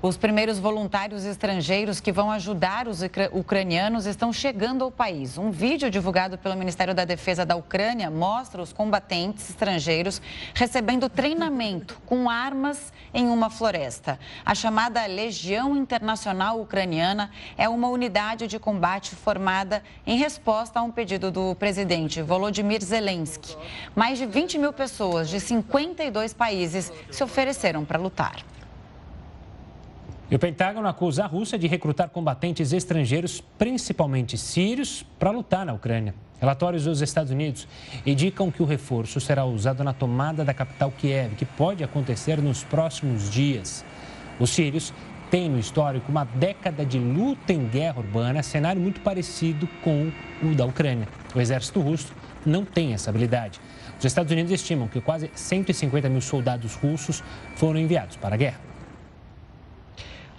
Os 0.05 0.18
primeiros 0.18 0.59
voluntários 0.59 1.24
estrangeiros 1.24 1.98
que 1.98 2.12
vão 2.12 2.30
ajudar 2.30 2.86
os 2.88 3.00
ucranianos 3.32 4.05
estão 4.05 4.34
chegando 4.34 4.84
ao 4.84 4.90
país. 4.90 5.38
Um 5.38 5.50
vídeo 5.50 5.90
divulgado 5.90 6.36
pelo 6.36 6.55
Ministério 6.57 6.94
da 6.94 7.07
Defesa 7.07 7.46
da 7.46 7.57
Ucrânia 7.57 8.11
mostra 8.11 8.61
os 8.61 8.70
combatentes 8.70 9.48
estrangeiros 9.48 10.20
recebendo 10.52 11.09
treinamento 11.09 11.98
com 12.05 12.28
armas 12.28 12.92
em 13.14 13.28
uma 13.28 13.48
floresta. 13.48 14.18
A 14.44 14.55
chamada 14.55 15.07
Legião 15.07 15.74
Internacional 15.74 16.61
Ucraniana 16.61 17.30
é 17.57 17.66
uma 17.66 17.88
unidade 17.88 18.46
de 18.46 18.59
combate 18.59 19.14
formada 19.14 19.82
em 20.07 20.18
resposta 20.18 20.80
a 20.80 20.82
um 20.82 20.90
pedido 20.90 21.30
do 21.30 21.55
presidente 21.55 22.20
Volodymyr 22.20 22.84
Zelensky. 22.84 23.57
Mais 23.96 24.18
de 24.18 24.26
20 24.26 24.59
mil 24.59 24.72
pessoas 24.74 25.30
de 25.30 25.40
52 25.40 26.34
países 26.34 26.92
se 27.11 27.24
ofereceram 27.24 27.86
para 27.86 27.98
lutar. 27.98 28.44
E 30.35 30.37
o 30.37 30.39
Pentágono 30.41 30.89
acusa 30.89 31.22
a 31.22 31.26
Rússia 31.28 31.57
de 31.57 31.68
recrutar 31.68 32.09
combatentes 32.09 32.72
estrangeiros, 32.72 33.41
principalmente 33.57 34.37
sírios, 34.37 35.07
para 35.16 35.30
lutar 35.30 35.64
na 35.64 35.72
Ucrânia. 35.72 36.12
Relatórios 36.41 36.87
dos 36.87 37.01
Estados 37.01 37.30
Unidos 37.30 37.68
indicam 38.05 38.51
que 38.51 38.61
o 38.61 38.66
reforço 38.66 39.20
será 39.20 39.45
usado 39.45 39.85
na 39.85 39.93
tomada 39.93 40.45
da 40.45 40.53
capital 40.53 40.91
Kiev, 40.91 41.37
que 41.37 41.45
pode 41.45 41.85
acontecer 41.85 42.43
nos 42.43 42.64
próximos 42.64 43.30
dias. 43.30 43.85
Os 44.41 44.51
sírios 44.51 44.93
têm 45.30 45.49
no 45.49 45.57
histórico 45.57 46.11
uma 46.11 46.24
década 46.24 46.85
de 46.85 46.99
luta 46.99 47.53
em 47.53 47.68
guerra 47.68 48.01
urbana, 48.01 48.43
cenário 48.43 48.82
muito 48.82 49.01
parecido 49.03 49.68
com 49.85 50.11
o 50.43 50.53
da 50.53 50.66
Ucrânia. 50.66 51.07
O 51.32 51.41
exército 51.41 51.80
russo 51.80 52.12
não 52.45 52.64
tem 52.64 52.93
essa 52.93 53.09
habilidade. 53.09 53.61
Os 53.97 54.05
Estados 54.05 54.32
Unidos 54.32 54.51
estimam 54.51 54.89
que 54.89 55.01
quase 55.01 55.30
150 55.32 56.09
mil 56.09 56.20
soldados 56.20 56.74
russos 56.74 57.22
foram 57.55 57.78
enviados 57.78 58.16
para 58.16 58.35
a 58.35 58.37
guerra. 58.37 58.74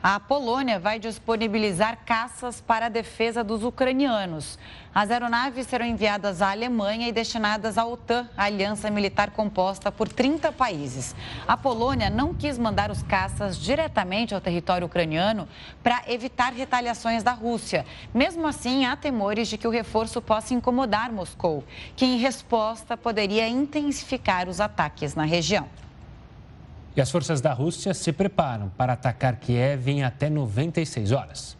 A 0.08 0.20
Polônia 0.20 0.78
vai 0.78 1.00
disponibilizar 1.00 1.98
caças 2.06 2.62
para 2.62 2.86
a 2.86 2.90
defesa 2.90 3.44
dos 3.44 3.64
ucranianos. 3.64 4.60
As 4.94 5.10
aeronaves 5.10 5.66
serão 5.66 5.84
enviadas 5.84 6.44
à 6.44 6.52
Alemanha 6.52 7.08
e 7.08 7.12
destinadas 7.12 7.76
à 7.76 7.88
OTAN, 7.88 8.30
aliança 8.38 8.92
militar 8.92 9.32
composta 9.32 9.92
por 9.92 10.08
30 10.08 10.52
países. 10.52 11.16
A 11.48 11.58
Polônia 11.58 12.08
não 12.08 12.36
quis 12.36 12.56
mandar 12.56 12.92
os 12.92 13.02
caças 13.02 13.58
diretamente 13.58 14.36
ao 14.36 14.40
território 14.40 14.86
ucraniano 14.86 15.48
para 15.82 16.04
evitar 16.08 16.54
retaliações 16.54 17.24
da 17.24 17.32
Rússia. 17.32 17.84
Mesmo 18.14 18.46
assim, 18.46 18.86
há 18.86 18.96
temores 18.96 19.48
de 19.48 19.58
que 19.58 19.68
o 19.68 19.72
reforço 19.72 20.22
possa 20.22 20.54
incomodar 20.54 21.12
Moscou, 21.12 21.64
que 21.96 22.06
em 22.06 22.20
resposta 22.20 22.96
poderia 22.96 23.48
intensificar 23.48 24.48
os 24.48 24.62
ataques 24.62 25.16
na 25.16 25.26
região. 25.26 25.68
E 26.96 27.02
as 27.02 27.12
forças 27.12 27.42
da 27.42 27.52
Rússia 27.52 27.94
se 27.94 28.14
preparam 28.14 28.70
para 28.70 28.94
atacar 28.94 29.36
Kiev 29.38 29.90
em 29.90 30.04
até 30.04 30.30
96 30.30 31.12
horas. 31.12 31.58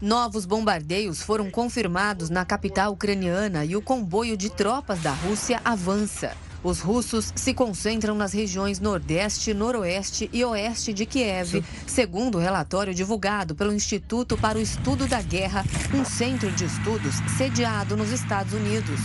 Novos 0.00 0.44
bombardeios 0.44 1.22
foram 1.22 1.50
confirmados 1.50 2.28
na 2.28 2.44
capital 2.44 2.92
ucraniana 2.92 3.64
e 3.64 3.76
o 3.76 3.82
comboio 3.82 4.36
de 4.36 4.50
tropas 4.50 5.00
da 5.00 5.12
Rússia 5.12 5.60
avança. 5.64 6.36
Os 6.62 6.80
russos 6.80 7.32
se 7.36 7.54
concentram 7.54 8.14
nas 8.14 8.32
regiões 8.32 8.80
Nordeste, 8.80 9.54
Noroeste 9.54 10.28
e 10.32 10.44
Oeste 10.44 10.92
de 10.92 11.06
Kiev, 11.06 11.64
segundo 11.86 12.36
o 12.36 12.40
relatório 12.40 12.92
divulgado 12.92 13.54
pelo 13.54 13.72
Instituto 13.72 14.36
para 14.36 14.58
o 14.58 14.60
Estudo 14.60 15.06
da 15.06 15.22
Guerra, 15.22 15.64
um 15.94 16.04
centro 16.04 16.50
de 16.50 16.64
estudos 16.64 17.14
sediado 17.38 17.96
nos 17.96 18.10
Estados 18.10 18.52
Unidos. 18.52 19.00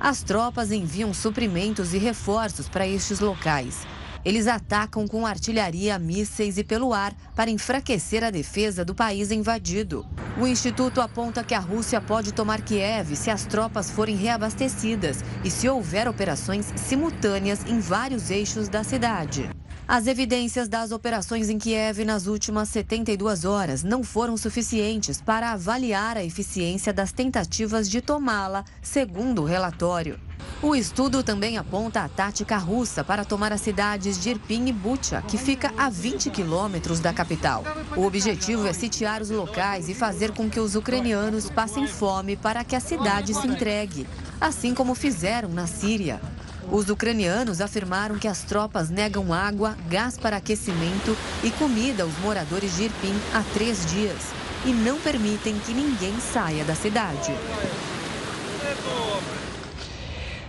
As 0.00 0.22
tropas 0.22 0.72
enviam 0.72 1.12
suprimentos 1.12 1.92
e 1.92 1.98
reforços 1.98 2.68
para 2.68 2.88
estes 2.88 3.20
locais. 3.20 3.86
Eles 4.24 4.46
atacam 4.46 5.08
com 5.08 5.26
artilharia, 5.26 5.98
mísseis 5.98 6.56
e 6.56 6.64
pelo 6.64 6.94
ar 6.94 7.12
para 7.34 7.50
enfraquecer 7.50 8.22
a 8.22 8.30
defesa 8.30 8.84
do 8.84 8.94
país 8.94 9.30
invadido. 9.30 10.06
O 10.40 10.46
instituto 10.46 11.00
aponta 11.00 11.42
que 11.42 11.54
a 11.54 11.58
Rússia 11.58 12.00
pode 12.00 12.32
tomar 12.32 12.62
Kiev 12.62 13.16
se 13.16 13.30
as 13.30 13.44
tropas 13.44 13.90
forem 13.90 14.16
reabastecidas 14.16 15.24
e 15.44 15.50
se 15.50 15.68
houver 15.68 16.08
operações 16.08 16.72
simultâneas 16.76 17.64
em 17.66 17.80
vários 17.80 18.30
eixos 18.30 18.68
da 18.68 18.84
cidade. 18.84 19.50
As 19.86 20.06
evidências 20.06 20.68
das 20.68 20.92
operações 20.92 21.50
em 21.50 21.58
Kiev 21.58 22.04
nas 22.04 22.26
últimas 22.26 22.68
72 22.68 23.44
horas 23.44 23.82
não 23.82 24.04
foram 24.04 24.36
suficientes 24.36 25.20
para 25.20 25.52
avaliar 25.52 26.16
a 26.16 26.24
eficiência 26.24 26.92
das 26.92 27.12
tentativas 27.12 27.90
de 27.90 28.00
tomá-la, 28.00 28.64
segundo 28.80 29.42
o 29.42 29.44
relatório. 29.44 30.18
O 30.62 30.76
estudo 30.76 31.22
também 31.22 31.58
aponta 31.58 32.02
a 32.02 32.08
tática 32.08 32.56
russa 32.56 33.02
para 33.02 33.24
tomar 33.24 33.52
as 33.52 33.60
cidades 33.60 34.20
de 34.20 34.30
Irpin 34.30 34.66
e 34.66 34.72
Bucha, 34.72 35.20
que 35.22 35.36
fica 35.36 35.72
a 35.76 35.90
20 35.90 36.30
quilômetros 36.30 37.00
da 37.00 37.12
capital. 37.12 37.64
O 37.96 38.06
objetivo 38.06 38.66
é 38.66 38.72
sitiar 38.72 39.20
os 39.20 39.30
locais 39.30 39.88
e 39.88 39.94
fazer 39.94 40.30
com 40.30 40.48
que 40.48 40.60
os 40.60 40.76
ucranianos 40.76 41.50
passem 41.50 41.88
fome 41.88 42.36
para 42.36 42.62
que 42.62 42.76
a 42.76 42.80
cidade 42.80 43.34
se 43.34 43.46
entregue, 43.46 44.06
assim 44.40 44.72
como 44.72 44.94
fizeram 44.94 45.48
na 45.48 45.66
Síria. 45.66 46.20
Os 46.70 46.88
ucranianos 46.88 47.60
afirmaram 47.60 48.18
que 48.18 48.28
as 48.28 48.42
tropas 48.42 48.88
negam 48.88 49.32
água, 49.32 49.76
gás 49.88 50.16
para 50.16 50.36
aquecimento 50.36 51.16
e 51.42 51.50
comida 51.50 52.02
aos 52.02 52.16
moradores 52.18 52.76
de 52.76 52.84
Irpin 52.84 53.14
há 53.34 53.42
três 53.52 53.84
dias 53.86 54.32
e 54.64 54.72
não 54.72 54.98
permitem 55.00 55.58
que 55.60 55.72
ninguém 55.72 56.14
saia 56.20 56.64
da 56.64 56.74
cidade. 56.74 57.32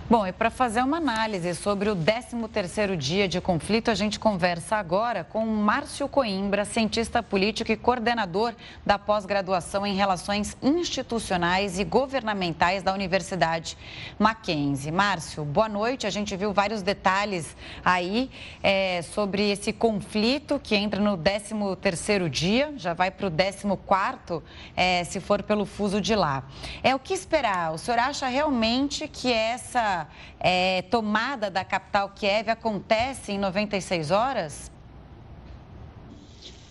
Bom, 0.06 0.26
e 0.26 0.32
para 0.32 0.50
fazer 0.50 0.82
uma 0.82 0.98
análise 0.98 1.54
sobre 1.54 1.88
o 1.88 1.96
13º 1.96 2.94
dia 2.94 3.26
de 3.26 3.40
conflito, 3.40 3.90
a 3.90 3.94
gente 3.94 4.20
conversa 4.20 4.76
agora 4.76 5.24
com 5.24 5.46
Márcio 5.46 6.06
Coimbra, 6.06 6.66
cientista 6.66 7.22
político 7.22 7.72
e 7.72 7.76
coordenador 7.76 8.54
da 8.84 8.98
pós-graduação 8.98 9.86
em 9.86 9.96
Relações 9.96 10.58
Institucionais 10.62 11.78
e 11.78 11.84
Governamentais 11.84 12.82
da 12.82 12.92
Universidade 12.92 13.78
Mackenzie. 14.18 14.92
Márcio, 14.92 15.42
boa 15.42 15.70
noite. 15.70 16.06
A 16.06 16.10
gente 16.10 16.36
viu 16.36 16.52
vários 16.52 16.82
detalhes 16.82 17.56
aí 17.82 18.30
é, 18.62 19.00
sobre 19.00 19.50
esse 19.52 19.72
conflito 19.72 20.60
que 20.62 20.76
entra 20.76 21.00
no 21.00 21.16
13º 21.16 22.28
dia, 22.28 22.74
já 22.76 22.92
vai 22.92 23.10
para 23.10 23.26
o 23.26 23.30
14º, 23.30 24.42
é, 24.76 25.02
se 25.04 25.18
for 25.18 25.42
pelo 25.42 25.64
fuso 25.64 25.98
de 25.98 26.14
lá. 26.14 26.44
É 26.82 26.94
o 26.94 26.98
que 26.98 27.14
esperar? 27.14 27.72
O 27.72 27.78
senhor 27.78 27.98
acha 27.98 28.26
realmente 28.26 29.08
que 29.08 29.32
essa 29.32 29.93
é, 30.40 30.82
tomada 30.82 31.50
da 31.50 31.64
capital 31.64 32.10
Kiev 32.10 32.48
acontece 32.50 33.32
em 33.32 33.38
96 33.38 34.10
horas? 34.10 34.70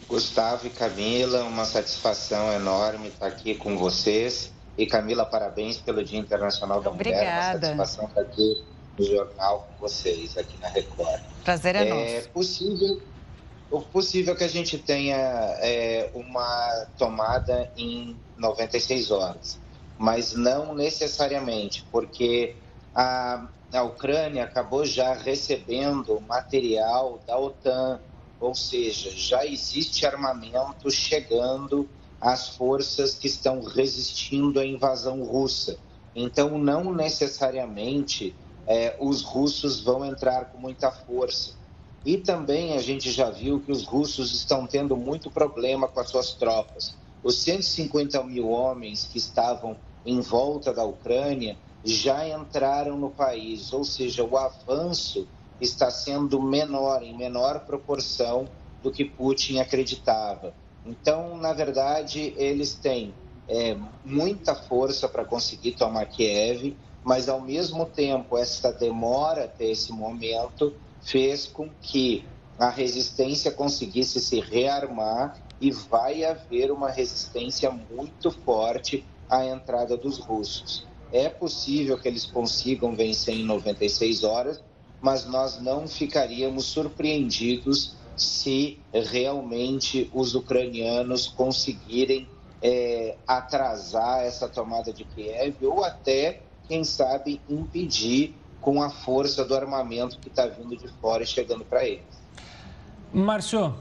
Gustavo 0.07 0.67
e 0.67 0.69
Camila, 0.69 1.43
uma 1.43 1.65
satisfação 1.65 2.51
enorme 2.53 3.07
estar 3.07 3.27
aqui 3.27 3.55
com 3.55 3.77
vocês. 3.77 4.51
E 4.77 4.85
Camila, 4.85 5.25
parabéns 5.25 5.77
pelo 5.77 6.03
Dia 6.03 6.19
Internacional 6.19 6.81
da 6.81 6.89
Obrigada. 6.89 7.57
Mulher. 7.57 7.73
Uma 7.73 7.85
satisfação 7.85 8.05
estar 8.05 8.21
aqui 8.21 8.63
no 8.97 9.05
jornal 9.05 9.67
com 9.67 9.87
vocês, 9.87 10.37
aqui 10.37 10.55
na 10.59 10.67
Record. 10.67 11.21
Prazer 11.43 11.75
é, 11.75 11.87
é 11.87 12.15
nosso. 12.15 12.29
Possível, 12.29 13.01
possível 13.91 14.35
que 14.35 14.43
a 14.43 14.47
gente 14.47 14.77
tenha 14.77 15.17
é, 15.59 16.09
uma 16.13 16.87
tomada 16.97 17.71
em 17.77 18.15
96 18.37 19.11
horas, 19.11 19.59
mas 19.97 20.33
não 20.33 20.75
necessariamente, 20.75 21.85
porque 21.91 22.55
a, 22.93 23.47
a 23.73 23.83
Ucrânia 23.83 24.43
acabou 24.43 24.85
já 24.85 25.13
recebendo 25.13 26.19
material 26.21 27.19
da 27.25 27.37
OTAN, 27.37 27.99
ou 28.39 28.53
seja, 28.53 29.09
já 29.11 29.45
existe 29.45 30.05
armamento 30.05 30.91
chegando 30.91 31.89
às 32.19 32.49
forças 32.49 33.15
que 33.15 33.27
estão 33.27 33.61
resistindo 33.63 34.59
à 34.59 34.65
invasão 34.65 35.23
russa. 35.23 35.77
Então, 36.15 36.57
não 36.57 36.93
necessariamente 36.93 38.35
é, 38.67 38.95
os 38.99 39.23
russos 39.23 39.81
vão 39.81 40.05
entrar 40.05 40.45
com 40.45 40.57
muita 40.57 40.91
força. 40.91 41.53
E 42.05 42.17
também 42.17 42.73
a 42.73 42.81
gente 42.81 43.11
já 43.11 43.29
viu 43.29 43.61
que 43.61 43.71
os 43.71 43.85
russos 43.85 44.33
estão 44.33 44.67
tendo 44.67 44.95
muito 44.95 45.31
problema 45.31 45.87
com 45.87 45.99
as 45.99 46.09
suas 46.09 46.33
tropas. 46.33 46.95
Os 47.23 47.41
150 47.41 48.21
mil 48.23 48.49
homens 48.49 49.05
que 49.05 49.17
estavam 49.17 49.77
em 50.05 50.19
volta 50.19 50.73
da 50.73 50.83
Ucrânia 50.83 51.57
já 51.83 52.27
entraram 52.27 52.97
no 52.97 53.09
país, 53.09 53.73
ou 53.73 53.83
seja, 53.83 54.23
o 54.23 54.37
avanço 54.37 55.27
está 55.59 55.91
sendo 55.91 56.41
menor, 56.41 57.03
em 57.03 57.15
menor 57.15 57.61
proporção 57.61 58.47
do 58.81 58.91
que 58.91 59.05
Putin 59.05 59.59
acreditava. 59.59 60.53
Então, 60.85 61.37
na 61.37 61.53
verdade, 61.53 62.33
eles 62.37 62.75
têm 62.75 63.13
é, 63.47 63.77
muita 64.03 64.55
força 64.55 65.07
para 65.07 65.25
conseguir 65.25 65.73
tomar 65.73 66.05
Kiev, 66.05 66.77
mas 67.03 67.27
ao 67.27 67.41
mesmo 67.41 67.85
tempo, 67.85 68.37
essa 68.37 68.71
demora 68.71 69.45
até 69.45 69.65
esse 69.65 69.91
momento 69.91 70.73
fez 71.01 71.47
com 71.47 71.69
que 71.81 72.25
a 72.57 72.69
resistência 72.69 73.51
conseguisse 73.51 74.19
se 74.19 74.39
rearmar 74.39 75.37
e 75.59 75.71
vai 75.71 76.23
haver 76.23 76.71
uma 76.71 76.89
resistência 76.89 77.69
muito 77.71 78.31
forte 78.31 79.05
à 79.29 79.45
entrada 79.45 79.97
dos 79.97 80.17
russos. 80.17 80.85
É 81.13 81.29
possível 81.29 81.95
que 81.99 82.07
eles 82.07 82.25
consigam 82.25 82.95
vencer 82.95 83.35
em 83.35 83.45
96 83.45 84.23
horas, 84.23 84.59
mas 84.99 85.27
nós 85.27 85.61
não 85.61 85.87
ficaríamos 85.87 86.65
surpreendidos 86.65 87.95
se 88.17 88.79
realmente 88.91 90.09
os 90.11 90.33
ucranianos 90.33 91.27
conseguirem 91.27 92.27
é, 92.63 93.15
atrasar 93.27 94.21
essa 94.23 94.47
tomada 94.47 94.91
de 94.91 95.03
Kiev 95.03 95.55
ou 95.61 95.83
até, 95.83 96.41
quem 96.67 96.83
sabe, 96.83 97.39
impedir 97.47 98.33
com 98.59 98.81
a 98.81 98.89
força 98.89 99.45
do 99.45 99.53
armamento 99.53 100.17
que 100.17 100.29
está 100.29 100.47
vindo 100.47 100.75
de 100.75 100.87
fora 100.99 101.21
e 101.21 101.27
chegando 101.27 101.63
para 101.63 101.85
eles. 101.85 102.03
Márcio, 103.13 103.75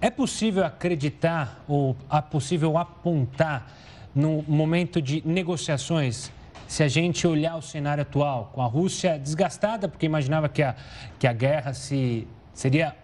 é 0.00 0.08
possível 0.08 0.64
acreditar 0.64 1.62
ou 1.68 1.94
é 2.10 2.20
possível 2.22 2.78
apontar 2.78 3.70
no 4.14 4.42
momento 4.46 5.02
de 5.02 5.20
negociações 5.26 6.32
se 6.66 6.82
a 6.82 6.88
gente 6.88 7.26
olhar 7.26 7.56
o 7.56 7.62
cenário 7.62 8.02
atual, 8.02 8.50
com 8.52 8.62
a 8.62 8.66
Rússia 8.66 9.18
desgastada, 9.18 9.88
porque 9.88 10.06
imaginava 10.06 10.48
que 10.48 10.62
a, 10.62 10.74
que 11.18 11.26
a 11.26 11.32
guerra 11.32 11.72
se, 11.72 12.26
seria, 12.52 12.94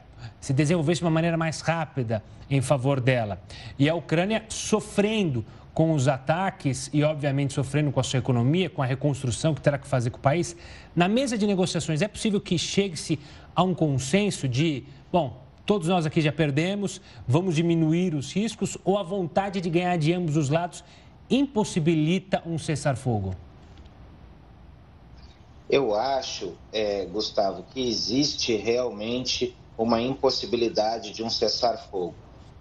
se 0.41 0.53
desenvolvesse 0.53 1.01
de 1.01 1.05
uma 1.05 1.11
maneira 1.11 1.37
mais 1.37 1.61
rápida 1.61 2.23
em 2.51 2.61
favor 2.61 3.01
dela, 3.01 3.41
e 3.79 3.89
a 3.89 3.95
Ucrânia 3.95 4.45
sofrendo 4.49 5.45
com 5.73 5.93
os 5.93 6.09
ataques 6.09 6.91
e, 6.93 7.03
obviamente, 7.05 7.53
sofrendo 7.53 7.93
com 7.93 8.01
a 8.01 8.03
sua 8.03 8.19
economia, 8.19 8.69
com 8.69 8.83
a 8.83 8.87
reconstrução 8.87 9.55
que 9.55 9.61
terá 9.61 9.79
que 9.79 9.87
fazer 9.87 10.11
com 10.11 10.19
o 10.19 10.21
país, 10.21 10.57
na 10.95 11.09
mesa 11.09 11.39
de 11.39 11.47
negociações, 11.47 12.03
é 12.03 12.09
possível 12.09 12.41
que 12.41 12.59
chegue-se 12.59 13.19
a 13.55 13.63
um 13.63 13.75
consenso 13.75 14.49
de, 14.49 14.85
bom, 15.13 15.43
todos 15.65 15.87
nós 15.87 16.05
aqui 16.07 16.21
já 16.21 16.33
perdemos, 16.33 17.01
vamos 17.27 17.55
diminuir 17.55 18.15
os 18.15 18.33
riscos, 18.33 18.77
ou 18.85 18.99
a 18.99 19.03
vontade 19.03 19.61
de 19.61 19.71
ganhar 19.71 19.97
de 19.97 20.13
ambos 20.13 20.37
os 20.37 20.51
lados 20.51 20.83
impossibilita 21.31 22.43
um 22.45 22.59
cessar-fogo? 22.59 23.35
Eu 25.71 25.95
acho, 25.95 26.57
é, 26.73 27.05
Gustavo, 27.05 27.63
que 27.63 27.89
existe 27.89 28.57
realmente 28.57 29.57
uma 29.79 30.03
impossibilidade 30.03 31.13
de 31.13 31.23
um 31.23 31.31
cessar-fogo, 31.31 32.17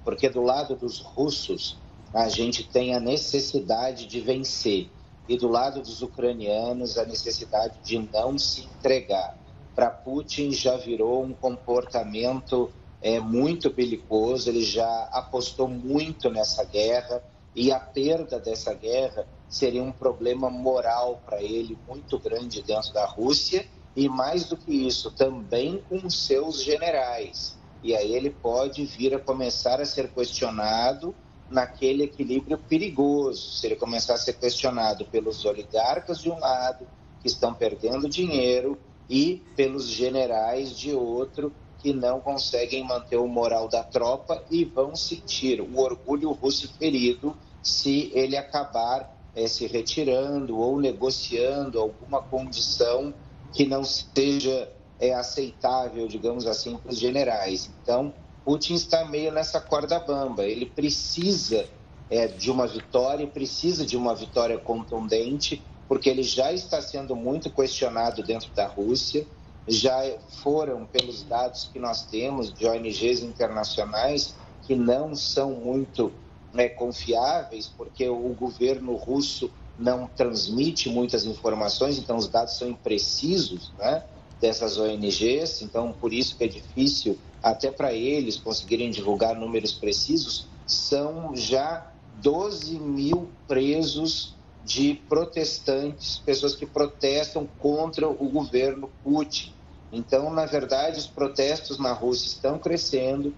porque 0.05 0.29
do 0.29 0.43
lado 0.43 0.75
dos 0.75 0.99
russos 0.99 1.75
a 2.13 2.29
gente 2.29 2.63
tem 2.63 2.93
a 2.93 2.99
necessidade 2.99 4.05
de 4.05 4.21
vencer 4.21 4.91
e 5.27 5.35
do 5.35 5.47
lado 5.47 5.81
dos 5.81 6.03
ucranianos 6.03 6.99
a 6.99 7.05
necessidade 7.05 7.79
de 7.83 7.97
não 7.97 8.37
se 8.37 8.61
entregar. 8.61 9.35
Para 9.73 9.89
Putin 9.89 10.51
já 10.51 10.77
virou 10.77 11.23
um 11.23 11.33
comportamento 11.33 12.71
é, 13.01 13.19
muito 13.19 13.71
belicoso, 13.71 14.49
ele 14.49 14.63
já 14.63 15.09
apostou 15.11 15.67
muito 15.67 16.29
nessa 16.29 16.63
guerra 16.63 17.23
e 17.55 17.71
a 17.71 17.79
perda 17.79 18.39
dessa 18.39 18.71
guerra 18.75 19.27
seria 19.49 19.83
um 19.83 19.91
problema 19.91 20.49
moral 20.49 21.21
para 21.25 21.41
ele 21.41 21.77
muito 21.87 22.19
grande 22.19 22.61
dentro 22.61 22.93
da 22.93 23.05
Rússia 23.05 23.65
e 23.95 24.07
mais 24.07 24.45
do 24.45 24.55
que 24.55 24.71
isso, 24.87 25.11
também 25.11 25.83
com 25.89 26.09
seus 26.09 26.63
generais. 26.63 27.57
E 27.83 27.95
aí 27.95 28.13
ele 28.13 28.29
pode 28.29 28.85
vir 28.85 29.15
a 29.15 29.19
começar 29.19 29.81
a 29.81 29.85
ser 29.85 30.09
questionado 30.11 31.15
naquele 31.49 32.03
equilíbrio 32.03 32.57
perigoso, 32.57 33.53
se 33.53 33.65
ele 33.65 33.75
começar 33.75 34.13
a 34.13 34.17
ser 34.17 34.33
questionado 34.33 35.05
pelos 35.05 35.43
oligarcas 35.43 36.19
de 36.19 36.29
um 36.29 36.37
lado, 36.39 36.87
que 37.21 37.27
estão 37.27 37.53
perdendo 37.53 38.07
dinheiro, 38.07 38.77
e 39.09 39.41
pelos 39.55 39.87
generais 39.87 40.77
de 40.77 40.93
outro, 40.93 41.51
que 41.79 41.93
não 41.93 42.19
conseguem 42.19 42.83
manter 42.83 43.17
o 43.17 43.27
moral 43.27 43.67
da 43.67 43.83
tropa 43.83 44.43
e 44.51 44.63
vão 44.63 44.95
sentir 44.95 45.59
o 45.61 45.79
orgulho 45.79 46.31
russo 46.31 46.71
ferido 46.77 47.35
se 47.63 48.11
ele 48.13 48.37
acabar 48.37 49.18
é, 49.35 49.47
se 49.47 49.67
retirando 49.67 50.57
ou 50.57 50.79
negociando 50.79 51.79
alguma 51.79 52.21
condição 52.21 53.13
que 53.53 53.65
não 53.65 53.83
seja 53.83 54.69
é, 54.99 55.13
aceitável, 55.13 56.07
digamos 56.07 56.45
assim, 56.45 56.77
para 56.77 56.91
os 56.91 56.99
generais. 56.99 57.69
Então, 57.81 58.13
Putin 58.43 58.73
está 58.73 59.05
meio 59.05 59.31
nessa 59.31 59.59
corda 59.61 59.99
bamba. 59.99 60.43
Ele 60.43 60.65
precisa 60.65 61.65
é, 62.09 62.27
de 62.27 62.51
uma 62.51 62.67
vitória, 62.67 63.25
precisa 63.27 63.85
de 63.85 63.95
uma 63.95 64.15
vitória 64.15 64.57
contundente, 64.57 65.63
porque 65.87 66.09
ele 66.09 66.23
já 66.23 66.51
está 66.51 66.81
sendo 66.81 67.15
muito 67.15 67.49
questionado 67.49 68.23
dentro 68.23 68.51
da 68.53 68.67
Rússia. 68.67 69.25
Já 69.67 70.01
foram, 70.41 70.85
pelos 70.85 71.23
dados 71.23 71.69
que 71.71 71.79
nós 71.79 72.03
temos 72.05 72.51
de 72.51 72.65
ONGs 72.65 73.21
internacionais, 73.21 74.35
que 74.63 74.75
não 74.75 75.15
são 75.15 75.51
muito 75.51 76.11
né, 76.53 76.69
confiáveis, 76.69 77.67
porque 77.67 78.07
o 78.07 78.29
governo 78.29 78.95
russo 78.95 79.51
não 79.77 80.07
transmite 80.07 80.89
muitas 80.89 81.25
informações, 81.25 81.97
então 81.97 82.17
os 82.17 82.27
dados 82.27 82.57
são 82.57 82.69
imprecisos 82.69 83.71
né, 83.77 84.03
dessas 84.41 84.77
ONGs, 84.77 85.61
então 85.61 85.93
por 85.93 86.13
isso 86.13 86.35
que 86.35 86.43
é 86.43 86.47
difícil 86.47 87.17
até 87.41 87.71
para 87.71 87.93
eles 87.93 88.37
conseguirem 88.37 88.91
divulgar 88.91 89.35
números 89.35 89.71
precisos, 89.71 90.47
são 90.67 91.35
já 91.35 91.91
12 92.21 92.77
mil 92.79 93.29
presos 93.47 94.35
de 94.63 94.93
protestantes, 95.07 96.17
pessoas 96.17 96.55
que 96.55 96.65
protestam 96.65 97.47
contra 97.57 98.07
o 98.07 98.29
governo 98.29 98.89
Putin. 99.03 99.53
Então, 99.91 100.31
na 100.31 100.45
verdade, 100.45 100.99
os 100.99 101.07
protestos 101.07 101.79
na 101.79 101.93
Rússia 101.93 102.27
estão 102.27 102.59
crescendo, 102.59 103.33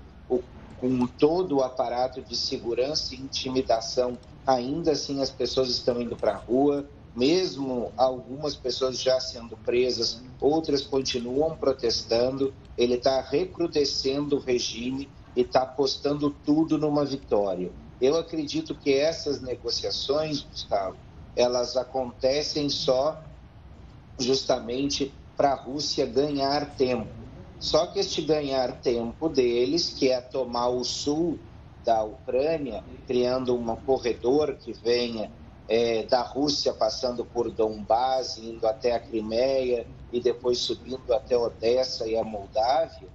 com 0.81 1.05
todo 1.05 1.57
o 1.57 1.63
aparato 1.63 2.23
de 2.23 2.35
segurança 2.35 3.13
e 3.13 3.21
intimidação, 3.21 4.17
ainda 4.45 4.93
assim 4.93 5.21
as 5.21 5.29
pessoas 5.29 5.69
estão 5.69 6.01
indo 6.01 6.15
para 6.15 6.33
a 6.33 6.37
rua, 6.37 6.89
mesmo 7.15 7.91
algumas 7.95 8.55
pessoas 8.55 8.99
já 8.99 9.19
sendo 9.19 9.55
presas, 9.57 10.23
outras 10.39 10.81
continuam 10.81 11.55
protestando. 11.55 12.51
Ele 12.75 12.95
está 12.95 13.21
recrudescendo 13.21 14.37
o 14.37 14.39
regime 14.39 15.07
e 15.35 15.41
está 15.41 15.61
apostando 15.61 16.31
tudo 16.31 16.79
numa 16.79 17.05
vitória. 17.05 17.71
Eu 17.99 18.17
acredito 18.17 18.73
que 18.73 18.95
essas 18.95 19.39
negociações, 19.39 20.41
Gustavo, 20.41 20.95
elas 21.35 21.77
acontecem 21.77 22.69
só 22.69 23.21
justamente 24.17 25.13
para 25.37 25.51
a 25.51 25.55
Rússia 25.55 26.05
ganhar 26.07 26.75
tempo 26.75 27.20
só 27.61 27.85
que 27.85 27.99
este 27.99 28.23
ganhar 28.23 28.81
tempo 28.81 29.29
deles, 29.29 29.89
que 29.89 30.09
é 30.09 30.19
tomar 30.19 30.69
o 30.69 30.83
sul 30.83 31.37
da 31.85 32.03
Ucrânia, 32.03 32.83
criando 33.05 33.55
um 33.55 33.75
corredor 33.75 34.55
que 34.55 34.73
venha 34.73 35.31
é, 35.67 36.03
da 36.03 36.23
Rússia, 36.23 36.73
passando 36.73 37.23
por 37.23 37.51
Donbass, 37.51 38.39
indo 38.39 38.65
até 38.65 38.93
a 38.93 38.99
Crimeia 38.99 39.85
e 40.11 40.19
depois 40.19 40.57
subindo 40.57 41.13
até 41.13 41.37
Odessa 41.37 42.07
e 42.07 42.17
a 42.17 42.23
Moldávia, 42.23 43.07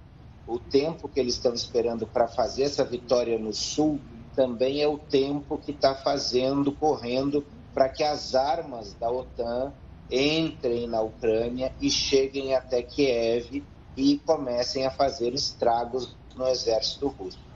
o 0.47 0.57
tempo 0.57 1.09
que 1.09 1.19
eles 1.19 1.35
estão 1.35 1.53
esperando 1.53 2.07
para 2.07 2.29
fazer 2.29 2.63
essa 2.63 2.85
vitória 2.85 3.37
no 3.37 3.51
sul 3.51 3.99
também 4.33 4.81
é 4.81 4.87
o 4.87 4.97
tempo 4.97 5.57
que 5.57 5.71
está 5.71 5.93
fazendo, 5.93 6.71
correndo, 6.71 7.43
para 7.73 7.89
que 7.89 8.03
as 8.03 8.33
armas 8.33 8.93
da 8.93 9.11
OTAN 9.11 9.73
entrem 10.09 10.87
na 10.87 11.01
Ucrânia 11.01 11.73
e 11.81 11.91
cheguem 11.91 12.55
até 12.55 12.81
Kiev 12.81 13.61
e 13.97 14.19
comecem 14.19 14.85
a 14.85 14.91
fazer 14.91 15.33
estragos 15.33 16.15
no 16.35 16.47
exército 16.47 17.07
russo. 17.07 17.47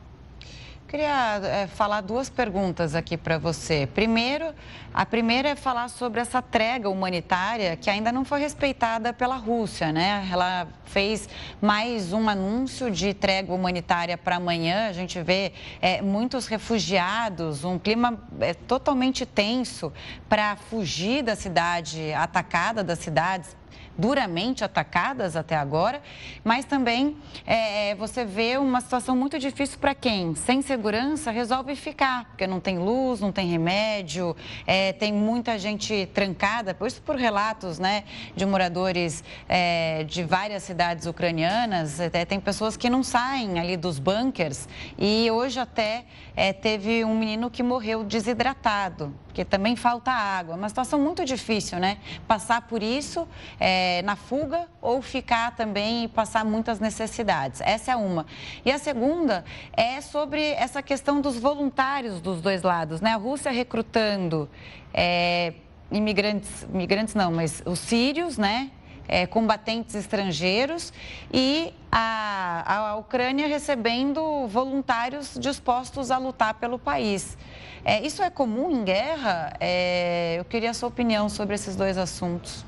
Queria 0.91 1.39
é, 1.45 1.67
falar 1.67 2.01
duas 2.01 2.29
perguntas 2.29 2.95
aqui 2.95 3.15
para 3.15 3.37
você. 3.37 3.87
Primeiro, 3.87 4.53
a 4.93 5.05
primeira 5.05 5.47
é 5.47 5.55
falar 5.55 5.87
sobre 5.87 6.19
essa 6.19 6.41
trégua 6.41 6.91
humanitária 6.91 7.77
que 7.77 7.89
ainda 7.89 8.11
não 8.11 8.25
foi 8.25 8.41
respeitada 8.41 9.13
pela 9.13 9.37
Rússia, 9.37 9.93
né? 9.93 10.27
Ela 10.29 10.67
fez 10.83 11.29
mais 11.61 12.11
um 12.11 12.27
anúncio 12.27 12.91
de 12.91 13.13
trégua 13.13 13.55
humanitária 13.55 14.17
para 14.17 14.35
amanhã. 14.35 14.89
A 14.89 14.91
gente 14.91 15.21
vê 15.21 15.53
é, 15.81 16.01
muitos 16.01 16.47
refugiados, 16.47 17.63
um 17.63 17.79
clima 17.79 18.21
é, 18.41 18.53
totalmente 18.53 19.25
tenso 19.25 19.93
para 20.27 20.57
fugir 20.57 21.23
da 21.23 21.37
cidade, 21.37 22.11
atacada 22.11 22.83
das 22.83 22.99
cidades 22.99 23.55
duramente 24.01 24.63
atacadas 24.63 25.35
até 25.35 25.55
agora, 25.55 26.01
mas 26.43 26.65
também 26.65 27.15
é, 27.45 27.91
é, 27.91 27.95
você 27.95 28.25
vê 28.25 28.57
uma 28.57 28.81
situação 28.81 29.15
muito 29.15 29.37
difícil 29.37 29.77
para 29.77 29.93
quem, 29.93 30.33
sem 30.33 30.63
segurança, 30.63 31.29
resolve 31.29 31.75
ficar, 31.75 32.25
porque 32.25 32.47
não 32.47 32.59
tem 32.59 32.79
luz, 32.79 33.19
não 33.19 33.31
tem 33.31 33.47
remédio, 33.47 34.35
é, 34.65 34.91
tem 34.93 35.13
muita 35.13 35.59
gente 35.59 36.07
trancada, 36.13 36.73
por 36.73 36.87
isso 36.87 37.01
por 37.03 37.15
relatos 37.15 37.77
né, 37.77 38.03
de 38.35 38.45
moradores 38.45 39.23
é, 39.47 40.03
de 40.05 40.23
várias 40.23 40.63
cidades 40.63 41.05
ucranianas, 41.05 41.99
até 42.01 42.25
tem 42.25 42.39
pessoas 42.39 42.75
que 42.75 42.89
não 42.89 43.03
saem 43.03 43.59
ali 43.59 43.77
dos 43.77 43.99
bunkers 43.99 44.67
e 44.97 45.29
hoje 45.29 45.59
até 45.59 46.05
é, 46.35 46.51
teve 46.51 47.05
um 47.05 47.15
menino 47.15 47.49
que 47.51 47.61
morreu 47.61 48.03
desidratado, 48.03 49.13
porque 49.31 49.45
também 49.45 49.77
falta 49.77 50.11
água. 50.11 50.55
Uma 50.55 50.67
situação 50.67 50.99
muito 50.99 51.23
difícil, 51.23 51.79
né? 51.79 51.97
Passar 52.27 52.63
por 52.63 52.83
isso 52.83 53.25
é, 53.59 54.01
na 54.03 54.17
fuga 54.17 54.67
ou 54.81 55.01
ficar 55.01 55.55
também 55.55 56.03
e 56.03 56.07
passar 56.09 56.43
muitas 56.43 56.81
necessidades. 56.81 57.61
Essa 57.61 57.93
é 57.93 57.95
uma. 57.95 58.25
E 58.65 58.71
a 58.71 58.77
segunda 58.77 59.45
é 59.71 60.01
sobre 60.01 60.43
essa 60.51 60.83
questão 60.83 61.21
dos 61.21 61.37
voluntários 61.37 62.19
dos 62.19 62.41
dois 62.41 62.61
lados, 62.61 62.99
né? 62.99 63.13
A 63.13 63.15
Rússia 63.15 63.51
recrutando 63.51 64.49
é, 64.93 65.53
imigrantes, 65.89 66.63
imigrantes 66.63 67.15
não, 67.15 67.31
mas 67.31 67.63
os 67.65 67.79
sírios, 67.79 68.37
né? 68.37 68.69
É, 69.07 69.25
combatentes 69.25 69.95
estrangeiros 69.95 70.93
e 71.33 71.73
a, 71.91 72.89
a 72.89 72.95
Ucrânia 72.97 73.47
recebendo 73.47 74.47
voluntários 74.47 75.37
dispostos 75.39 76.11
a 76.11 76.17
lutar 76.17 76.55
pelo 76.55 76.79
país. 76.79 77.37
É, 77.83 78.05
isso 78.05 78.21
é 78.21 78.29
comum 78.29 78.71
em 78.71 78.83
guerra? 78.83 79.53
É, 79.59 80.35
eu 80.37 80.45
queria 80.45 80.71
a 80.71 80.73
sua 80.73 80.89
opinião 80.89 81.27
sobre 81.29 81.55
esses 81.55 81.75
dois 81.75 81.97
assuntos. 81.97 82.63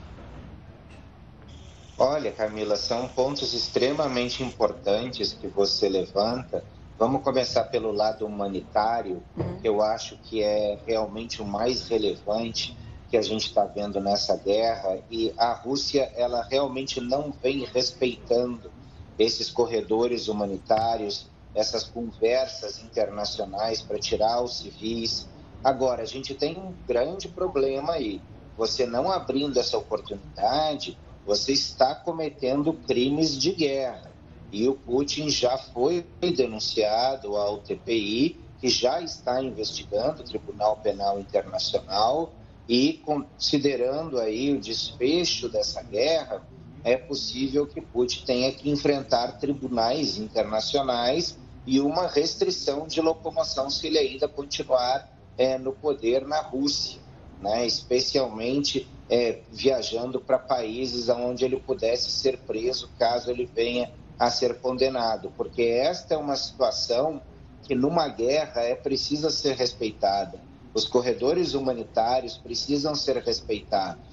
Olha, 1.98 2.32
Camila, 2.32 2.76
são 2.76 3.08
pontos 3.08 3.54
extremamente 3.54 4.44
importantes 4.44 5.32
que 5.34 5.48
você 5.48 5.88
levanta. 5.88 6.64
Vamos 6.98 7.22
começar 7.24 7.66
pelo 7.66 7.92
lado 7.92 8.26
humanitário, 8.26 9.22
uhum. 9.38 9.60
que 9.60 9.68
eu 9.68 9.82
acho 9.82 10.18
que 10.18 10.42
é 10.42 10.80
realmente 10.88 11.42
o 11.42 11.46
mais 11.46 11.88
relevante 11.88 12.76
que 13.14 13.18
a 13.18 13.22
gente 13.22 13.46
está 13.46 13.64
vendo 13.64 14.02
nessa 14.02 14.36
guerra. 14.36 14.98
E 15.12 15.32
a 15.38 15.54
Rússia, 15.54 16.12
ela 16.16 16.42
realmente 16.50 17.00
não 17.00 17.32
vem 17.32 17.64
respeitando 17.64 18.72
esses 19.20 19.52
corredores 19.52 20.28
humanitários, 20.28 21.28
essas 21.54 21.84
conversas 21.84 22.82
internacionais 22.82 23.84
para 23.84 24.00
tirar 24.00 24.42
os 24.42 24.58
civis. 24.58 25.28
Agora, 25.64 26.02
a 26.02 26.08
gente 26.08 26.34
tem 26.34 26.58
um 26.58 26.74
grande 26.88 27.28
problema 27.28 27.94
aí. 27.94 28.20
Você 28.58 28.88
não 28.88 29.12
abrindo 29.12 29.60
essa 29.60 29.78
oportunidade, 29.78 30.98
você 31.24 31.52
está 31.52 31.94
cometendo 31.94 32.74
crimes 32.74 33.38
de 33.38 33.52
guerra. 33.52 34.12
E 34.52 34.68
o 34.68 34.74
Putin 34.74 35.30
já 35.30 35.56
foi 35.56 36.04
denunciado 36.36 37.38
ao 37.38 37.60
TPI, 37.60 38.40
que 38.60 38.70
já 38.70 39.00
está 39.02 39.40
investigando 39.40 40.24
o 40.24 40.26
Tribunal 40.26 40.78
Penal 40.78 41.20
Internacional 41.20 42.34
e 42.68 42.94
considerando 43.06 44.20
aí 44.20 44.54
o 44.54 44.60
desfecho 44.60 45.50
dessa 45.50 45.82
guerra, 45.82 46.46
é 46.84 46.98
possível 46.98 47.66
que 47.66 47.82
Putin 47.82 48.26
tenha 48.26 48.52
que 48.52 48.70
enfrentar 48.70 49.40
tribunais 49.40 50.18
internacionais 50.18 51.38
e 51.66 51.80
uma 51.80 52.08
restrição 52.08 52.88
de 52.88 53.00
locomoção 53.00 53.70
se 53.70 53.88
ele 53.88 53.98
ainda 53.98 54.28
continuar 54.28 55.10
é, 55.38 55.58
no 55.58 55.72
poder 55.72 56.28
na 56.28 56.42
Rússia, 56.42 57.00
né? 57.42 57.66
especialmente 57.66 58.88
é, 59.10 59.40
viajando 59.52 60.20
para 60.20 60.38
países 60.38 61.08
onde 61.10 61.46
ele 61.46 61.58
pudesse 61.58 62.12
ser 62.12 62.38
preso 62.40 62.90
caso 63.00 63.32
ele 63.32 63.46
venha 63.46 63.92
a 64.20 64.30
ser 64.30 64.60
condenado, 64.60 65.32
porque 65.36 65.64
esta 65.64 66.14
é 66.14 66.18
uma 66.18 66.36
situação 66.36 67.22
que 67.64 67.74
numa 67.74 68.08
guerra 68.10 68.62
é 68.62 68.76
precisa 68.76 69.30
ser 69.30 69.56
respeitada. 69.56 70.40
Os 70.74 70.86
corredores 70.86 71.54
humanitários 71.54 72.38
precisam 72.38 72.96
ser 72.96 73.18
respeitados. 73.18 74.04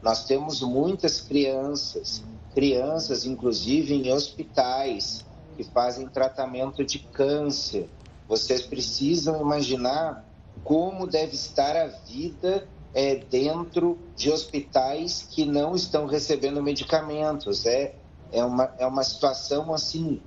Nós 0.00 0.24
temos 0.24 0.60
muitas 0.60 1.20
crianças, 1.20 2.22
crianças 2.54 3.24
inclusive 3.24 3.94
em 3.94 4.12
hospitais 4.12 5.24
que 5.56 5.64
fazem 5.64 6.06
tratamento 6.06 6.84
de 6.84 6.98
câncer. 6.98 7.90
Vocês 8.28 8.62
precisam 8.62 9.40
imaginar 9.40 10.24
como 10.62 11.06
deve 11.06 11.34
estar 11.34 11.76
a 11.76 11.86
vida 11.86 12.68
é, 12.92 13.16
dentro 13.16 13.98
de 14.14 14.30
hospitais 14.30 15.22
que 15.22 15.44
não 15.44 15.74
estão 15.74 16.06
recebendo 16.06 16.62
medicamentos. 16.62 17.66
É, 17.66 17.96
é, 18.30 18.44
uma, 18.44 18.72
é 18.78 18.86
uma 18.86 19.02
situação 19.02 19.72
assim 19.72 20.22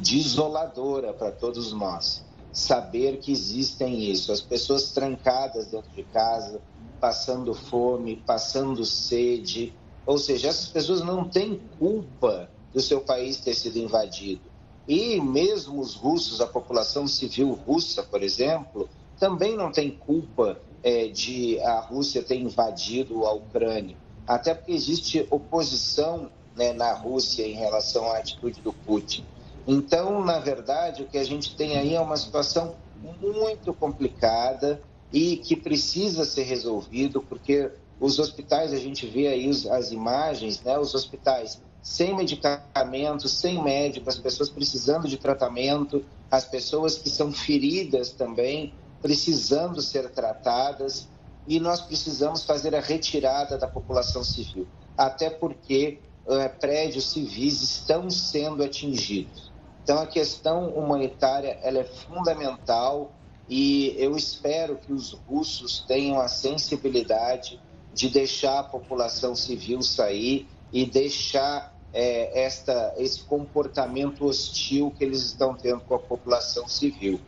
desoladora 0.00 1.12
para 1.12 1.32
todos 1.32 1.72
nós. 1.72 2.24
Saber 2.52 3.18
que 3.18 3.30
existem 3.30 4.10
isso, 4.10 4.32
as 4.32 4.40
pessoas 4.40 4.90
trancadas 4.90 5.66
dentro 5.66 5.90
de 5.94 6.02
casa, 6.02 6.60
passando 7.00 7.54
fome, 7.54 8.16
passando 8.16 8.84
sede, 8.84 9.72
ou 10.04 10.18
seja, 10.18 10.48
essas 10.48 10.68
pessoas 10.68 11.00
não 11.00 11.28
têm 11.28 11.60
culpa 11.78 12.50
do 12.72 12.80
seu 12.80 13.00
país 13.00 13.38
ter 13.38 13.54
sido 13.54 13.78
invadido. 13.78 14.50
E 14.86 15.20
mesmo 15.20 15.80
os 15.80 15.94
russos, 15.94 16.40
a 16.40 16.46
população 16.46 17.06
civil 17.06 17.52
russa, 17.52 18.02
por 18.02 18.22
exemplo, 18.22 18.88
também 19.18 19.56
não 19.56 19.70
tem 19.70 19.90
culpa 19.90 20.60
é, 20.82 21.08
de 21.08 21.60
a 21.60 21.80
Rússia 21.80 22.22
ter 22.22 22.36
invadido 22.36 23.24
a 23.26 23.32
Ucrânia, 23.32 23.96
até 24.26 24.54
porque 24.54 24.72
existe 24.72 25.26
oposição 25.30 26.30
né, 26.56 26.72
na 26.72 26.92
Rússia 26.92 27.46
em 27.46 27.54
relação 27.54 28.10
à 28.10 28.18
atitude 28.18 28.60
do 28.62 28.72
Putin. 28.72 29.24
Então, 29.66 30.24
na 30.24 30.38
verdade, 30.38 31.02
o 31.02 31.06
que 31.06 31.18
a 31.18 31.24
gente 31.24 31.56
tem 31.56 31.76
aí 31.76 31.94
é 31.94 32.00
uma 32.00 32.16
situação 32.16 32.76
muito 32.96 33.72
complicada 33.74 34.82
e 35.12 35.36
que 35.36 35.56
precisa 35.56 36.24
ser 36.24 36.44
resolvido, 36.44 37.20
porque 37.22 37.70
os 37.98 38.18
hospitais, 38.18 38.72
a 38.72 38.78
gente 38.78 39.06
vê 39.06 39.28
aí 39.28 39.50
as 39.70 39.92
imagens, 39.92 40.62
né, 40.62 40.78
os 40.78 40.94
hospitais 40.94 41.60
sem 41.82 42.14
medicamentos, 42.14 43.32
sem 43.32 43.62
médico, 43.62 44.08
as 44.08 44.18
pessoas 44.18 44.50
precisando 44.50 45.08
de 45.08 45.16
tratamento, 45.16 46.04
as 46.30 46.44
pessoas 46.44 46.98
que 46.98 47.08
são 47.08 47.32
feridas 47.32 48.12
também, 48.12 48.74
precisando 49.00 49.80
ser 49.80 50.10
tratadas 50.10 51.08
e 51.46 51.58
nós 51.58 51.80
precisamos 51.80 52.44
fazer 52.44 52.74
a 52.74 52.80
retirada 52.80 53.56
da 53.56 53.66
população 53.66 54.22
civil, 54.22 54.68
até 54.96 55.30
porque 55.30 56.02
é, 56.28 56.48
prédios 56.48 57.10
civis 57.12 57.62
estão 57.62 58.10
sendo 58.10 58.62
atingidos. 58.62 59.49
Então 59.82 59.98
a 59.98 60.06
questão 60.06 60.68
humanitária 60.70 61.58
ela 61.62 61.78
é 61.78 61.84
fundamental 61.84 63.12
e 63.48 63.94
eu 63.98 64.16
espero 64.16 64.76
que 64.76 64.92
os 64.92 65.12
russos 65.12 65.84
tenham 65.86 66.20
a 66.20 66.28
sensibilidade 66.28 67.60
de 67.92 68.08
deixar 68.08 68.60
a 68.60 68.62
população 68.62 69.34
civil 69.34 69.82
sair 69.82 70.48
e 70.72 70.86
deixar 70.86 71.74
é, 71.92 72.44
esta, 72.44 72.94
esse 72.96 73.22
comportamento 73.22 74.24
hostil 74.24 74.92
que 74.96 75.02
eles 75.02 75.22
estão 75.22 75.54
tendo 75.54 75.80
com 75.80 75.94
a 75.94 75.98
população 75.98 76.68
civil. 76.68 77.20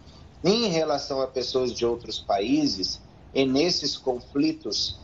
Em 0.44 0.68
relação 0.68 1.20
a 1.20 1.26
pessoas 1.26 1.72
de 1.72 1.84
outros 1.84 2.18
países, 2.20 3.00
e 3.34 3.44
nesses 3.44 3.96
conflitos 3.96 4.98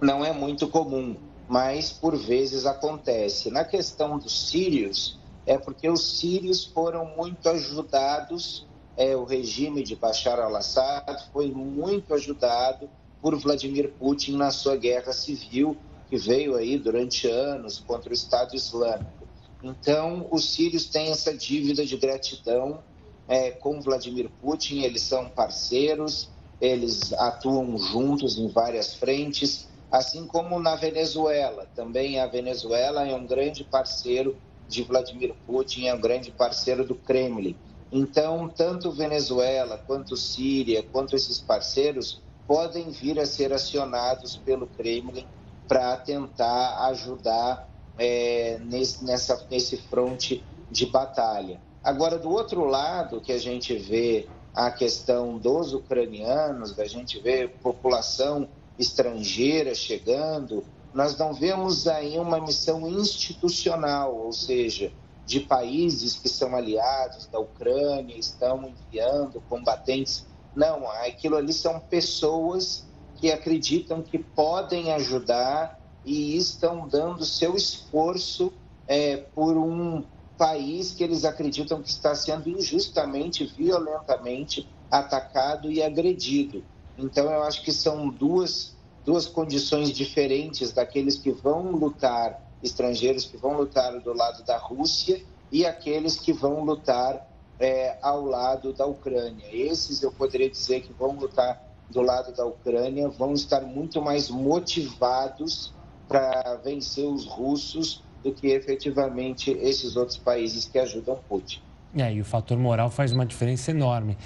não 0.00 0.24
é 0.24 0.32
muito 0.32 0.68
comum, 0.68 1.16
mas 1.48 1.90
por 1.90 2.16
vezes 2.16 2.64
acontece. 2.64 3.50
Na 3.50 3.64
questão 3.64 4.18
dos 4.18 4.48
sírios, 4.48 5.18
é 5.46 5.58
porque 5.58 5.88
os 5.88 6.18
sírios 6.18 6.64
foram 6.64 7.04
muito 7.16 7.48
ajudados, 7.48 8.66
é, 8.96 9.16
o 9.16 9.24
regime 9.24 9.82
de 9.82 9.96
Bashar 9.96 10.38
al-Assad 10.38 11.30
foi 11.32 11.50
muito 11.50 12.14
ajudado 12.14 12.88
por 13.20 13.36
Vladimir 13.36 13.92
Putin 13.98 14.36
na 14.36 14.50
sua 14.50 14.76
guerra 14.76 15.12
civil, 15.12 15.76
que 16.08 16.16
veio 16.16 16.54
aí 16.54 16.78
durante 16.78 17.26
anos 17.26 17.78
contra 17.78 18.10
o 18.10 18.14
Estado 18.14 18.54
Islâmico. 18.54 19.24
Então, 19.62 20.28
os 20.30 20.52
sírios 20.52 20.86
têm 20.86 21.10
essa 21.10 21.34
dívida 21.34 21.84
de 21.84 21.96
gratidão 21.96 22.80
é, 23.26 23.50
com 23.50 23.80
Vladimir 23.80 24.30
Putin, 24.40 24.82
eles 24.82 25.02
são 25.02 25.28
parceiros, 25.28 26.28
eles 26.60 27.12
atuam 27.14 27.76
juntos 27.78 28.38
em 28.38 28.48
várias 28.48 28.94
frentes, 28.94 29.68
assim 29.90 30.26
como 30.26 30.60
na 30.60 30.76
Venezuela. 30.76 31.66
Também 31.74 32.20
a 32.20 32.26
Venezuela 32.26 33.06
é 33.08 33.14
um 33.14 33.26
grande 33.26 33.64
parceiro 33.64 34.36
de 34.68 34.82
Vladimir 34.82 35.34
Putin, 35.46 35.86
é 35.86 35.94
um 35.94 36.00
grande 36.00 36.30
parceiro 36.30 36.84
do 36.84 36.94
Kremlin. 36.94 37.56
Então, 37.92 38.48
tanto 38.48 38.90
Venezuela, 38.90 39.78
quanto 39.78 40.16
Síria, 40.16 40.82
quanto 40.82 41.14
esses 41.14 41.38
parceiros 41.38 42.20
podem 42.46 42.90
vir 42.90 43.18
a 43.20 43.26
ser 43.26 43.52
acionados 43.52 44.36
pelo 44.36 44.66
Kremlin 44.66 45.26
para 45.68 45.96
tentar 45.96 46.86
ajudar 46.88 47.68
é, 47.98 48.58
nesse, 48.64 49.04
nessa, 49.04 49.46
nesse 49.50 49.76
fronte 49.76 50.44
de 50.70 50.86
batalha. 50.86 51.60
Agora, 51.82 52.18
do 52.18 52.30
outro 52.30 52.64
lado, 52.64 53.20
que 53.20 53.32
a 53.32 53.38
gente 53.38 53.76
vê 53.76 54.26
a 54.54 54.70
questão 54.70 55.38
dos 55.38 55.72
ucranianos, 55.72 56.74
da 56.74 56.86
gente 56.86 57.20
vê 57.20 57.48
população 57.48 58.48
estrangeira 58.78 59.74
chegando, 59.74 60.64
nós 60.94 61.18
não 61.18 61.34
vemos 61.34 61.88
aí 61.88 62.18
uma 62.18 62.40
missão 62.40 62.88
institucional, 62.88 64.16
ou 64.16 64.32
seja, 64.32 64.92
de 65.26 65.40
países 65.40 66.14
que 66.14 66.28
são 66.28 66.54
aliados 66.54 67.26
da 67.26 67.38
Ucrânia, 67.40 68.16
estão 68.16 68.68
enviando 68.68 69.42
combatentes. 69.48 70.24
Não, 70.54 70.88
aquilo 70.88 71.36
ali 71.36 71.52
são 71.52 71.80
pessoas 71.80 72.86
que 73.16 73.32
acreditam 73.32 74.02
que 74.02 74.18
podem 74.18 74.92
ajudar 74.92 75.80
e 76.04 76.36
estão 76.36 76.86
dando 76.86 77.24
seu 77.24 77.56
esforço 77.56 78.52
é, 78.86 79.16
por 79.16 79.56
um 79.56 80.04
país 80.36 80.92
que 80.92 81.02
eles 81.02 81.24
acreditam 81.24 81.82
que 81.82 81.88
está 81.88 82.14
sendo 82.14 82.48
injustamente, 82.48 83.46
violentamente 83.46 84.68
atacado 84.90 85.70
e 85.70 85.82
agredido. 85.82 86.64
Então, 86.96 87.30
eu 87.30 87.42
acho 87.42 87.62
que 87.62 87.72
são 87.72 88.08
duas, 88.08 88.73
duas 89.04 89.26
condições 89.26 89.90
diferentes 89.90 90.72
daqueles 90.72 91.16
que 91.16 91.30
vão 91.30 91.72
lutar, 91.72 92.40
estrangeiros 92.62 93.24
que 93.24 93.36
vão 93.36 93.56
lutar 93.56 94.00
do 94.00 94.12
lado 94.12 94.42
da 94.44 94.56
Rússia 94.56 95.22
e 95.52 95.66
aqueles 95.66 96.16
que 96.16 96.32
vão 96.32 96.64
lutar 96.64 97.28
é, 97.60 97.96
ao 98.02 98.24
lado 98.24 98.72
da 98.72 98.86
Ucrânia. 98.86 99.46
Esses, 99.52 100.02
eu 100.02 100.10
poderia 100.10 100.50
dizer 100.50 100.80
que 100.80 100.92
vão 100.92 101.12
lutar 101.12 101.62
do 101.90 102.00
lado 102.00 102.34
da 102.34 102.44
Ucrânia, 102.44 103.08
vão 103.08 103.34
estar 103.34 103.60
muito 103.60 104.00
mais 104.00 104.30
motivados 104.30 105.72
para 106.08 106.60
vencer 106.64 107.04
os 107.04 107.26
russos 107.26 108.02
do 108.22 108.32
que 108.32 108.48
efetivamente 108.48 109.50
esses 109.50 109.96
outros 109.96 110.16
países 110.16 110.64
que 110.64 110.78
ajudam 110.78 111.18
Putin. 111.28 111.60
É, 111.96 112.12
e 112.12 112.20
o 112.20 112.24
fator 112.24 112.58
moral 112.58 112.90
faz 112.90 113.12
uma 113.12 113.24
diferença 113.24 113.70
enorme 113.70 114.18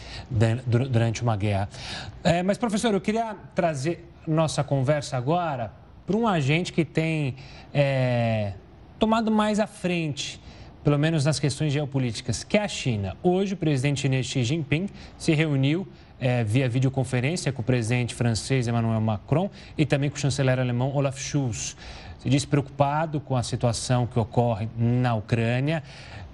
durante 0.67 1.23
uma 1.23 1.37
guerra. 1.37 1.69
É, 2.25 2.43
mas, 2.43 2.57
professor, 2.57 2.95
eu 2.95 3.01
queria 3.01 3.37
trazer 3.55 4.09
nossa 4.29 4.63
conversa 4.63 5.17
agora 5.17 5.73
para 6.07 6.17
um 6.17 6.27
agente 6.27 6.73
que 6.73 6.85
tem 6.85 7.35
é, 7.73 8.53
tomado 8.99 9.31
mais 9.31 9.61
à 9.61 9.67
frente, 9.67 10.41
pelo 10.85 10.99
menos 10.99 11.25
nas 11.25 11.39
questões 11.39 11.73
geopolíticas, 11.73 12.45
que 12.45 12.57
é 12.57 12.63
a 12.63 12.69
China. 12.69 13.17
Hoje, 13.23 13.55
o 13.55 13.57
presidente 13.57 14.01
chinês 14.01 14.27
Xi 14.27 14.45
Jinping 14.45 14.89
se 15.17 15.35
reuniu 15.35 15.87
é, 16.21 16.43
via 16.45 16.69
videoconferência 16.69 17.53
com 17.53 17.63
o 17.63 17.65
presidente 17.65 18.15
francês 18.15 18.67
Emmanuel 18.67 19.01
Macron 19.01 19.51
e 19.77 19.85
também 19.87 20.11
com 20.11 20.17
o 20.17 20.19
chanceler 20.19 20.59
alemão 20.59 20.95
Olaf 20.95 21.19
Scholz. 21.19 21.77
Se 22.19 22.29
diz 22.29 22.45
preocupado 22.45 23.21
com 23.21 23.37
a 23.37 23.43
situação 23.43 24.07
que 24.07 24.19
ocorre 24.19 24.69
na 24.77 25.15
Ucrânia. 25.15 25.83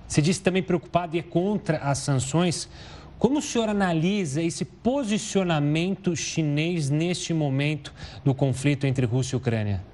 Se 0.09 0.23
diz 0.23 0.39
também 0.39 0.63
preocupado 0.63 1.17
e 1.17 1.19
é 1.19 1.23
contra 1.23 1.79
as 1.79 1.99
sanções. 1.99 2.69
Como 3.19 3.39
o 3.39 3.43
senhor 3.43 3.69
analisa 3.69 4.43
esse 4.43 4.65
posicionamento 4.65 6.15
chinês 6.15 6.91
neste 6.91 7.33
momento 7.33 7.93
do 8.25 8.35
conflito 8.35 8.87
entre 8.87 9.07
Rússia 9.07 9.37
e 9.37 9.39
Ucrânia? 9.39 9.85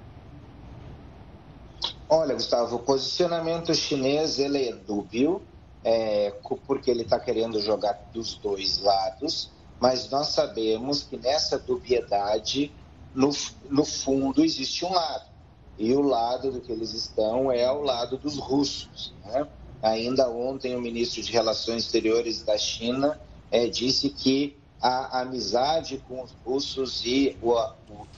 Olha, 2.08 2.34
Gustavo, 2.34 2.76
o 2.76 2.78
posicionamento 2.80 3.72
chinês 3.72 4.38
ele 4.38 4.68
é 4.68 4.72
dúbio, 4.72 5.40
é, 5.84 6.34
porque 6.66 6.90
ele 6.90 7.02
está 7.02 7.20
querendo 7.20 7.60
jogar 7.60 7.92
dos 8.12 8.34
dois 8.34 8.80
lados, 8.80 9.50
mas 9.78 10.10
nós 10.10 10.28
sabemos 10.28 11.04
que 11.04 11.16
nessa 11.16 11.58
dubiedade, 11.58 12.72
no, 13.14 13.30
no 13.70 13.84
fundo, 13.84 14.44
existe 14.44 14.84
um 14.84 14.92
lado. 14.92 15.30
E 15.78 15.94
o 15.94 16.02
lado 16.02 16.50
do 16.50 16.60
que 16.60 16.70
eles 16.72 16.92
estão 16.92 17.50
é 17.50 17.64
ao 17.64 17.80
lado 17.80 18.18
dos 18.18 18.36
russos. 18.36 19.14
Né? 19.24 19.46
Ainda 19.82 20.28
ontem, 20.30 20.76
o 20.76 20.80
ministro 20.80 21.22
de 21.22 21.32
Relações 21.32 21.84
Exteriores 21.84 22.42
da 22.42 22.58
China 22.58 23.18
é, 23.50 23.66
disse 23.66 24.10
que 24.10 24.56
a 24.80 25.20
amizade 25.20 26.02
com 26.06 26.22
os 26.22 26.32
russos 26.44 27.04
e, 27.04 27.36
o, 27.42 27.54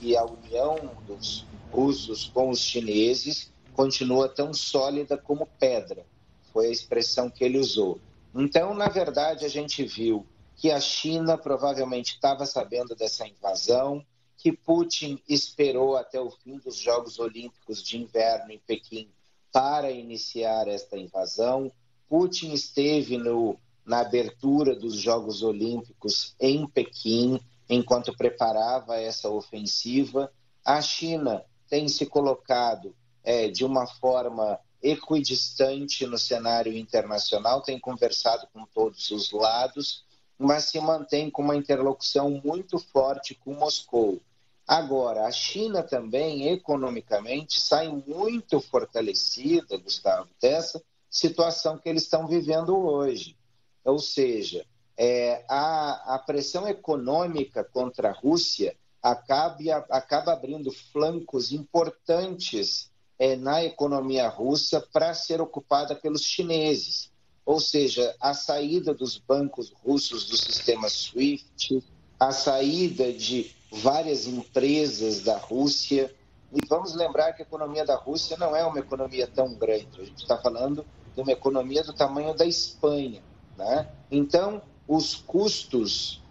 e 0.01 0.15
a 0.15 0.25
união 0.25 0.77
dos 1.07 1.45
russos 1.71 2.29
com 2.33 2.49
os 2.49 2.59
chineses 2.59 3.51
continua 3.73 4.27
tão 4.27 4.53
sólida 4.53 5.17
como 5.17 5.47
pedra. 5.59 6.05
Foi 6.51 6.67
a 6.67 6.71
expressão 6.71 7.29
que 7.29 7.43
ele 7.43 7.57
usou. 7.57 7.99
Então, 8.35 8.73
na 8.73 8.87
verdade, 8.87 9.45
a 9.45 9.49
gente 9.49 9.83
viu 9.83 10.25
que 10.55 10.69
a 10.69 10.79
China 10.79 11.37
provavelmente 11.37 12.13
estava 12.13 12.45
sabendo 12.45 12.95
dessa 12.95 13.27
invasão, 13.27 14.05
que 14.37 14.51
Putin 14.51 15.19
esperou 15.27 15.95
até 15.95 16.19
o 16.19 16.29
fim 16.29 16.57
dos 16.57 16.75
Jogos 16.75 17.19
Olímpicos 17.19 17.81
de 17.81 17.97
Inverno 17.97 18.51
em 18.51 18.59
Pequim 18.59 19.09
para 19.53 19.91
iniciar 19.91 20.67
esta 20.67 20.97
invasão. 20.97 21.71
Putin 22.09 22.51
esteve 22.51 23.17
no, 23.17 23.55
na 23.85 23.99
abertura 23.99 24.75
dos 24.75 24.95
Jogos 24.95 25.43
Olímpicos 25.43 26.35
em 26.39 26.67
Pequim, 26.67 27.39
enquanto 27.69 28.17
preparava 28.17 28.99
essa 28.99 29.29
ofensiva. 29.29 30.31
A 30.65 30.81
China 30.81 31.45
tem 31.69 31.87
se 31.87 32.05
colocado 32.07 32.95
é, 33.23 33.47
de 33.47 33.63
uma 33.63 33.85
forma 33.85 34.59
equidistante 34.81 36.05
no 36.05 36.17
cenário 36.17 36.75
internacional, 36.75 37.61
tem 37.61 37.79
conversado 37.79 38.47
com 38.51 38.65
todos 38.65 39.11
os 39.11 39.31
lados, 39.31 40.03
mas 40.37 40.65
se 40.65 40.79
mantém 40.79 41.29
com 41.29 41.41
uma 41.41 41.55
interlocução 41.55 42.41
muito 42.43 42.77
forte 42.77 43.35
com 43.35 43.53
Moscou. 43.53 44.19
Agora, 44.67 45.25
a 45.25 45.31
China 45.31 45.83
também, 45.83 46.47
economicamente, 46.47 47.59
sai 47.59 47.89
muito 47.89 48.61
fortalecida, 48.61 49.77
Gustavo, 49.77 50.29
dessa 50.41 50.81
situação 51.09 51.77
que 51.77 51.89
eles 51.89 52.03
estão 52.03 52.27
vivendo 52.27 52.75
hoje. 52.75 53.37
Ou 53.83 53.99
seja, 53.99 54.65
é, 54.97 55.43
a, 55.49 56.15
a, 56.15 56.19
pressão 56.19 56.67
econômica 56.67 57.63
contra 57.63 58.09
a 58.09 58.13
Rússia 58.13 58.75
acaba, 59.01 59.85
acaba 59.89 60.33
abrindo 60.33 60.71
flancos 60.71 61.51
importantes 61.51 62.89
é, 63.19 63.35
na 63.35 63.63
economia 63.63 64.29
russa 64.29 64.79
para 64.93 65.13
ser 65.13 65.41
ocupada 65.41 65.93
pelos 65.93 66.21
chineses. 66.21 67.11
Ou 67.45 67.59
seja, 67.59 68.15
a 68.21 68.33
saída 68.33 68.93
dos 68.93 69.17
bancos 69.17 69.73
russos 69.83 70.25
do 70.25 70.37
sistema 70.37 70.87
SWIFT, 70.87 71.83
a 72.17 72.31
saída 72.31 73.11
de 73.11 73.53
várias 73.81 74.27
empresas 74.27 75.21
da 75.21 75.37
Rússia. 75.37 76.13
E 76.51 76.59
vamos 76.67 76.93
lembrar 76.93 77.33
que 77.33 77.41
a 77.41 77.45
economia 77.45 77.83
da 77.83 77.95
Rússia 77.95 78.37
não 78.37 78.55
é 78.55 78.63
uma 78.63 78.79
economia 78.79 79.27
tão 79.27 79.55
grande. 79.55 79.87
A 79.99 80.05
gente 80.05 80.21
está 80.21 80.37
falando 80.37 80.85
de 81.15 81.21
uma 81.21 81.31
economia 81.31 81.83
do 81.83 81.93
tamanho 81.93 82.33
da 82.35 82.45
Espanha. 82.45 83.23
Né? 83.57 83.89
Então, 84.11 84.61
os 84.87 85.15
custos 85.15 86.21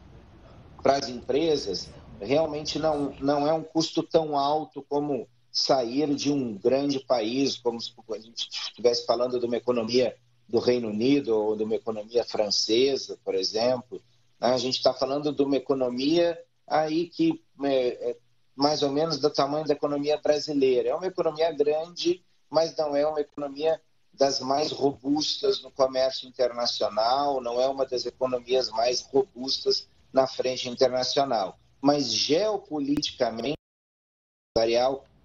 para 0.83 0.97
as 0.97 1.09
empresas 1.09 1.89
realmente 2.21 2.79
não, 2.79 3.15
não 3.21 3.47
é 3.47 3.53
um 3.53 3.63
custo 3.63 4.03
tão 4.03 4.37
alto 4.37 4.85
como 4.89 5.27
sair 5.51 6.15
de 6.15 6.31
um 6.31 6.57
grande 6.57 7.01
país, 7.01 7.57
como 7.57 7.81
se 7.81 7.93
a 8.11 8.19
gente 8.19 8.49
estivesse 8.49 9.05
falando 9.05 9.39
de 9.39 9.47
uma 9.47 9.57
economia 9.57 10.17
do 10.49 10.59
Reino 10.59 10.89
Unido 10.89 11.37
ou 11.37 11.57
de 11.57 11.65
uma 11.65 11.75
economia 11.75 12.25
francesa, 12.25 13.19
por 13.25 13.35
exemplo. 13.35 14.01
Né? 14.41 14.49
A 14.49 14.59
gente 14.59 14.77
está 14.77 14.95
falando 14.95 15.33
de 15.33 15.43
uma 15.43 15.57
economia 15.57 16.39
aí 16.67 17.09
que 17.09 17.43
é, 17.65 18.11
é 18.11 18.17
mais 18.55 18.83
ou 18.83 18.91
menos 18.91 19.19
do 19.19 19.31
tamanho 19.31 19.67
da 19.67 19.75
economia 19.75 20.19
brasileira. 20.19 20.91
É 20.91 20.95
uma 20.95 21.07
economia 21.07 21.51
grande, 21.53 22.25
mas 22.51 22.77
não 22.77 22.95
é 22.95 23.07
uma 23.07 23.21
economia 23.21 23.81
das 24.13 24.41
mais 24.41 24.71
robustas 24.71 25.63
no 25.63 25.71
comércio 25.71 26.29
internacional, 26.29 27.41
não 27.41 27.61
é 27.61 27.67
uma 27.67 27.87
das 27.87 28.05
economias 28.05 28.69
mais 28.71 29.01
robustas 29.01 29.89
na 30.13 30.27
frente 30.27 30.69
internacional. 30.69 31.59
Mas 31.81 32.13
geopoliticamente, 32.13 33.57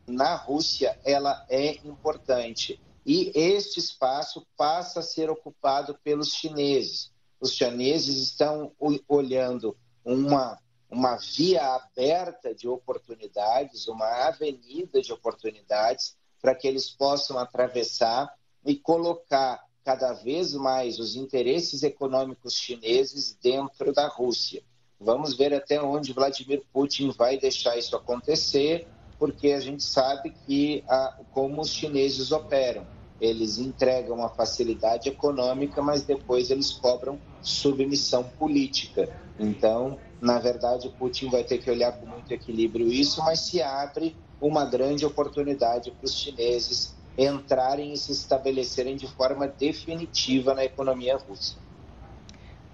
na 0.07 0.35
Rússia, 0.35 0.97
ela 1.03 1.45
é 1.49 1.75
importante. 1.85 2.79
E 3.05 3.31
este 3.35 3.79
espaço 3.79 4.45
passa 4.55 5.01
a 5.01 5.03
ser 5.03 5.29
ocupado 5.29 5.97
pelos 6.03 6.33
chineses. 6.33 7.11
Os 7.39 7.53
chineses 7.53 8.17
estão 8.17 8.71
olhando 9.07 9.77
uma 10.03 10.57
uma 10.89 11.17
via 11.17 11.75
aberta 11.75 12.55
de 12.55 12.67
oportunidades, 12.67 13.87
uma 13.87 14.27
avenida 14.27 15.01
de 15.01 15.11
oportunidades 15.11 16.15
para 16.41 16.55
que 16.55 16.67
eles 16.67 16.89
possam 16.89 17.37
atravessar 17.37 18.33
e 18.65 18.75
colocar 18.75 19.65
cada 19.83 20.13
vez 20.13 20.53
mais 20.53 20.99
os 20.99 21.15
interesses 21.15 21.83
econômicos 21.83 22.55
chineses 22.55 23.37
dentro 23.41 23.93
da 23.93 24.07
Rússia. 24.07 24.61
Vamos 24.99 25.37
ver 25.37 25.53
até 25.53 25.81
onde 25.81 26.13
Vladimir 26.13 26.63
Putin 26.73 27.11
vai 27.11 27.37
deixar 27.37 27.77
isso 27.77 27.95
acontecer, 27.95 28.87
porque 29.19 29.51
a 29.51 29.59
gente 29.59 29.83
sabe 29.83 30.31
que 30.45 30.83
a, 30.87 31.19
como 31.31 31.61
os 31.61 31.69
chineses 31.69 32.31
operam. 32.31 32.85
Eles 33.19 33.57
entregam 33.57 34.23
a 34.23 34.29
facilidade 34.29 35.09
econômica, 35.09 35.81
mas 35.81 36.03
depois 36.03 36.49
eles 36.49 36.71
cobram 36.71 37.19
submissão 37.41 38.23
política. 38.23 39.09
Então, 39.39 39.97
na 40.21 40.39
verdade, 40.39 40.89
Putin 40.97 41.29
vai 41.29 41.43
ter 41.43 41.59
que 41.59 41.69
olhar 41.69 41.91
com 41.93 42.05
muito 42.05 42.31
equilíbrio 42.31 42.87
isso, 42.87 43.23
mas 43.23 43.39
se 43.41 43.61
abre 43.61 44.15
uma 44.41 44.65
grande 44.65 45.05
oportunidade 45.05 45.91
para 45.91 46.05
os 46.05 46.13
chineses 46.13 46.95
entrarem 47.17 47.93
e 47.93 47.97
se 47.97 48.11
estabelecerem 48.11 48.95
de 48.95 49.07
forma 49.07 49.47
definitiva 49.47 50.53
na 50.53 50.63
economia 50.63 51.17
russa. 51.17 51.55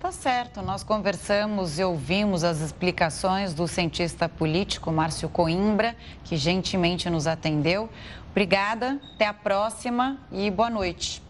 Tá 0.03 0.11
certo, 0.11 0.61
nós 0.61 0.83
conversamos 0.83 1.79
e 1.79 1.83
ouvimos 1.83 2.43
as 2.43 2.59
explicações 2.59 3.53
do 3.53 3.65
cientista 3.69 4.27
político 4.27 4.91
Márcio 4.91 5.29
Coimbra, 5.29 5.95
que 6.25 6.35
gentilmente 6.35 7.09
nos 7.09 7.25
atendeu. 7.25 7.89
Obrigada, 8.33 8.99
até 9.13 9.27
a 9.27 9.33
próxima 9.33 10.17
e 10.31 10.49
boa 10.49 10.67
noite. 10.67 11.21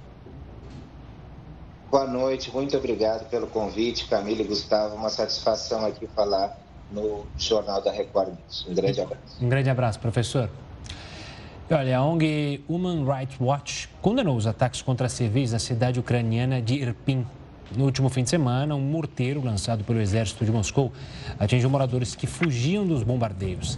Boa 1.91 2.08
noite, 2.08 2.49
muito 2.49 2.78
obrigado 2.78 3.30
pelo 3.30 3.45
convite, 3.45 4.08
Camila 4.08 4.41
e 4.41 4.45
Gustavo. 4.45 4.95
Uma 4.95 5.10
satisfação 5.10 5.86
aqui 5.86 6.08
falar 6.16 6.58
no 6.89 7.26
Jornal 7.38 7.82
da 7.82 7.91
Record 7.91 8.30
News. 8.30 8.66
Um 8.70 8.74
grande 8.74 9.01
abraço. 9.01 9.38
Um 9.41 9.49
grande 9.49 9.70
abraço, 9.70 9.99
professor. 9.99 10.49
Olha, 11.70 11.97
a 11.97 12.06
ONG 12.06 12.64
Human 12.70 13.04
Rights 13.04 13.36
Watch 13.38 13.89
condenou 14.01 14.38
os 14.38 14.47
ataques 14.47 14.82
contra 14.82 15.10
civis 15.10 15.51
na 15.51 15.60
cidade 15.60 15.99
ucraniana 15.99 16.62
de 16.62 16.76
Irpin. 16.76 17.28
No 17.76 17.84
último 17.84 18.08
fim 18.08 18.24
de 18.24 18.30
semana, 18.30 18.76
um 18.76 18.82
morteiro 18.82 19.43
lançado 19.43 19.84
pelo 19.84 19.99
exército 19.99 20.45
de 20.45 20.51
Moscou 20.54 20.89
atingiu 21.38 21.70
moradores 21.70 22.16
que 22.16 22.28
fugiam 22.28 22.88
dos 22.88 23.04
bombardeios. 23.04 23.78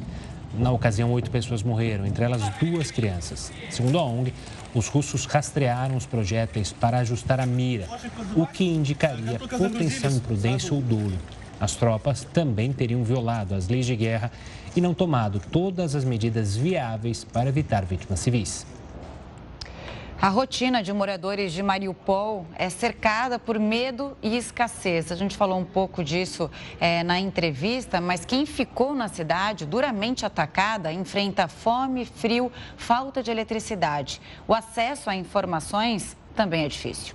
Na 0.57 0.71
ocasião, 0.71 1.11
oito 1.11 1.29
pessoas 1.29 1.61
morreram, 1.63 2.05
entre 2.05 2.23
elas 2.23 2.41
duas 2.59 2.91
crianças. 2.91 3.51
Segundo 3.69 3.99
a 3.99 4.03
ONG, 4.03 4.33
os 4.73 4.87
russos 4.87 5.25
rastrearam 5.25 5.95
os 5.95 6.05
projéteis 6.05 6.71
para 6.71 6.99
ajustar 6.99 7.39
a 7.39 7.45
mira, 7.45 7.87
o 8.35 8.45
que 8.45 8.63
indicaria 8.63 9.39
potencial 9.39 10.11
imprudência 10.11 10.73
ou 10.73 10.81
dolo. 10.81 11.17
As 11.59 11.75
tropas 11.75 12.25
também 12.33 12.73
teriam 12.73 13.03
violado 13.03 13.55
as 13.55 13.67
leis 13.67 13.85
de 13.85 13.95
guerra 13.95 14.31
e 14.75 14.81
não 14.81 14.93
tomado 14.93 15.39
todas 15.39 15.95
as 15.95 16.03
medidas 16.03 16.55
viáveis 16.55 17.23
para 17.23 17.49
evitar 17.49 17.85
vítimas 17.85 18.19
civis. 18.19 18.65
A 20.21 20.29
rotina 20.29 20.81
de 20.81 20.93
moradores 20.93 21.51
de 21.51 21.61
Mariupol 21.61 22.47
é 22.55 22.69
cercada 22.69 23.37
por 23.37 23.59
medo 23.59 24.17
e 24.23 24.37
escassez. 24.37 25.11
A 25.11 25.15
gente 25.15 25.35
falou 25.35 25.59
um 25.59 25.65
pouco 25.65 26.03
disso 26.03 26.49
é, 26.79 27.03
na 27.03 27.19
entrevista, 27.19 27.99
mas 27.99 28.23
quem 28.25 28.45
ficou 28.45 28.95
na 28.95 29.09
cidade, 29.09 29.65
duramente 29.65 30.25
atacada, 30.25 30.91
enfrenta 30.91 31.47
fome, 31.47 32.05
frio, 32.05 32.51
falta 32.77 33.21
de 33.21 33.29
eletricidade. 33.29 34.21
O 34.47 34.53
acesso 34.53 35.09
a 35.09 35.15
informações 35.15 36.15
também 36.33 36.63
é 36.63 36.67
difícil. 36.69 37.13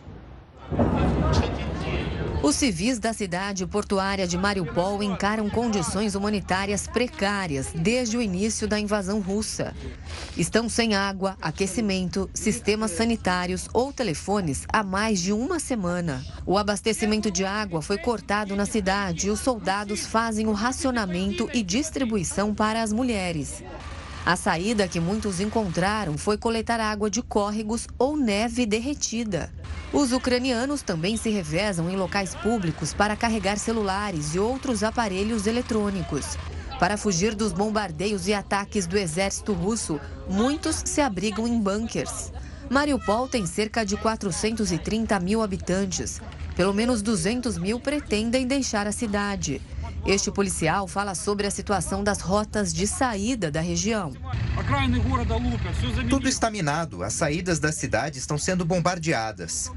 Os 2.42 2.56
civis 2.56 2.98
da 2.98 3.12
cidade 3.12 3.66
portuária 3.66 4.26
de 4.26 4.38
Mariupol 4.38 5.02
encaram 5.02 5.50
condições 5.50 6.14
humanitárias 6.14 6.86
precárias 6.86 7.68
desde 7.74 8.16
o 8.16 8.22
início 8.22 8.66
da 8.66 8.80
invasão 8.80 9.20
russa. 9.20 9.74
Estão 10.38 10.66
sem 10.66 10.94
água, 10.94 11.36
aquecimento, 11.42 12.30
sistemas 12.32 12.92
sanitários 12.92 13.68
ou 13.74 13.92
telefones 13.92 14.64
há 14.72 14.82
mais 14.82 15.20
de 15.20 15.34
uma 15.34 15.60
semana. 15.60 16.24
O 16.46 16.56
abastecimento 16.56 17.30
de 17.30 17.44
água 17.44 17.82
foi 17.82 17.98
cortado 17.98 18.56
na 18.56 18.64
cidade 18.64 19.26
e 19.26 19.30
os 19.30 19.40
soldados 19.40 20.06
fazem 20.06 20.46
o 20.46 20.52
racionamento 20.52 21.46
e 21.52 21.62
distribuição 21.62 22.54
para 22.54 22.82
as 22.82 22.90
mulheres. 22.90 23.62
A 24.24 24.36
saída 24.36 24.86
que 24.86 25.00
muitos 25.00 25.40
encontraram 25.40 26.18
foi 26.18 26.36
coletar 26.36 26.78
água 26.78 27.08
de 27.08 27.22
córregos 27.22 27.86
ou 27.98 28.16
neve 28.16 28.66
derretida. 28.66 29.50
Os 29.92 30.12
ucranianos 30.12 30.82
também 30.82 31.16
se 31.16 31.30
revezam 31.30 31.90
em 31.90 31.96
locais 31.96 32.34
públicos 32.34 32.92
para 32.92 33.16
carregar 33.16 33.58
celulares 33.58 34.34
e 34.34 34.38
outros 34.38 34.82
aparelhos 34.84 35.46
eletrônicos. 35.46 36.36
Para 36.78 36.96
fugir 36.96 37.34
dos 37.34 37.52
bombardeios 37.52 38.28
e 38.28 38.34
ataques 38.34 38.86
do 38.86 38.96
exército 38.96 39.52
russo, 39.52 40.00
muitos 40.28 40.82
se 40.84 41.00
abrigam 41.00 41.46
em 41.46 41.58
bunkers. 41.58 42.32
Mariupol 42.70 43.26
tem 43.26 43.46
cerca 43.46 43.84
de 43.84 43.96
430 43.96 45.18
mil 45.18 45.42
habitantes. 45.42 46.20
Pelo 46.54 46.72
menos 46.72 47.02
200 47.02 47.58
mil 47.58 47.80
pretendem 47.80 48.46
deixar 48.46 48.86
a 48.86 48.92
cidade. 48.92 49.60
Este 50.06 50.30
policial 50.30 50.88
fala 50.88 51.14
sobre 51.14 51.46
a 51.46 51.50
situação 51.50 52.02
das 52.02 52.20
rotas 52.20 52.72
de 52.72 52.86
saída 52.86 53.50
da 53.50 53.60
região. 53.60 54.12
Tudo 56.08 56.28
está 56.28 56.50
minado, 56.50 57.02
as 57.02 57.12
saídas 57.12 57.58
da 57.58 57.70
cidade 57.70 58.18
estão 58.18 58.38
sendo 58.38 58.64
bombardeadas. 58.64 59.70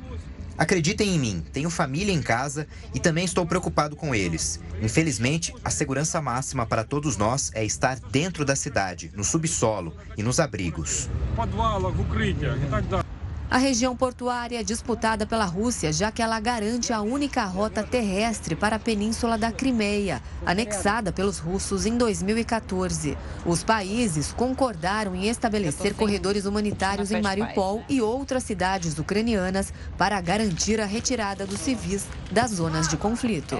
Acreditem 0.58 1.16
em 1.16 1.20
mim, 1.20 1.44
tenho 1.52 1.70
família 1.70 2.14
em 2.14 2.22
casa 2.22 2.68
e 2.94 3.00
também 3.00 3.26
estou 3.26 3.46
preocupado 3.46 3.96
com 3.96 4.14
eles. 4.14 4.60
Infelizmente, 4.82 5.54
a 5.64 5.70
segurança 5.70 6.22
máxima 6.22 6.66
para 6.66 6.84
todos 6.84 7.18
nós 7.18 7.52
é 7.56 7.66
estar 7.66 8.00
dentro 8.12 8.46
da 8.46 8.56
cidade, 8.56 9.12
no 9.16 9.24
subsolo 9.24 9.96
e 10.16 10.22
nos 10.22 10.40
abrigos. 10.40 11.10
A 13.54 13.58
região 13.60 13.96
portuária 13.96 14.60
é 14.60 14.64
disputada 14.64 15.28
pela 15.28 15.46
Rússia, 15.46 15.94
já 15.94 16.12
que 16.12 16.24
ela 16.24 16.40
garante 16.40 16.92
a 16.92 17.02
única 17.02 17.46
rota 17.46 17.84
terrestre 17.84 18.56
para 18.56 18.78
a 18.78 18.80
península 18.80 19.38
da 19.38 19.52
Crimeia, 19.52 20.24
anexada 20.44 21.12
pelos 21.12 21.38
russos 21.38 21.86
em 21.86 21.96
2014. 21.96 23.16
Os 23.46 23.64
países 23.64 24.34
concordaram 24.34 25.14
em 25.14 25.30
estabelecer 25.30 25.94
corredores 25.94 26.46
humanitários 26.46 27.12
em 27.12 27.22
Mariupol 27.22 27.84
e 27.88 28.02
outras 28.02 28.42
cidades 28.42 28.98
ucranianas 28.98 29.72
para 30.00 30.20
garantir 30.20 30.82
a 30.82 30.86
retirada 30.86 31.46
dos 31.46 31.60
civis 31.60 32.08
das 32.32 32.54
zonas 32.54 32.88
de 32.88 32.98
conflito. 32.98 33.56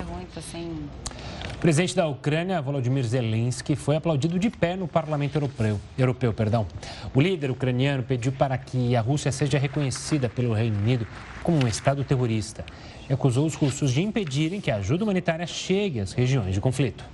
O 1.64 1.66
presidente 1.66 1.96
da 1.96 2.06
Ucrânia, 2.10 2.62
Volodymyr 2.62 3.06
Zelensky, 3.06 3.74
foi 3.74 3.96
aplaudido 3.96 4.38
de 4.38 4.50
pé 4.50 4.76
no 4.76 4.86
parlamento 4.86 5.38
europeu. 5.38 5.80
europeu 5.98 6.34
perdão. 6.34 6.68
O 7.16 7.22
líder 7.22 7.50
ucraniano 7.50 8.04
pediu 8.04 8.34
para 8.34 8.58
que 8.58 8.98
a 8.98 9.00
Rússia 9.00 9.32
seja 9.32 9.58
reconhecida 9.58 10.28
pelo 10.28 10.54
Reino 10.54 10.78
Unido 10.78 11.08
como 11.42 11.64
um 11.64 11.66
Estado 11.66 12.04
terrorista 12.04 12.66
e 13.10 13.14
acusou 13.14 13.46
os 13.46 13.56
russos 13.56 13.94
de 13.94 14.02
impedirem 14.02 14.60
que 14.60 14.70
a 14.70 14.76
ajuda 14.76 15.06
humanitária 15.06 15.48
chegue 15.48 16.02
às 16.02 16.12
regiões 16.12 16.54
de 16.54 16.60
conflito. 16.60 17.06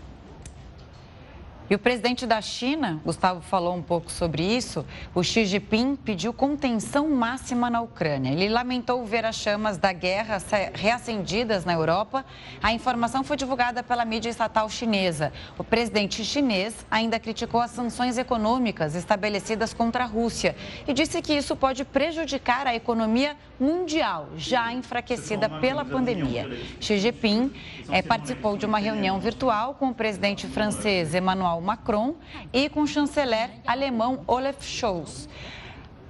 E 1.70 1.76
o 1.76 1.78
presidente 1.78 2.26
da 2.26 2.42
China, 2.42 3.00
Gustavo 3.06 3.42
falou 3.42 3.76
um 3.76 3.82
pouco 3.82 4.12
sobre 4.12 4.42
isso, 4.42 4.84
o 5.14 5.22
Xi 5.22 5.46
Jinping 5.46 5.96
pediu 5.98 6.34
contenção 6.34 7.08
máxima 7.08 7.70
na 7.70 7.80
Ucrânia. 7.80 8.32
Ele 8.32 8.50
lamentou 8.50 9.06
ver 9.06 9.24
as 9.24 9.36
chamas 9.36 9.78
da 9.78 9.94
guerra 9.94 10.42
reacendidas 10.74 11.66
na 11.66 11.74
Europa. 11.74 12.26
A 12.64 12.74
informação 12.74 13.24
foi 13.24 13.38
divulgada 13.38 13.84
pela 13.84 14.04
mídia 14.04 14.32
estatal 14.32 14.68
chinesa. 14.68 15.32
O 15.60 15.64
presidente 15.64 16.26
chinês 16.26 16.74
ainda 16.90 17.20
criticou 17.20 17.62
as 17.62 17.70
sanções 17.70 18.18
econômicas 18.18 18.96
estabelecidas 18.96 19.72
contra 19.72 20.06
a 20.06 20.08
Rússia 20.08 20.56
e 20.88 20.94
disse 20.94 21.22
que 21.22 21.34
isso 21.34 21.56
pode 21.56 21.86
prejudicar 21.86 22.66
a 22.66 22.74
economia 22.74 23.38
mundial, 23.60 24.30
já 24.38 24.72
enfraquecida 24.74 25.50
pela 25.50 25.84
pandemia. 25.84 26.50
Xi 26.80 26.98
Jinping 26.98 27.52
é, 27.92 28.02
participou 28.02 28.58
de 28.58 28.66
uma 28.66 28.80
reunião 28.80 29.20
virtual 29.20 29.76
com 29.76 29.90
o 29.90 29.94
presidente 29.94 30.48
francês 30.48 31.14
Emmanuel 31.14 31.60
Macron 31.62 32.16
e 32.54 32.70
com 32.70 32.82
o 32.82 32.88
chanceler 32.88 33.50
alemão 33.66 34.22
Olaf 34.26 34.64
Scholz. 34.64 35.28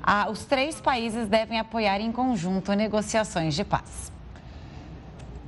Ah, 0.02 0.28
os 0.30 0.46
três 0.46 0.80
países 0.80 1.28
devem 1.28 1.60
apoiar 1.60 2.00
em 2.00 2.12
conjunto 2.12 2.74
negociações 2.74 3.54
de 3.56 3.64
paz. 3.64 4.12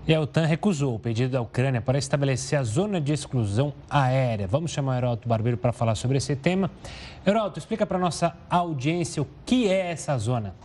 E 0.08 0.16
a 0.16 0.20
OTAN 0.20 0.46
recusou 0.46 0.96
o 0.96 1.00
pedido 1.00 1.32
da 1.32 1.42
Ucrânia 1.42 1.80
para 1.80 1.98
estabelecer 1.98 2.58
a 2.58 2.64
zona 2.64 3.00
de 3.00 3.14
exclusão 3.14 3.72
aérea. 3.90 4.48
Vamos 4.48 4.72
chamar 4.72 4.96
o 4.96 4.98
Heraldo 4.98 5.28
Barbeiro 5.28 5.58
para 5.58 5.72
falar 5.72 5.96
sobre 5.96 6.18
esse 6.18 6.36
tema. 6.36 6.72
Heraldo, 7.26 7.60
explica 7.60 7.86
para 7.86 7.98
a 7.98 8.02
nossa 8.02 8.36
audiência 8.50 9.22
o 9.22 9.28
que 9.46 9.70
é 9.70 9.92
essa 9.92 10.18
zona. 10.18 10.56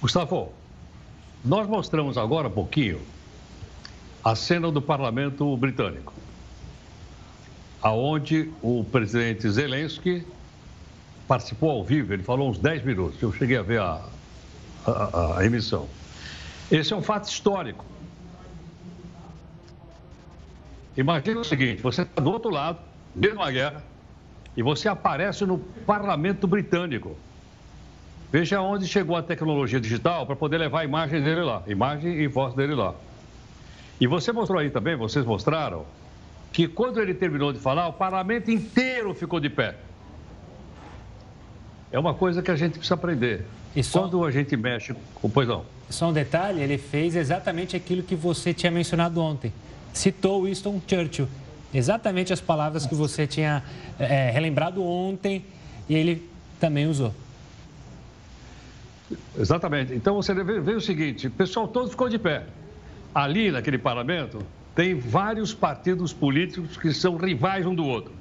Gustavo, 0.00 0.52
nós 1.44 1.68
mostramos 1.68 2.16
agora 2.16 2.48
um 2.48 2.52
pouquinho 2.52 3.00
a 4.24 4.34
cena 4.34 4.70
do 4.70 4.80
parlamento 4.80 5.56
britânico 5.56 6.12
aonde 7.82 8.50
o 8.62 8.84
presidente 8.84 9.48
Zelensky 9.48 10.26
participou 11.26 11.70
ao 11.70 11.84
vivo, 11.84 12.12
ele 12.12 12.22
falou 12.22 12.50
uns 12.50 12.58
10 12.58 12.84
minutos, 12.84 13.22
eu 13.22 13.32
cheguei 13.32 13.56
a 13.56 13.62
ver 13.62 13.80
a, 13.80 14.04
a, 14.86 15.38
a 15.38 15.46
emissão. 15.46 15.88
Esse 16.70 16.92
é 16.92 16.96
um 16.96 17.02
fato 17.02 17.28
histórico. 17.28 17.84
Imagina 20.96 21.40
o 21.40 21.44
seguinte, 21.44 21.80
você 21.80 22.02
está 22.02 22.20
do 22.20 22.30
outro 22.30 22.50
lado, 22.50 22.78
dentro 23.14 23.36
de 23.36 23.42
uma 23.42 23.50
guerra, 23.50 23.82
e 24.56 24.62
você 24.62 24.88
aparece 24.88 25.46
no 25.46 25.58
parlamento 25.58 26.46
britânico. 26.46 27.16
Veja 28.32 28.60
onde 28.60 28.86
chegou 28.86 29.16
a 29.16 29.22
tecnologia 29.22 29.80
digital 29.80 30.24
para 30.24 30.36
poder 30.36 30.58
levar 30.58 30.80
a 30.80 30.84
imagem 30.84 31.20
dele 31.20 31.42
lá, 31.42 31.62
imagem 31.66 32.12
e 32.12 32.28
voz 32.28 32.54
dele 32.54 32.74
lá. 32.74 32.94
E 34.00 34.06
você 34.06 34.30
mostrou 34.32 34.60
aí 34.60 34.70
também, 34.70 34.94
vocês 34.96 35.24
mostraram, 35.24 35.84
que 36.52 36.68
quando 36.68 37.00
ele 37.00 37.12
terminou 37.12 37.52
de 37.52 37.58
falar, 37.58 37.88
o 37.88 37.92
parlamento 37.92 38.50
inteiro 38.50 39.12
ficou 39.14 39.40
de 39.40 39.50
pé. 39.50 39.76
É 41.90 41.98
uma 41.98 42.14
coisa 42.14 42.40
que 42.40 42.50
a 42.50 42.56
gente 42.56 42.74
precisa 42.74 42.94
aprender. 42.94 43.44
E 43.74 43.82
só... 43.82 44.02
Quando 44.02 44.24
a 44.24 44.30
gente 44.30 44.56
mexe 44.56 44.94
com. 45.14 45.28
Pois 45.28 45.48
não. 45.48 45.64
Só 45.88 46.08
um 46.08 46.12
detalhe: 46.12 46.60
ele 46.60 46.78
fez 46.78 47.16
exatamente 47.16 47.76
aquilo 47.76 48.02
que 48.02 48.14
você 48.14 48.54
tinha 48.54 48.70
mencionado 48.70 49.20
ontem. 49.20 49.52
Citou 49.92 50.44
Winston 50.44 50.80
Churchill. 50.86 51.28
Exatamente 51.74 52.32
as 52.32 52.40
palavras 52.40 52.86
que 52.86 52.94
você 52.94 53.26
tinha 53.26 53.62
é, 53.98 54.30
relembrado 54.30 54.84
ontem 54.84 55.44
e 55.88 55.94
ele 55.94 56.28
também 56.58 56.86
usou. 56.86 57.12
Exatamente. 59.38 59.94
Então 59.94 60.14
você 60.14 60.32
vê, 60.34 60.60
vê 60.60 60.72
o 60.72 60.80
seguinte: 60.80 61.26
o 61.26 61.30
pessoal 61.30 61.68
todo 61.68 61.90
ficou 61.90 62.08
de 62.08 62.18
pé. 62.18 62.44
Ali 63.14 63.50
naquele 63.50 63.78
parlamento, 63.78 64.38
tem 64.74 64.94
vários 64.94 65.52
partidos 65.52 66.12
políticos 66.12 66.76
que 66.76 66.92
são 66.92 67.16
rivais 67.16 67.66
um 67.66 67.74
do 67.74 67.84
outro. 67.84 68.12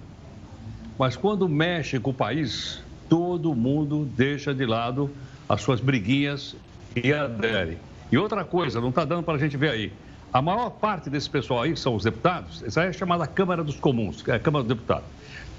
Mas 0.98 1.16
quando 1.16 1.48
mexe 1.48 2.00
com 2.00 2.10
o 2.10 2.14
país, 2.14 2.82
todo 3.08 3.56
mundo 3.56 4.10
deixa 4.18 4.54
de 4.54 4.66
lado 4.66 5.10
as 5.48 5.62
suas 5.62 5.80
briguinhas 5.80 6.56
e 6.96 7.14
adere. 7.14 7.78
E 8.12 8.18
outra 8.18 8.44
coisa, 8.44 8.82
não 8.82 8.90
está 8.90 9.06
dando 9.06 9.24
para 9.24 9.36
a 9.36 9.38
gente 9.38 9.56
ver 9.56 9.70
aí. 9.70 9.94
A 10.34 10.42
maior 10.42 10.70
parte 10.70 11.10
desse 11.10 11.30
pessoal 11.30 11.64
aí, 11.64 11.74
que 11.74 11.80
são 11.80 11.96
os 11.96 12.04
deputados, 12.04 12.64
essa 12.64 12.84
é 12.84 12.94
chamada 12.94 13.26
Câmara 13.26 13.64
dos 13.64 13.78
Comuns, 13.78 14.24
é 14.28 14.34
a 14.34 14.40
Câmara 14.40 14.64
dos 14.64 14.76
Deputados. 14.76 15.08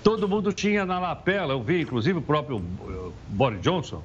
Todo 0.03 0.29
mundo 0.29 0.53
tinha 0.53 0.87
na 0.87 0.99
lapela, 0.99 1.53
eu 1.53 1.63
vi, 1.63 1.83
inclusive 1.83 2.19
o 2.19 2.23
próprio 2.23 2.59
uh, 2.59 3.13
Boris 3.29 3.61
Johnson, 3.61 4.03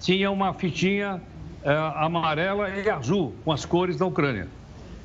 tinha 0.00 0.30
uma 0.30 0.52
fitinha 0.54 1.20
uh, 1.62 1.68
amarela 1.96 2.70
e 2.70 2.88
azul 2.88 3.34
com 3.44 3.52
as 3.52 3.64
cores 3.64 3.96
da 3.96 4.06
Ucrânia. 4.06 4.48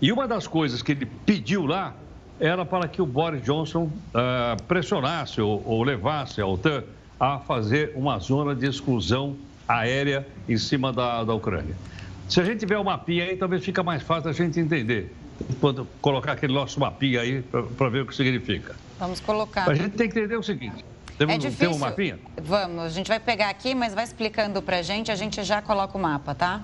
E 0.01 0.11
uma 0.11 0.27
das 0.27 0.47
coisas 0.47 0.81
que 0.81 0.93
ele 0.93 1.05
pediu 1.05 1.65
lá 1.65 1.93
era 2.39 2.65
para 2.65 2.87
que 2.87 3.01
o 3.01 3.05
Boris 3.05 3.41
Johnson 3.43 3.83
uh, 3.83 4.61
pressionasse 4.63 5.39
ou, 5.41 5.61
ou, 5.65 5.83
levasse 5.83 6.41
a 6.41 6.47
OTAN 6.47 6.83
a 7.19 7.39
fazer 7.39 7.93
uma 7.95 8.19
zona 8.19 8.53
de 8.53 8.67
exclusão 8.67 9.37
aérea 9.67 10.27
em 10.47 10.57
cima 10.57 10.91
da, 10.91 11.23
da 11.23 11.33
Ucrânia. 11.33 11.75
Se 12.27 12.41
a 12.41 12.43
gente 12.43 12.59
tiver 12.59 12.77
uma 12.77 12.91
mapinha 12.91 13.23
aí, 13.23 13.37
talvez 13.37 13.63
fica 13.63 13.83
mais 13.83 14.03
fácil 14.03 14.29
a 14.29 14.33
gente 14.33 14.59
entender. 14.59 15.13
colocar 16.01 16.33
aquele 16.33 16.53
nosso 16.53 16.79
mapinha 16.79 17.21
aí 17.21 17.41
para 17.41 17.89
ver 17.89 18.01
o 18.01 18.05
que 18.05 18.15
significa. 18.15 18.75
Vamos 18.99 19.19
colocar. 19.19 19.69
A 19.69 19.73
gente 19.73 19.91
tem 19.95 20.09
que 20.09 20.19
entender 20.19 20.35
o 20.35 20.43
seguinte. 20.43 20.83
Temos, 21.17 21.35
é 21.35 21.37
difícil. 21.37 21.71
Um 21.71 21.77
mapinha? 21.77 22.19
Vamos, 22.41 22.83
a 22.83 22.89
gente 22.89 23.07
vai 23.07 23.19
pegar 23.19 23.49
aqui, 23.49 23.73
mas 23.73 23.93
vai 23.93 24.03
explicando 24.03 24.61
para 24.61 24.77
a 24.77 24.81
gente, 24.81 25.11
a 25.11 25.15
gente 25.15 25.43
já 25.43 25.61
coloca 25.61 25.97
o 25.97 26.01
mapa, 26.01 26.35
tá? 26.35 26.61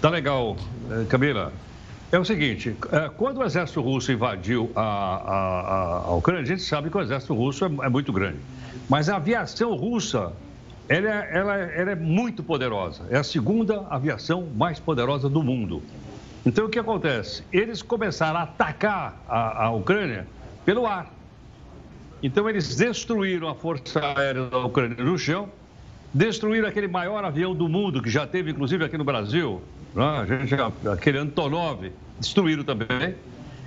Tá 0.00 0.10
legal, 0.10 0.56
eh, 0.90 1.06
Camila. 1.08 1.52
É 2.10 2.18
o 2.18 2.24
seguinte, 2.24 2.76
eh, 2.90 3.10
quando 3.16 3.38
o 3.38 3.44
exército 3.44 3.80
russo 3.80 4.12
invadiu 4.12 4.70
a, 4.76 4.82
a, 4.82 6.02
a 6.08 6.14
Ucrânia, 6.14 6.42
a 6.42 6.46
gente 6.46 6.62
sabe 6.62 6.90
que 6.90 6.96
o 6.96 7.00
exército 7.00 7.32
russo 7.34 7.64
é, 7.64 7.68
é 7.86 7.88
muito 7.88 8.12
grande. 8.12 8.38
Mas 8.88 9.08
a 9.08 9.16
aviação 9.16 9.74
russa, 9.74 10.32
ela, 10.88 11.08
é, 11.08 11.30
ela, 11.32 11.56
ela 11.56 11.90
é 11.92 11.94
muito 11.94 12.42
poderosa. 12.42 13.04
É 13.08 13.16
a 13.16 13.24
segunda 13.24 13.86
aviação 13.88 14.46
mais 14.54 14.78
poderosa 14.78 15.28
do 15.30 15.42
mundo. 15.42 15.82
Então, 16.44 16.66
o 16.66 16.68
que 16.68 16.78
acontece? 16.78 17.44
Eles 17.50 17.80
começaram 17.80 18.40
a 18.40 18.42
atacar 18.42 19.22
a, 19.26 19.64
a 19.66 19.70
Ucrânia 19.70 20.26
pelo 20.66 20.86
ar. 20.86 21.10
Então, 22.22 22.48
eles 22.48 22.76
destruíram 22.76 23.48
a 23.48 23.54
força 23.54 24.00
aérea 24.16 24.46
da 24.46 24.58
Ucrânia 24.58 25.02
no 25.02 25.18
chão, 25.18 25.48
destruíram 26.14 26.68
aquele 26.68 26.86
maior 26.86 27.24
avião 27.24 27.54
do 27.54 27.68
mundo, 27.68 28.00
que 28.00 28.08
já 28.08 28.26
teve, 28.26 28.52
inclusive, 28.52 28.84
aqui 28.84 28.96
no 28.96 29.04
Brasil, 29.04 29.60
né? 29.94 30.92
aquele 30.92 31.18
Antonov, 31.18 31.90
destruíram 32.20 32.62
também. 32.62 33.14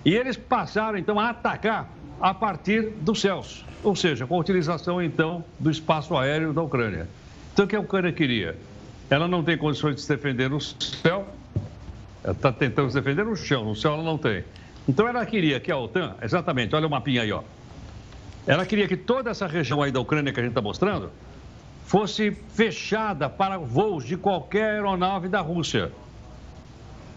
E 0.05 0.13
eles 0.13 0.37
passaram, 0.37 0.97
então, 0.97 1.19
a 1.19 1.31
atacar 1.31 1.89
a 2.21 2.33
partir 2.33 2.93
dos 3.01 3.19
céus, 3.19 3.65
ou 3.83 3.95
seja, 3.95 4.25
com 4.25 4.35
a 4.35 4.39
utilização, 4.39 5.01
então, 5.01 5.43
do 5.59 5.69
espaço 5.69 6.15
aéreo 6.15 6.53
da 6.53 6.61
Ucrânia. 6.61 7.09
Então, 7.53 7.65
o 7.65 7.67
que 7.67 7.75
a 7.75 7.79
Ucrânia 7.79 8.11
queria? 8.13 8.55
Ela 9.09 9.27
não 9.27 9.43
tem 9.43 9.57
condições 9.57 9.95
de 9.95 10.01
se 10.01 10.07
defender 10.07 10.49
no 10.49 10.61
céu, 10.61 11.27
ela 12.23 12.33
está 12.33 12.51
tentando 12.51 12.89
se 12.89 12.95
defender 12.95 13.25
no 13.25 13.35
chão, 13.35 13.65
no 13.65 13.75
céu 13.75 13.93
ela 13.93 14.03
não 14.03 14.17
tem. 14.17 14.43
Então, 14.87 15.07
ela 15.07 15.25
queria 15.25 15.59
que 15.59 15.71
a 15.71 15.77
OTAN, 15.77 16.15
exatamente, 16.21 16.73
olha 16.73 16.87
o 16.87 16.89
mapinha 16.89 17.23
aí, 17.23 17.31
ó, 17.31 17.41
ela 18.47 18.65
queria 18.65 18.87
que 18.87 18.95
toda 18.95 19.31
essa 19.31 19.47
região 19.47 19.81
aí 19.81 19.91
da 19.91 19.99
Ucrânia 19.99 20.31
que 20.31 20.39
a 20.39 20.43
gente 20.43 20.51
está 20.51 20.61
mostrando 20.61 21.09
fosse 21.85 22.31
fechada 22.31 23.29
para 23.29 23.57
voos 23.57 24.05
de 24.05 24.17
qualquer 24.17 24.75
aeronave 24.75 25.27
da 25.27 25.41
Rússia. 25.41 25.91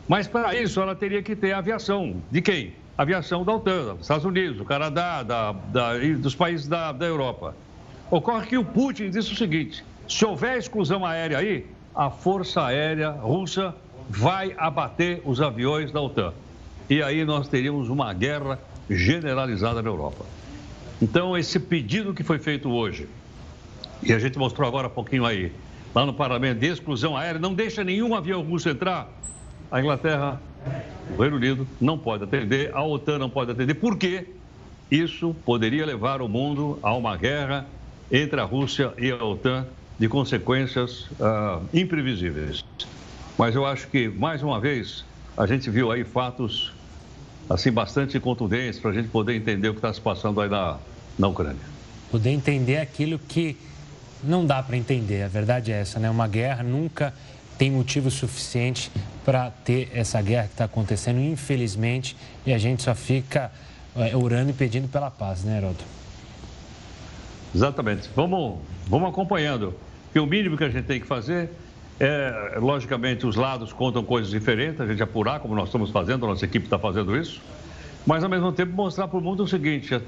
Mas 0.07 0.27
para 0.27 0.55
isso 0.55 0.81
ela 0.81 0.95
teria 0.95 1.23
que 1.23 1.37
ter 1.37 1.53
aviação. 1.53 2.17
De 2.31 2.41
quem? 2.41 2.73
Aviação 2.97 3.45
da 3.45 3.55
OTAN, 3.55 3.95
dos 3.95 4.03
Estados 4.03 4.25
Unidos, 4.25 4.57
do 4.57 4.65
Canadá, 4.65 5.23
da, 5.23 5.53
da, 5.53 5.99
dos 6.19 6.35
países 6.35 6.67
da, 6.67 6.93
da 6.93 7.07
Europa. 7.07 7.55
Ocorre 8.11 8.47
que 8.47 8.59
o 8.59 8.65
Putin 8.65 9.11
disse 9.11 9.33
o 9.33 9.37
seguinte: 9.37 9.85
se 10.09 10.25
houver 10.25 10.57
exclusão 10.57 11.05
aérea 11.05 11.39
aí, 11.39 11.67
a 11.95 12.11
Força 12.11 12.63
Aérea 12.63 13.11
Russa 13.11 13.75
vai 14.09 14.55
abater 14.57 15.21
os 15.25 15.41
aviões 15.41 15.93
da 15.93 16.01
OTAN. 16.01 16.33
E 16.89 17.03
aí 17.03 17.25
nós 17.25 17.49
teríamos 17.49 17.91
uma 17.91 18.13
guerra 18.15 18.59
generalizada 18.89 19.83
na 19.83 19.91
Europa. 19.91 20.25
Então, 21.01 21.37
esse 21.37 21.61
pedido 21.61 22.13
que 22.13 22.25
foi 22.25 22.39
feito 22.39 22.69
hoje, 22.69 23.09
e 24.03 24.13
a 24.13 24.19
gente 24.19 24.39
mostrou 24.39 24.67
agora 24.67 24.89
há 24.89 24.91
pouquinho 24.91 25.25
aí, 25.25 25.53
lá 25.95 26.05
no 26.05 26.13
parlamento, 26.13 26.59
de 26.59 26.67
exclusão 26.67 27.17
aérea, 27.17 27.41
não 27.41 27.55
deixa 27.55 27.85
nenhum 27.85 28.15
avião 28.15 28.43
russo 28.43 28.69
entrar. 28.69 29.09
A 29.71 29.81
Inglaterra, 29.81 30.41
o 31.17 31.21
Reino 31.21 31.37
Unido 31.37 31.69
não 31.81 31.97
pode 31.97 32.25
atender, 32.25 32.75
a 32.75 32.85
OTAN 32.85 33.19
não 33.19 33.31
pode 33.31 33.53
atender. 33.53 33.75
Por 33.75 33.97
quê? 33.97 34.27
Isso 34.91 35.37
poderia 35.45 35.85
levar 35.85 36.21
o 36.21 36.29
mundo 36.29 36.79
a 36.83 36.95
uma 36.95 37.17
guerra 37.17 37.67
entre 38.11 38.41
a 38.41 38.45
Rússia 38.45 38.93
e 38.99 39.11
a 39.11 39.23
OTAN 39.23 39.67
de 39.99 40.09
consequências 40.09 41.07
uh, 41.21 41.63
imprevisíveis. 41.75 42.65
Mas 43.37 43.55
eu 43.55 43.67
acho 43.67 43.89
que, 43.89 44.09
mais 44.09 44.43
uma 44.43 44.59
vez, 44.59 45.05
a 45.37 45.47
gente 45.47 45.69
viu 45.71 45.93
aí 45.93 46.05
fatos 46.05 46.73
assim, 47.49 47.71
bastante 47.71 48.19
contundentes 48.21 48.79
para 48.79 48.91
a 48.91 48.95
gente 48.95 49.09
poder 49.09 49.35
entender 49.35 49.69
o 49.69 49.73
que 49.73 49.79
está 49.79 49.93
se 49.93 50.01
passando 50.01 50.41
aí 50.41 50.49
na, 50.49 50.79
na 51.19 51.29
Ucrânia. 51.29 51.63
Poder 52.11 52.31
entender 52.31 52.79
aquilo 52.79 53.19
que 53.19 53.57
não 54.23 54.45
dá 54.45 54.63
para 54.63 54.77
entender, 54.77 55.23
a 55.23 55.29
verdade 55.29 55.73
é 55.73 55.81
essa, 55.81 55.99
né? 55.99 56.11
Uma 56.11 56.27
guerra 56.27 56.63
nunca 56.63 57.15
tem 57.57 57.71
motivo 57.71 58.11
suficiente 58.11 58.91
para 59.25 59.51
ter 59.51 59.91
essa 59.93 60.21
guerra 60.23 60.47
que 60.47 60.55
está 60.55 60.65
acontecendo, 60.65 61.21
infelizmente, 61.21 62.17
e 62.47 62.53
a 62.53 62.59
gente 62.59 62.83
só 62.83 62.95
fica 62.95 63.51
é, 63.97 64.17
orando 64.17 64.51
e 64.51 64.53
pedindo 64.53 64.89
pela 64.89 65.11
paz, 65.11 65.43
né, 65.43 65.59
Heroto? 65.59 65.85
Exatamente. 67.55 68.09
Vamos, 68.15 68.59
vamos 68.87 69.09
acompanhando. 69.09 69.75
E 70.15 70.21
o 70.21 70.27
mínimo 70.27 70.57
que 70.57 70.65
a 70.65 70.69
gente 70.69 70.85
tem 70.85 71.01
que 71.01 71.07
fazer 71.07 71.51
é, 72.01 72.59
logicamente, 72.59 73.27
os 73.27 73.35
lados 73.35 73.73
contam 73.73 74.05
coisas 74.05 74.31
diferentes, 74.31 74.81
a 74.81 74.87
gente 74.87 75.03
apurar, 75.03 75.41
como 75.41 75.55
nós 75.55 75.69
estamos 75.69 75.91
fazendo, 75.91 76.27
a 76.27 76.29
nossa 76.29 76.45
equipe 76.45 76.67
está 76.67 76.79
fazendo 76.79 77.17
isso, 77.17 77.41
mas 78.07 78.23
ao 78.23 78.31
mesmo 78.31 78.53
tempo 78.53 78.73
mostrar 78.73 79.09
para 79.09 79.19
o 79.19 79.21
mundo 79.21 79.43
o 79.43 79.49
seguinte: 79.49 80.01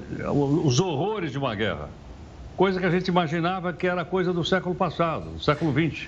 os 0.63 0.79
horrores 0.79 1.31
de 1.31 1.37
uma 1.37 1.53
guerra. 1.53 1.89
Coisa 2.55 2.79
que 2.79 2.85
a 2.85 2.89
gente 2.89 3.07
imaginava 3.07 3.73
que 3.73 3.87
era 3.87 4.05
coisa 4.05 4.31
do 4.31 4.43
século 4.43 4.75
passado, 4.75 5.31
do 5.31 5.43
século 5.43 5.71
XX. 5.73 6.07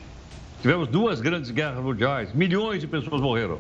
Tivemos 0.62 0.88
duas 0.88 1.20
grandes 1.20 1.52
guerras 1.52 1.84
mundiais, 1.84 2.34
milhões 2.34 2.80
de 2.80 2.88
pessoas 2.88 3.20
morreram. 3.20 3.60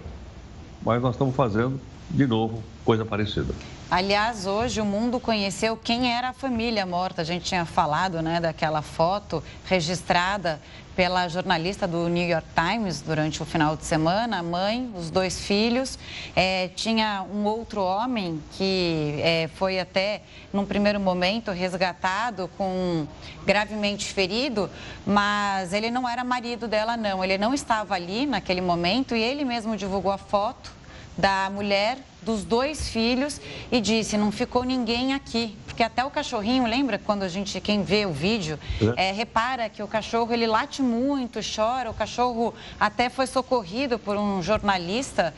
Mas 0.81 1.01
nós 1.01 1.15
estamos 1.15 1.35
fazendo, 1.35 1.79
de 2.09 2.25
novo, 2.25 2.63
coisa 2.85 3.03
parecida. 3.03 3.53
Aliás, 3.91 4.47
hoje 4.47 4.81
o 4.81 4.85
mundo 4.85 5.19
conheceu 5.19 5.77
quem 5.77 6.11
era 6.11 6.29
a 6.29 6.33
família 6.33 6.85
morta. 6.85 7.21
A 7.21 7.25
gente 7.25 7.45
tinha 7.45 7.65
falado 7.65 8.21
né, 8.21 8.39
daquela 8.39 8.81
foto 8.81 9.43
registrada 9.65 10.59
pela 10.95 11.27
jornalista 11.27 11.87
do 11.87 12.07
New 12.07 12.27
York 12.27 12.47
Times 12.55 13.01
durante 13.01 13.41
o 13.41 13.45
final 13.45 13.75
de 13.75 13.85
semana, 13.85 14.39
a 14.39 14.43
mãe, 14.43 14.91
os 14.95 15.09
dois 15.09 15.41
filhos. 15.41 15.97
É, 16.35 16.69
tinha 16.69 17.25
um 17.33 17.45
outro 17.45 17.81
homem 17.81 18.41
que 18.53 19.19
é, 19.19 19.49
foi 19.55 19.79
até, 19.79 20.21
num 20.51 20.65
primeiro 20.65 20.99
momento, 20.99 21.51
resgatado 21.51 22.49
com 22.57 23.07
gravemente 23.45 24.05
ferido, 24.05 24.69
mas 25.05 25.73
ele 25.73 25.89
não 25.89 26.07
era 26.07 26.23
marido 26.23 26.67
dela, 26.67 26.95
não. 26.95 27.23
Ele 27.23 27.37
não 27.37 27.53
estava 27.53 27.95
ali 27.95 28.25
naquele 28.25 28.61
momento 28.61 29.15
e 29.15 29.21
ele 29.21 29.43
mesmo 29.43 29.75
divulgou 29.75 30.11
a 30.11 30.17
foto 30.17 30.71
da 31.17 31.49
mulher, 31.49 31.97
dos 32.23 32.43
dois 32.43 32.89
filhos 32.89 33.39
e 33.71 33.79
disse: 33.79 34.17
não 34.17 34.31
ficou 34.31 34.63
ninguém 34.63 35.13
aqui. 35.13 35.55
Porque 35.65 35.81
até 35.81 36.05
o 36.05 36.11
cachorrinho, 36.11 36.67
lembra 36.67 36.99
quando 36.99 37.23
a 37.23 37.27
gente, 37.27 37.59
quem 37.59 37.83
vê 37.83 38.05
o 38.05 38.11
vídeo, 38.11 38.59
é. 38.95 39.09
É, 39.09 39.11
repara 39.11 39.67
que 39.69 39.81
o 39.81 39.87
cachorro 39.87 40.31
ele 40.31 40.45
late 40.45 40.83
muito, 40.83 41.39
chora. 41.43 41.89
O 41.89 41.93
cachorro 41.93 42.53
até 42.79 43.09
foi 43.09 43.25
socorrido 43.25 43.97
por 43.97 44.15
um 44.15 44.41
jornalista 44.43 45.33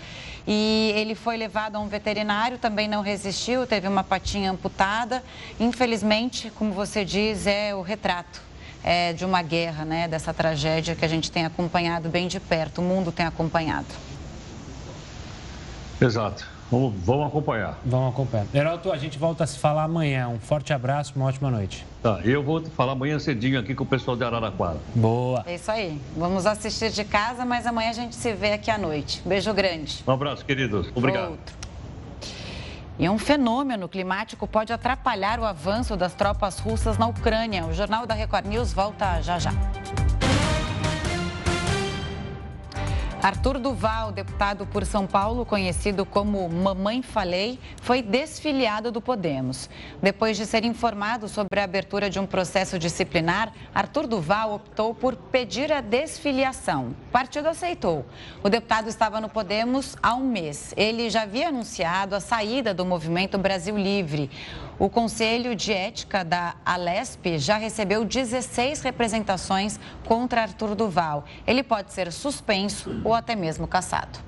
e 0.45 0.91
ele 0.93 1.15
foi 1.15 1.37
levado 1.37 1.77
a 1.77 1.79
um 1.79 1.87
veterinário, 1.87 2.57
também 2.57 2.87
não 2.87 3.01
resistiu, 3.01 3.65
teve 3.65 3.87
uma 3.87 4.03
patinha 4.03 4.51
amputada. 4.51 5.23
Infelizmente, 5.59 6.51
como 6.55 6.73
você 6.73 7.05
diz, 7.05 7.47
é 7.47 7.73
o 7.73 7.81
retrato. 7.81 8.41
É, 8.87 9.13
de 9.13 9.25
uma 9.25 9.41
guerra, 9.41 9.83
né, 9.83 10.07
dessa 10.07 10.31
tragédia 10.31 10.93
que 10.93 11.03
a 11.03 11.07
gente 11.07 11.31
tem 11.31 11.43
acompanhado 11.43 12.07
bem 12.07 12.27
de 12.27 12.39
perto, 12.39 12.81
o 12.81 12.83
mundo 12.83 13.11
tem 13.11 13.25
acompanhado. 13.25 13.87
Exato. 15.99 16.54
Vamos, 16.75 16.93
vamos 17.05 17.27
acompanhar. 17.27 17.79
Vamos 17.85 18.13
acompanhar. 18.13 18.47
Heraldo, 18.53 18.91
a 18.91 18.97
gente 18.97 19.17
volta 19.17 19.45
a 19.45 19.47
se 19.47 19.57
falar 19.57 19.83
amanhã. 19.83 20.27
Um 20.27 20.39
forte 20.39 20.73
abraço, 20.73 21.13
uma 21.15 21.25
ótima 21.25 21.49
noite. 21.49 21.85
Tá, 22.03 22.19
eu 22.25 22.43
vou 22.43 22.61
falar 22.65 22.91
amanhã 22.91 23.17
cedinho 23.17 23.57
aqui 23.57 23.73
com 23.73 23.85
o 23.85 23.87
pessoal 23.87 24.17
de 24.17 24.25
Araraquara. 24.25 24.77
Boa. 24.93 25.41
É 25.47 25.55
isso 25.55 25.71
aí. 25.71 25.97
Vamos 26.17 26.45
assistir 26.45 26.91
de 26.91 27.05
casa, 27.05 27.45
mas 27.45 27.65
amanhã 27.65 27.91
a 27.91 27.93
gente 27.93 28.13
se 28.13 28.33
vê 28.33 28.51
aqui 28.51 28.69
à 28.69 28.77
noite. 28.77 29.21
Beijo 29.25 29.53
grande. 29.53 30.03
Um 30.05 30.11
abraço, 30.11 30.43
queridos. 30.43 30.89
Obrigado. 30.93 31.31
Outro. 31.31 31.55
E 32.99 33.07
um 33.07 33.17
fenômeno 33.17 33.87
climático 33.87 34.45
pode 34.45 34.73
atrapalhar 34.73 35.39
o 35.39 35.45
avanço 35.45 35.95
das 35.95 36.13
tropas 36.13 36.59
russas 36.59 36.97
na 36.97 37.07
Ucrânia. 37.07 37.65
O 37.65 37.73
Jornal 37.73 38.05
da 38.05 38.13
Record 38.13 38.47
News 38.47 38.73
volta 38.73 39.21
já 39.21 39.39
já. 39.39 39.51
Arthur 43.21 43.57
Duval, 43.57 44.11
deputado 44.11 44.67
por 44.67 44.85
São 44.85 45.07
Paulo, 45.07 45.45
conhecido 45.45 46.05
como 46.05 46.47
Mamãe 46.47 47.01
Falei, 47.01 47.59
foi 47.81 48.01
desfiliado 48.01 48.91
do 48.91 49.01
Podemos. 49.01 49.69
Depois 50.01 50.37
de 50.37 50.45
ser 50.45 50.63
informado 50.63 51.27
sobre 51.27 51.59
a 51.59 51.63
abertura 51.63 52.09
de 52.09 52.19
um 52.19 52.27
processo 52.27 52.77
disciplinar, 52.77 53.51
Arthur 53.73 54.05
Duval 54.05 54.53
optou 54.53 54.93
por 54.93 55.15
pedir 55.15 55.71
a 55.71 55.81
desfiliação. 55.81 56.89
O 57.07 57.11
partido 57.11 57.47
aceitou. 57.47 58.05
O 58.43 58.49
deputado 58.49 58.89
estava 58.89 59.19
no 59.19 59.29
Podemos 59.29 59.95
há 60.03 60.13
um 60.13 60.27
mês. 60.27 60.73
Ele 60.77 61.09
já 61.09 61.23
havia 61.23 61.47
anunciado 61.47 62.15
a 62.15 62.19
saída 62.19 62.73
do 62.73 62.85
movimento 62.85 63.37
Brasil 63.37 63.77
Livre. 63.77 64.29
O 64.77 64.89
Conselho 64.89 65.55
de 65.55 65.71
Ética 65.71 66.25
da 66.25 66.55
Alesp 66.65 67.37
já 67.37 67.55
recebeu 67.55 68.03
16 68.03 68.81
representações 68.81 69.79
contra 70.05 70.41
Arthur 70.41 70.75
Duval. 70.75 71.23
Ele 71.47 71.63
pode 71.63 71.93
ser 71.93 72.11
suspenso 72.11 73.01
ou 73.05 73.13
até 73.13 73.37
mesmo 73.37 73.65
cassado. 73.67 74.19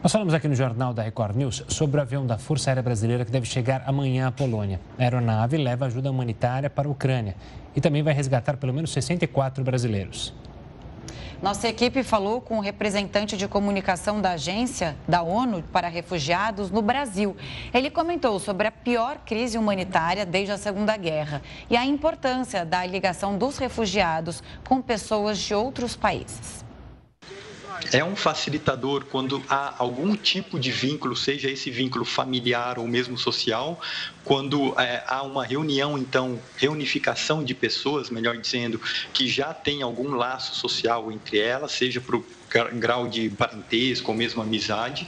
Nós 0.00 0.12
falamos 0.12 0.32
aqui 0.32 0.46
no 0.46 0.54
Jornal 0.54 0.94
da 0.94 1.02
Record 1.02 1.34
News 1.34 1.64
sobre 1.66 1.98
o 1.98 2.02
avião 2.02 2.24
da 2.24 2.38
Força 2.38 2.70
Aérea 2.70 2.84
Brasileira 2.84 3.24
que 3.24 3.32
deve 3.32 3.46
chegar 3.46 3.82
amanhã 3.84 4.28
à 4.28 4.30
Polônia. 4.30 4.80
A 4.96 5.02
aeronave 5.02 5.56
leva 5.56 5.86
ajuda 5.86 6.08
humanitária 6.08 6.70
para 6.70 6.86
a 6.86 6.90
Ucrânia 6.90 7.34
e 7.74 7.80
também 7.80 8.04
vai 8.04 8.14
resgatar 8.14 8.56
pelo 8.56 8.72
menos 8.72 8.92
64 8.92 9.64
brasileiros. 9.64 10.32
Nossa 11.42 11.68
equipe 11.68 12.02
falou 12.02 12.40
com 12.40 12.56
o 12.56 12.60
representante 12.60 13.36
de 13.36 13.46
comunicação 13.46 14.22
da 14.22 14.32
agência 14.32 14.96
da 15.06 15.22
ONU 15.22 15.62
para 15.70 15.86
refugiados 15.86 16.70
no 16.70 16.80
Brasil. 16.80 17.36
Ele 17.74 17.90
comentou 17.90 18.38
sobre 18.38 18.66
a 18.66 18.72
pior 18.72 19.18
crise 19.18 19.58
humanitária 19.58 20.24
desde 20.24 20.52
a 20.52 20.58
Segunda 20.58 20.96
Guerra 20.96 21.42
e 21.68 21.76
a 21.76 21.84
importância 21.84 22.64
da 22.64 22.86
ligação 22.86 23.36
dos 23.36 23.58
refugiados 23.58 24.42
com 24.66 24.80
pessoas 24.80 25.38
de 25.38 25.54
outros 25.54 25.94
países 25.94 26.65
é 27.92 28.04
um 28.04 28.16
facilitador 28.16 29.04
quando 29.04 29.42
há 29.48 29.74
algum 29.78 30.14
tipo 30.16 30.58
de 30.58 30.70
vínculo, 30.70 31.16
seja 31.16 31.50
esse 31.50 31.70
vínculo 31.70 32.04
familiar 32.04 32.78
ou 32.78 32.86
mesmo 32.86 33.16
social, 33.16 33.80
quando 34.24 34.78
é, 34.78 35.02
há 35.06 35.22
uma 35.22 35.44
reunião, 35.44 35.96
então, 35.96 36.40
reunificação 36.56 37.44
de 37.44 37.54
pessoas, 37.54 38.10
melhor 38.10 38.36
dizendo, 38.36 38.80
que 39.12 39.28
já 39.28 39.54
tem 39.54 39.82
algum 39.82 40.14
laço 40.14 40.54
social 40.54 41.10
entre 41.12 41.38
elas, 41.38 41.72
seja 41.72 42.00
para 42.00 42.16
o 42.16 42.24
grau 42.64 43.08
de 43.08 43.28
parentesco 43.30 44.10
ou 44.10 44.16
mesmo 44.16 44.42
amizade, 44.42 45.06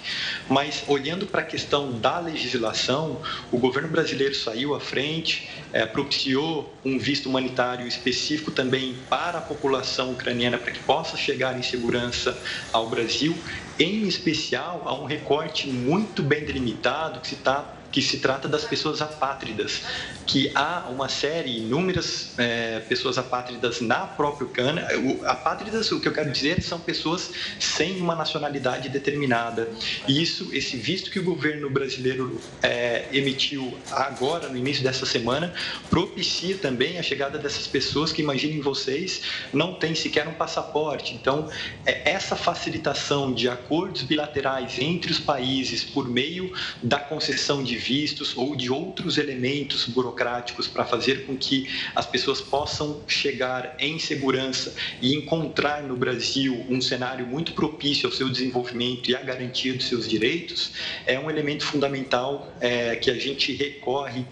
mas 0.48 0.84
olhando 0.86 1.26
para 1.26 1.40
a 1.40 1.44
questão 1.44 1.98
da 1.98 2.18
legislação, 2.18 3.20
o 3.50 3.58
governo 3.58 3.88
brasileiro 3.88 4.34
saiu 4.34 4.74
à 4.74 4.80
frente, 4.80 5.48
é, 5.72 5.86
propiciou 5.86 6.72
um 6.84 6.98
visto 6.98 7.28
humanitário 7.28 7.86
específico 7.86 8.50
também 8.50 8.96
para 9.08 9.38
a 9.38 9.42
população 9.42 10.12
ucraniana 10.12 10.58
para 10.58 10.72
que 10.72 10.80
possa 10.80 11.16
chegar 11.16 11.58
em 11.58 11.62
segurança 11.62 12.36
ao 12.72 12.88
Brasil, 12.88 13.36
em 13.78 14.06
especial 14.06 14.82
a 14.84 14.94
um 14.94 15.04
recorte 15.04 15.68
muito 15.68 16.22
bem 16.22 16.44
delimitado 16.44 17.20
que 17.20 17.28
se 17.28 17.34
está 17.34 17.77
que 17.90 18.02
se 18.02 18.18
trata 18.18 18.46
das 18.46 18.64
pessoas 18.64 19.00
apátridas, 19.00 19.82
que 20.26 20.50
há 20.54 20.86
uma 20.90 21.08
série, 21.08 21.58
inúmeras 21.58 22.34
é, 22.36 22.80
pessoas 22.80 23.16
apátridas 23.16 23.80
na 23.80 24.06
própria 24.06 24.46
Ucrânia. 24.46 24.86
Apátridas, 25.24 25.90
o 25.90 26.00
que 26.00 26.08
eu 26.08 26.12
quero 26.12 26.30
dizer, 26.30 26.62
são 26.62 26.78
pessoas 26.78 27.30
sem 27.58 27.98
uma 28.00 28.14
nacionalidade 28.14 28.88
determinada. 28.90 29.68
E 30.06 30.22
isso, 30.22 30.50
esse 30.52 30.76
visto 30.76 31.10
que 31.10 31.18
o 31.18 31.24
governo 31.24 31.70
brasileiro 31.70 32.38
é, 32.62 33.06
emitiu 33.10 33.76
agora, 33.90 34.48
no 34.48 34.56
início 34.56 34.82
dessa 34.84 35.06
semana, 35.06 35.54
propicia 35.88 36.58
também 36.58 36.98
a 36.98 37.02
chegada 37.02 37.38
dessas 37.38 37.66
pessoas 37.66 38.12
que, 38.12 38.20
imaginem 38.20 38.60
vocês, 38.60 39.22
não 39.52 39.74
têm 39.74 39.94
sequer 39.94 40.28
um 40.28 40.34
passaporte. 40.34 41.14
Então, 41.14 41.48
é, 41.86 42.10
essa 42.10 42.36
facilitação 42.36 43.32
de 43.32 43.48
acordos 43.48 44.02
bilaterais 44.02 44.78
entre 44.78 45.10
os 45.10 45.18
países 45.18 45.84
por 45.84 46.06
meio 46.06 46.52
da 46.82 46.98
concessão 46.98 47.62
de 47.62 47.77
vistos 47.78 48.36
ou 48.36 48.54
de 48.54 48.70
outros 48.70 49.16
elementos 49.16 49.86
burocráticos 49.86 50.66
para 50.66 50.84
fazer 50.84 51.24
com 51.24 51.36
que 51.36 51.68
as 51.94 52.06
pessoas 52.06 52.40
possam 52.40 53.00
chegar 53.06 53.76
em 53.78 53.98
segurança 53.98 54.74
e 55.00 55.14
encontrar 55.14 55.82
no 55.82 55.96
Brasil 55.96 56.64
um 56.68 56.80
cenário 56.80 57.26
muito 57.26 57.52
propício 57.52 58.06
ao 58.06 58.12
seu 58.12 58.28
desenvolvimento 58.28 59.10
e 59.10 59.16
à 59.16 59.22
garantia 59.22 59.74
dos 59.74 59.86
seus 59.86 60.08
direitos, 60.08 60.72
é 61.06 61.18
um 61.18 61.30
elemento 61.30 61.64
fundamental 61.64 62.52
é, 62.60 62.96
que 62.96 63.10
a 63.10 63.18
gente 63.18 63.52
recorre 63.52 64.24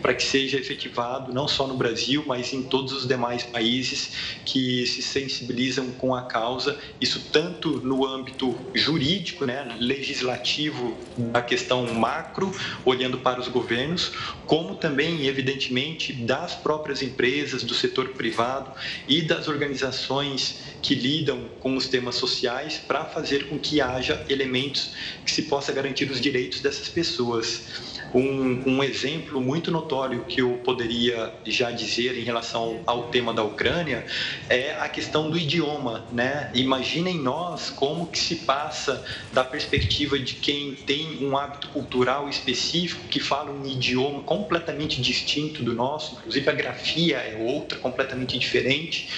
para 0.00 0.14
que 0.14 0.22
seja 0.22 0.58
efetivado 0.58 1.32
não 1.32 1.48
só 1.48 1.66
no 1.66 1.74
Brasil, 1.74 2.24
mas 2.26 2.52
em 2.52 2.62
todos 2.62 2.92
os 2.92 3.06
demais 3.06 3.42
países 3.42 4.12
que 4.44 4.86
se 4.86 5.02
sensibilizam 5.02 5.90
com 5.92 6.14
a 6.14 6.22
causa, 6.22 6.78
isso 7.00 7.28
tanto 7.32 7.80
no 7.80 8.06
âmbito 8.06 8.56
jurídico, 8.74 9.44
né, 9.44 9.76
legislativo 9.78 10.96
da 11.16 11.42
questão 11.42 11.92
macro, 11.94 12.54
olhando 12.92 13.18
para 13.18 13.40
os 13.40 13.48
governos, 13.48 14.12
como 14.46 14.76
também, 14.76 15.26
evidentemente, 15.26 16.12
das 16.12 16.54
próprias 16.54 17.02
empresas, 17.02 17.62
do 17.62 17.74
setor 17.74 18.10
privado 18.10 18.70
e 19.08 19.22
das 19.22 19.48
organizações 19.48 20.60
que 20.80 20.94
lidam 20.94 21.48
com 21.60 21.76
os 21.76 21.88
temas 21.88 22.16
sociais 22.16 22.76
para 22.78 23.04
fazer 23.04 23.48
com 23.48 23.58
que 23.58 23.80
haja 23.80 24.24
elementos 24.28 24.92
que 25.24 25.30
se 25.30 25.42
possa 25.42 25.72
garantir 25.72 26.10
os 26.10 26.20
direitos 26.20 26.60
dessas 26.60 26.88
pessoas. 26.88 28.01
Um, 28.14 28.62
um, 28.66 28.84
exemplo 28.84 29.40
muito 29.40 29.70
notório 29.70 30.24
que 30.24 30.42
eu 30.42 30.60
poderia 30.64 31.32
já 31.46 31.70
dizer 31.70 32.18
em 32.18 32.22
relação 32.22 32.82
ao 32.84 33.04
tema 33.04 33.32
da 33.32 33.42
Ucrânia 33.42 34.04
é 34.50 34.72
a 34.72 34.88
questão 34.88 35.30
do 35.30 35.38
idioma, 35.38 36.04
né? 36.12 36.50
Imaginem 36.54 37.18
nós 37.18 37.70
como 37.70 38.06
que 38.06 38.18
se 38.18 38.36
passa 38.36 39.02
da 39.32 39.42
perspectiva 39.42 40.18
de 40.18 40.34
quem 40.34 40.74
tem 40.74 41.24
um 41.24 41.36
hábito 41.36 41.68
cultural 41.68 42.28
específico, 42.28 43.08
que 43.08 43.18
fala 43.18 43.50
um 43.50 43.66
idioma 43.66 44.22
completamente 44.22 45.00
distinto 45.00 45.62
do 45.62 45.72
nosso, 45.72 46.16
inclusive 46.16 46.50
a 46.50 46.52
grafia 46.52 47.16
é 47.16 47.36
outra, 47.36 47.78
completamente 47.78 48.38
diferente 48.38 49.08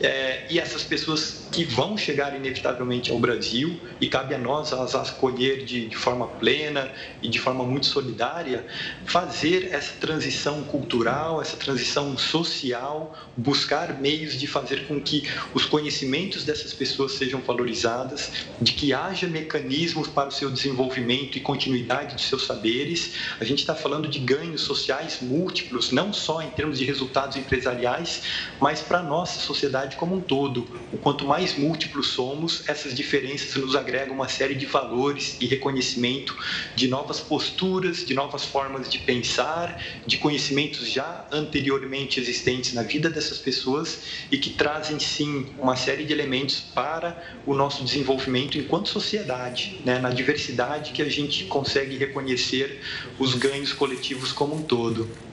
é, 0.00 0.46
e 0.50 0.58
essas 0.58 0.84
pessoas 0.84 1.48
que 1.50 1.64
vão 1.64 1.96
chegar 1.96 2.36
inevitavelmente 2.36 3.10
ao 3.10 3.18
Brasil, 3.18 3.80
e 4.00 4.08
cabe 4.08 4.34
a 4.34 4.38
nós 4.38 4.72
as 4.72 4.94
acolher 4.94 5.64
de, 5.64 5.88
de 5.88 5.96
forma 5.96 6.26
plena 6.26 6.90
e 7.20 7.28
de 7.28 7.38
forma 7.38 7.64
muito 7.64 7.86
solidária, 7.86 8.64
fazer 9.04 9.70
essa 9.72 9.94
transição 9.94 10.62
cultural, 10.64 11.40
essa 11.42 11.56
transição 11.56 12.16
social, 12.16 13.16
buscar 13.36 13.98
meios 14.00 14.38
de 14.38 14.46
fazer 14.46 14.86
com 14.86 15.00
que 15.00 15.28
os 15.52 15.64
conhecimentos 15.64 16.44
dessas 16.44 16.72
pessoas 16.72 17.12
sejam 17.12 17.40
valorizadas, 17.40 18.30
de 18.60 18.72
que 18.72 18.92
haja 18.92 19.26
mecanismos 19.26 20.06
para 20.06 20.28
o 20.28 20.32
seu 20.32 20.50
desenvolvimento 20.50 21.36
e 21.36 21.40
continuidade 21.40 22.14
de 22.14 22.22
seus 22.22 22.46
saberes. 22.46 23.14
A 23.40 23.44
gente 23.44 23.60
está 23.60 23.74
falando 23.74 24.08
de 24.08 24.18
ganhos 24.18 24.60
sociais 24.60 25.18
múltiplos, 25.20 25.90
não 25.90 26.12
só 26.12 26.42
em 26.42 26.50
termos 26.50 26.78
de 26.78 26.84
resultados 26.84 27.36
empresariais, 27.36 28.22
mas 28.60 28.80
para 28.80 28.98
a 28.98 29.02
nossa 29.02 29.40
sociedade 29.40 29.87
sociedade 29.88 29.96
como 29.96 30.16
um 30.16 30.20
todo. 30.20 30.68
O 30.92 30.98
quanto 30.98 31.24
mais 31.26 31.56
múltiplos 31.56 32.08
somos, 32.08 32.68
essas 32.68 32.94
diferenças 32.94 33.54
nos 33.56 33.74
agregam 33.74 34.14
uma 34.14 34.28
série 34.28 34.54
de 34.54 34.66
valores 34.66 35.36
e 35.40 35.46
reconhecimento 35.46 36.36
de 36.74 36.88
novas 36.88 37.20
posturas, 37.20 38.04
de 38.04 38.14
novas 38.14 38.44
formas 38.44 38.88
de 38.88 38.98
pensar, 38.98 39.82
de 40.06 40.18
conhecimentos 40.18 40.90
já 40.90 41.26
anteriormente 41.32 42.20
existentes 42.20 42.74
na 42.74 42.82
vida 42.82 43.08
dessas 43.08 43.38
pessoas 43.38 44.00
e 44.30 44.38
que 44.38 44.50
trazem 44.50 44.98
sim 44.98 45.46
uma 45.58 45.76
série 45.76 46.04
de 46.04 46.12
elementos 46.12 46.60
para 46.60 47.22
o 47.46 47.54
nosso 47.54 47.84
desenvolvimento 47.84 48.58
enquanto 48.58 48.88
sociedade, 48.88 49.80
né? 49.84 49.98
na 49.98 50.10
diversidade 50.10 50.92
que 50.92 51.02
a 51.02 51.08
gente 51.08 51.44
consegue 51.44 51.96
reconhecer 51.96 52.80
os 53.18 53.34
ganhos 53.34 53.72
coletivos 53.72 54.32
como 54.32 54.56
um 54.56 54.62
todo. 54.62 55.27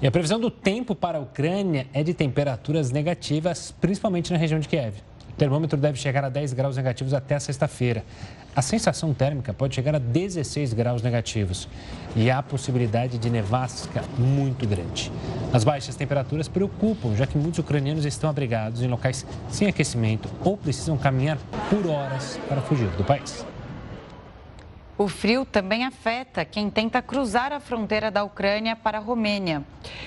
E 0.00 0.06
a 0.06 0.10
previsão 0.10 0.38
do 0.38 0.50
tempo 0.50 0.94
para 0.94 1.16
a 1.16 1.20
Ucrânia 1.22 1.86
é 1.94 2.02
de 2.02 2.12
temperaturas 2.12 2.90
negativas, 2.90 3.74
principalmente 3.80 4.30
na 4.30 4.38
região 4.38 4.60
de 4.60 4.68
Kiev. 4.68 4.96
O 5.30 5.32
termômetro 5.38 5.78
deve 5.78 5.98
chegar 5.98 6.22
a 6.22 6.28
10 6.28 6.52
graus 6.52 6.76
negativos 6.76 7.14
até 7.14 7.38
sexta-feira. 7.38 8.04
A 8.54 8.60
sensação 8.60 9.14
térmica 9.14 9.54
pode 9.54 9.74
chegar 9.74 9.94
a 9.94 9.98
16 9.98 10.74
graus 10.74 11.00
negativos 11.00 11.66
e 12.14 12.30
há 12.30 12.42
possibilidade 12.42 13.16
de 13.16 13.30
nevasca 13.30 14.02
muito 14.18 14.66
grande. 14.66 15.10
As 15.50 15.64
baixas 15.64 15.96
temperaturas 15.96 16.46
preocupam, 16.46 17.16
já 17.16 17.26
que 17.26 17.38
muitos 17.38 17.58
ucranianos 17.58 18.04
estão 18.04 18.28
abrigados 18.28 18.82
em 18.82 18.88
locais 18.88 19.24
sem 19.48 19.66
aquecimento 19.66 20.28
ou 20.44 20.58
precisam 20.58 20.98
caminhar 20.98 21.38
por 21.70 21.86
horas 21.86 22.38
para 22.48 22.60
fugir 22.60 22.88
do 22.98 23.04
país. 23.04 23.46
O 24.98 25.08
frio 25.08 25.44
também 25.44 25.84
afeta 25.84 26.42
quem 26.42 26.70
tenta 26.70 27.02
cruzar 27.02 27.52
a 27.52 27.60
fronteira 27.60 28.10
da 28.10 28.24
Ucrânia 28.24 28.74
para 28.74 28.96
a 28.96 29.00
Romênia. 29.00 29.62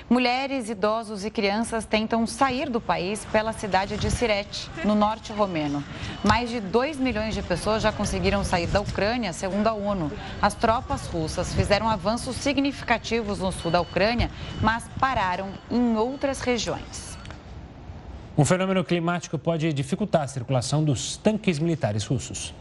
Mulheres, 0.10 0.68
idosos 0.68 1.24
e 1.24 1.30
crianças 1.30 1.86
tentam 1.86 2.26
sair 2.26 2.72
do 2.72 2.82
país 2.82 3.24
pela 3.26 3.54
cidade 3.54 3.98
de 3.98 4.10
Sirete, 4.10 4.68
no 4.84 4.96
norte 4.96 5.32
romeno. 5.32 5.84
Mais 6.24 6.50
de 6.50 6.60
2 6.60 6.98
milhões 6.98 7.36
de 7.36 7.44
pessoas 7.44 7.84
já 7.84 7.92
conseguiram 7.92 8.44
sair 8.44 8.66
da 8.66 8.82
Ucrânia, 8.82 9.32
segundo 9.32 9.68
a 9.68 9.74
ONU. 9.74 10.12
As 10.42 10.56
tropas 10.56 11.06
russas 11.06 11.54
fizeram 11.54 11.88
avanços 11.88 12.36
significativos 12.38 13.38
no 13.38 13.52
sul 13.52 13.70
da 13.70 13.82
Ucrânia, 13.82 14.32
mas 14.60 14.90
pararam 15.00 15.50
em 15.70 15.98
outras 15.98 16.42
regiões. 16.42 17.16
Um 18.36 18.44
fenômeno 18.44 18.84
climático 18.84 19.38
pode 19.38 19.72
dificultar 19.72 20.24
a 20.24 20.28
circulação 20.28 20.84
dos 20.84 21.16
tanques 21.16 21.60
militares 21.60 22.06
russos. 22.06 22.56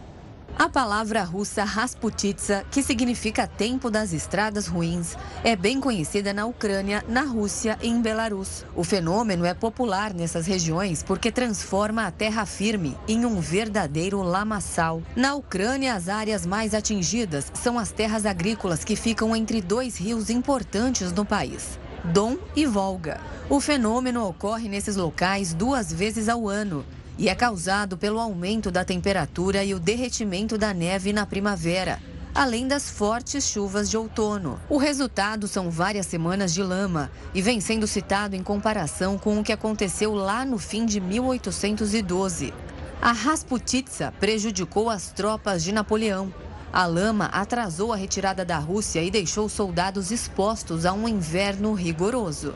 A 0.57 0.69
palavra 0.69 1.23
russa 1.23 1.63
Rasputitsa, 1.63 2.65
que 2.71 2.83
significa 2.83 3.47
tempo 3.47 3.91
das 3.91 4.13
estradas 4.13 4.67
ruins, 4.67 5.17
é 5.45 5.55
bem 5.55 5.81
conhecida 5.81 6.33
na 6.33 6.47
Ucrânia, 6.47 7.05
na 7.09 7.23
Rússia 7.23 7.79
e 7.81 7.89
em 7.89 8.01
Belarus. 8.01 8.65
O 8.75 8.83
fenômeno 8.83 9.45
é 9.45 9.55
popular 9.55 10.13
nessas 10.13 10.47
regiões 10.47 11.03
porque 11.03 11.31
transforma 11.31 12.07
a 12.07 12.11
terra 12.11 12.45
firme 12.45 12.97
em 13.07 13.25
um 13.25 13.41
verdadeiro 13.41 14.21
lamaçal. 14.23 15.03
Na 15.15 15.35
Ucrânia, 15.35 15.95
as 15.95 16.09
áreas 16.09 16.45
mais 16.45 16.75
atingidas 16.75 17.53
são 17.55 17.79
as 17.79 17.93
terras 17.93 18.27
agrícolas 18.27 18.85
que 18.85 18.97
ficam 18.97 19.37
entre 19.37 19.61
dois 19.61 19.97
rios 19.97 20.29
importantes 20.29 21.13
no 21.13 21.25
país. 21.25 21.79
Don 22.05 22.37
e 22.57 22.67
Volga. 22.67 23.21
O 23.49 23.61
fenômeno 23.61 24.27
ocorre 24.27 24.69
nesses 24.69 24.97
locais 24.97 25.55
duas 25.55 25.93
vezes 25.93 26.29
ao 26.29 26.49
ano 26.49 26.85
e 27.19 27.29
é 27.29 27.35
causado 27.35 27.99
pelo 27.99 28.21
aumento 28.21 28.71
da 28.71 28.85
temperatura 28.85 29.65
e 29.65 29.75
o 29.75 29.81
derretimento 29.81 30.57
da 30.57 30.73
neve 30.73 31.13
na 31.13 31.27
primavera. 31.27 32.01
além 32.35 32.69
das 32.69 32.89
fortes 32.89 33.49
chuvas 33.49 33.91
de 33.91 33.97
outono. 33.97 34.61
O 34.69 34.77
resultado 34.77 35.49
são 35.49 35.73
várias 35.73 36.07
semanas 36.07 36.55
de 36.55 36.63
lama 36.63 37.11
e 37.35 37.43
vem 37.43 37.61
sendo 37.61 37.85
citado 37.85 38.37
em 38.37 38.45
comparação 38.45 39.19
com 39.19 39.41
o 39.41 39.43
que 39.43 39.53
aconteceu 39.53 40.15
lá 40.15 40.45
no 40.45 40.57
fim 40.57 40.87
de 40.87 41.01
1812. 41.01 42.55
A 43.03 43.11
Rasputitsa 43.11 44.13
prejudicou 44.21 44.89
as 44.89 45.11
tropas 45.11 45.65
de 45.65 45.73
Napoleão. 45.73 46.33
A 46.73 46.87
lama 46.87 47.25
atrasou 47.27 47.93
a 47.93 47.97
retirada 47.97 48.45
da 48.45 48.59
Rússia 48.59 49.03
e 49.03 49.11
deixou 49.11 49.49
soldados 49.49 50.13
expostos 50.13 50.87
a 50.87 50.93
um 50.93 51.09
inverno 51.09 51.73
rigoroso. 51.73 52.55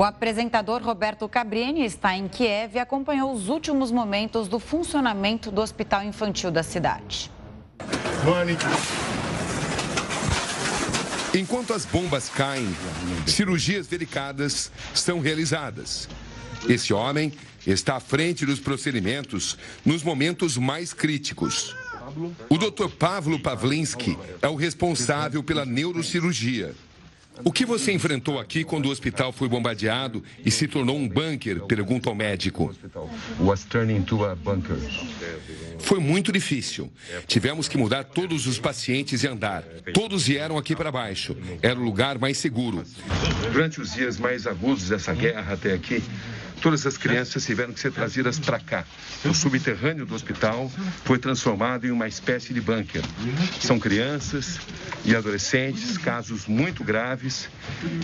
O 0.00 0.02
apresentador 0.02 0.82
Roberto 0.82 1.28
Cabrini 1.28 1.84
está 1.84 2.16
em 2.16 2.26
Kiev 2.26 2.76
e 2.76 2.78
acompanhou 2.78 3.34
os 3.34 3.50
últimos 3.50 3.92
momentos 3.92 4.48
do 4.48 4.58
funcionamento 4.58 5.50
do 5.50 5.60
hospital 5.60 6.02
infantil 6.02 6.50
da 6.50 6.62
cidade. 6.62 7.30
Enquanto 11.34 11.74
as 11.74 11.84
bombas 11.84 12.30
caem, 12.30 12.66
cirurgias 13.26 13.88
delicadas 13.88 14.72
são 14.94 15.20
realizadas. 15.20 16.08
Esse 16.66 16.94
homem 16.94 17.30
está 17.66 17.96
à 17.96 18.00
frente 18.00 18.46
dos 18.46 18.58
procedimentos 18.58 19.58
nos 19.84 20.02
momentos 20.02 20.56
mais 20.56 20.94
críticos. 20.94 21.76
O 22.48 22.56
Dr. 22.56 22.88
Pavlo 22.98 23.38
Pavlinsky 23.38 24.18
é 24.40 24.48
o 24.48 24.56
responsável 24.56 25.42
pela 25.42 25.66
neurocirurgia. 25.66 26.74
O 27.44 27.52
que 27.52 27.64
você 27.64 27.92
enfrentou 27.92 28.38
aqui 28.38 28.64
quando 28.64 28.86
o 28.86 28.90
hospital 28.90 29.32
foi 29.32 29.48
bombardeado 29.48 30.22
e 30.44 30.50
se 30.50 30.66
tornou 30.66 30.96
um 30.96 31.08
bunker? 31.08 31.62
Pergunta 31.62 32.08
ao 32.08 32.14
médico. 32.14 32.74
Foi 35.78 35.98
muito 36.00 36.32
difícil. 36.32 36.90
Tivemos 37.26 37.68
que 37.68 37.78
mudar 37.78 38.04
todos 38.04 38.46
os 38.46 38.58
pacientes 38.58 39.22
e 39.22 39.28
andar. 39.28 39.62
Todos 39.92 40.26
vieram 40.26 40.58
aqui 40.58 40.76
para 40.76 40.92
baixo. 40.92 41.36
Era 41.62 41.78
o 41.78 41.82
lugar 41.82 42.18
mais 42.18 42.38
seguro. 42.38 42.84
Durante 43.52 43.80
os 43.80 43.94
dias 43.94 44.18
mais 44.18 44.46
agudos 44.46 44.88
dessa 44.88 45.14
guerra 45.14 45.54
até 45.54 45.72
aqui, 45.72 46.02
Todas 46.60 46.86
as 46.86 46.98
crianças 46.98 47.44
tiveram 47.44 47.72
que 47.72 47.80
ser 47.80 47.90
trazidas 47.90 48.38
para 48.38 48.60
cá. 48.60 48.84
O 49.24 49.34
subterrâneo 49.34 50.04
do 50.04 50.14
hospital 50.14 50.70
foi 51.04 51.18
transformado 51.18 51.86
em 51.86 51.90
uma 51.90 52.06
espécie 52.06 52.52
de 52.52 52.60
bunker. 52.60 53.02
São 53.60 53.78
crianças 53.78 54.60
e 55.04 55.16
adolescentes, 55.16 55.96
casos 55.96 56.46
muito 56.46 56.84
graves. 56.84 57.48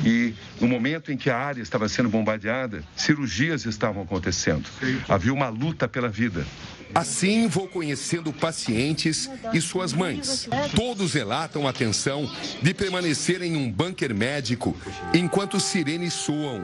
E 0.05 0.35
no 0.61 0.67
momento 0.67 1.13
em 1.13 1.17
que 1.17 1.29
a 1.29 1.37
área 1.37 1.61
estava 1.61 1.89
sendo 1.89 2.09
bombardeada, 2.09 2.83
cirurgias 2.97 3.67
estavam 3.67 4.03
acontecendo. 4.03 4.69
Havia 5.09 5.35
uma 5.35 5.49
luta 5.49 5.87
pela 5.87 6.09
vida. 6.09 6.47
Assim 6.95 7.49
vou 7.49 7.69
conhecendo 7.69 8.33
pacientes 8.33 9.29
e 9.53 9.61
suas 9.61 9.93
mães. 9.93 10.49
Todos 10.75 11.13
relatam 11.13 11.69
a 11.69 11.73
tensão 11.73 12.31
de 12.63 12.73
permanecer 12.73 13.43
em 13.43 13.55
um 13.55 13.71
bunker 13.71 14.15
médico 14.15 14.75
enquanto 15.13 15.61
sirenes 15.61 16.15
soam 16.15 16.63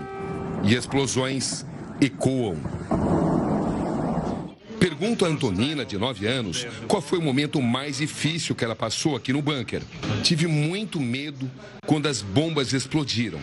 e 0.64 0.74
explosões 0.74 1.66
ecoam. 2.02 2.56
Pergunto 5.02 5.24
a 5.24 5.28
Antonina, 5.28 5.84
de 5.84 5.98
9 5.98 6.28
anos, 6.28 6.64
qual 6.86 7.02
foi 7.02 7.18
o 7.18 7.22
momento 7.22 7.60
mais 7.60 7.96
difícil 7.96 8.54
que 8.54 8.64
ela 8.64 8.76
passou 8.76 9.16
aqui 9.16 9.32
no 9.32 9.42
bunker. 9.42 9.82
Tive 10.22 10.46
muito 10.46 11.00
medo 11.00 11.50
quando 11.84 12.06
as 12.06 12.22
bombas 12.22 12.72
explodiram. 12.72 13.40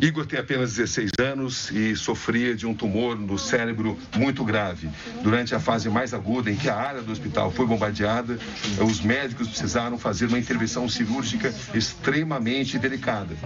Igor 0.00 0.26
tem 0.26 0.40
apenas 0.40 0.74
16 0.74 1.10
anos 1.20 1.70
e 1.70 1.94
sofria 1.94 2.56
de 2.56 2.66
um 2.66 2.74
tumor 2.74 3.16
no 3.16 3.38
cérebro 3.38 3.96
muito 4.16 4.44
grave. 4.44 4.88
Durante 5.22 5.54
a 5.54 5.60
fase 5.60 5.88
mais 5.88 6.12
aguda 6.12 6.50
em 6.50 6.56
que 6.56 6.68
a 6.68 6.74
área 6.74 7.02
do 7.02 7.12
hospital 7.12 7.52
foi 7.52 7.66
bombardeada, 7.66 8.38
os 8.84 9.00
médicos 9.00 9.46
precisaram 9.46 9.96
fazer 9.96 10.26
uma 10.26 10.38
intervenção 10.38 10.88
cirúrgica 10.88 11.54
extremamente 11.72 12.76
delicada. 12.76 13.36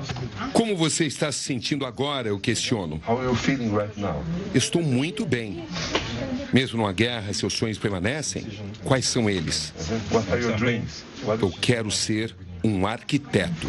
Como 0.54 0.74
você 0.74 1.04
está 1.04 1.30
se 1.30 1.40
sentindo 1.40 1.84
agora? 1.84 2.28
Eu 2.28 2.38
questiono. 2.38 3.00
Estou 4.54 4.82
muito 4.82 5.26
bem. 5.26 5.66
Mesmo 6.52 6.78
numa 6.78 6.92
guerra, 6.92 7.32
seus 7.32 7.54
sonhos 7.54 7.78
permanecem? 7.78 8.46
Quais 8.84 9.06
são 9.06 9.28
eles? 9.28 9.72
Eu 11.40 11.50
quero 11.60 11.90
ser 11.90 12.34
um 12.62 12.86
arquiteto. 12.86 13.68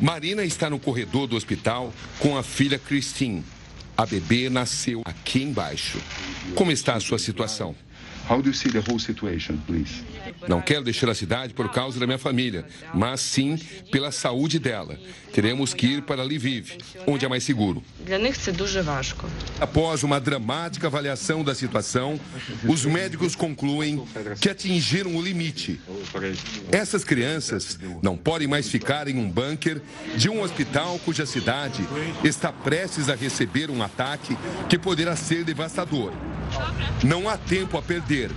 Marina 0.00 0.44
está 0.44 0.68
no 0.70 0.78
corredor 0.78 1.26
do 1.26 1.36
hospital 1.36 1.92
com 2.18 2.36
a 2.36 2.42
filha 2.42 2.78
Christine. 2.78 3.44
A 3.96 4.06
bebê 4.06 4.48
nasceu 4.48 5.02
aqui 5.04 5.42
embaixo. 5.42 6.00
Como 6.54 6.70
está 6.70 6.94
a 6.94 7.00
sua 7.00 7.18
situação? 7.18 7.74
How 8.30 8.42
do 8.42 8.48
you 8.48 8.54
see 8.54 8.70
the 8.70 8.80
whole 8.80 9.00
situation, 9.00 9.58
please? 9.66 10.02
Não 10.46 10.60
quero 10.60 10.84
deixar 10.84 11.08
a 11.08 11.14
cidade 11.14 11.54
por 11.54 11.70
causa 11.70 11.98
da 11.98 12.06
minha 12.06 12.18
família, 12.18 12.66
mas 12.94 13.20
sim 13.20 13.58
pela 13.90 14.12
saúde 14.12 14.58
dela. 14.58 14.98
Teremos 15.32 15.74
que 15.74 15.86
ir 15.86 16.02
para 16.02 16.22
Lviv, 16.22 16.78
onde 17.06 17.24
é 17.24 17.28
mais 17.28 17.44
seguro. 17.44 17.82
Após 19.60 20.02
uma 20.02 20.20
dramática 20.20 20.86
avaliação 20.86 21.42
da 21.42 21.54
situação, 21.54 22.18
os 22.66 22.84
médicos 22.84 23.34
concluem 23.34 24.04
que 24.40 24.48
atingiram 24.48 25.16
o 25.16 25.22
limite. 25.22 25.80
Essas 26.70 27.04
crianças 27.04 27.78
não 28.02 28.16
podem 28.16 28.48
mais 28.48 28.68
ficar 28.68 29.08
em 29.08 29.18
um 29.18 29.28
bunker 29.30 29.80
de 30.16 30.28
um 30.28 30.42
hospital 30.42 30.98
cuja 31.04 31.26
cidade 31.26 31.86
está 32.24 32.52
prestes 32.52 33.08
a 33.08 33.14
receber 33.14 33.70
um 33.70 33.82
ataque 33.82 34.36
que 34.68 34.78
poderá 34.78 35.16
ser 35.16 35.44
devastador. 35.44 36.12
Não 37.04 37.28
há 37.28 37.36
tempo 37.36 37.76
a 37.76 37.82
perder. 37.82 38.30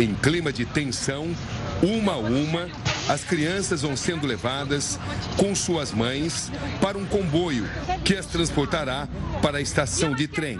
Em 0.00 0.14
clima 0.14 0.50
de 0.50 0.64
tensão, 0.64 1.36
uma 1.82 2.14
a 2.14 2.16
uma, 2.16 2.70
as 3.06 3.22
crianças 3.22 3.82
vão 3.82 3.94
sendo 3.94 4.26
levadas 4.26 4.98
com 5.36 5.54
suas 5.54 5.92
mães 5.92 6.50
para 6.80 6.96
um 6.96 7.04
comboio 7.04 7.68
que 8.02 8.14
as 8.14 8.24
transportará 8.24 9.06
para 9.42 9.58
a 9.58 9.60
estação 9.60 10.14
de 10.14 10.26
trem. 10.26 10.56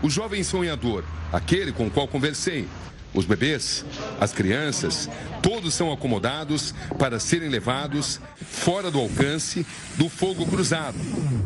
O 0.00 0.08
jovem 0.08 0.44
sonhador, 0.44 1.02
aquele 1.32 1.72
com 1.72 1.88
o 1.88 1.90
qual 1.90 2.06
conversei, 2.06 2.68
os 3.14 3.26
bebês, 3.26 3.84
as 4.20 4.32
crianças, 4.32 5.08
todos 5.42 5.74
são 5.74 5.92
acomodados 5.92 6.74
para 6.98 7.20
serem 7.20 7.48
levados 7.48 8.20
fora 8.40 8.90
do 8.90 8.98
alcance 8.98 9.66
do 9.96 10.08
fogo 10.08 10.46
cruzado, 10.46 10.96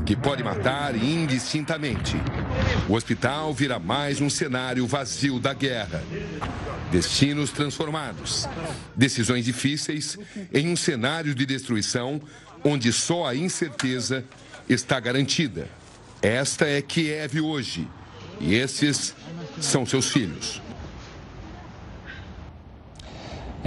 que 0.04 0.14
pode 0.14 0.44
matar 0.44 0.94
indistintamente. 0.94 2.16
O 2.88 2.94
hospital 2.94 3.52
vira 3.52 3.78
mais 3.78 4.20
um 4.20 4.30
cenário 4.30 4.86
vazio 4.86 5.40
da 5.40 5.52
guerra. 5.52 6.04
Destinos 6.92 7.50
transformados. 7.50 8.48
Decisões 8.94 9.44
difíceis 9.44 10.16
em 10.54 10.68
um 10.68 10.76
cenário 10.76 11.34
de 11.34 11.44
destruição 11.44 12.20
onde 12.62 12.92
só 12.92 13.26
a 13.26 13.34
incerteza 13.34 14.24
está 14.68 15.00
garantida. 15.00 15.68
Esta 16.22 16.66
é 16.66 16.80
Kiev 16.80 17.40
hoje. 17.40 17.88
E 18.40 18.54
esses 18.54 19.14
são 19.60 19.86
seus 19.86 20.10
filhos. 20.10 20.60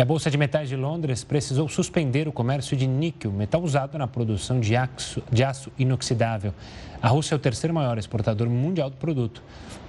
A 0.01 0.05
Bolsa 0.05 0.31
de 0.31 0.37
Metais 0.37 0.69
de 0.69 0.77
Londres 0.77 1.25
precisou 1.25 1.67
suspender 1.67 2.25
o 2.25 2.31
comércio 2.31 2.77
de 2.77 2.87
níquel, 2.87 3.33
metal 3.33 3.61
usado 3.61 3.97
na 3.97 4.07
produção 4.07 4.57
de 4.57 4.73
aço, 4.73 5.21
de 5.29 5.43
aço 5.43 5.69
inoxidável. 5.77 6.53
A 7.01 7.09
Rússia 7.09 7.35
é 7.35 7.37
o 7.37 7.39
terceiro 7.39 7.73
maior 7.73 7.97
exportador 7.97 8.47
mundial 8.49 8.89
do 8.89 8.95
produto. 8.95 9.43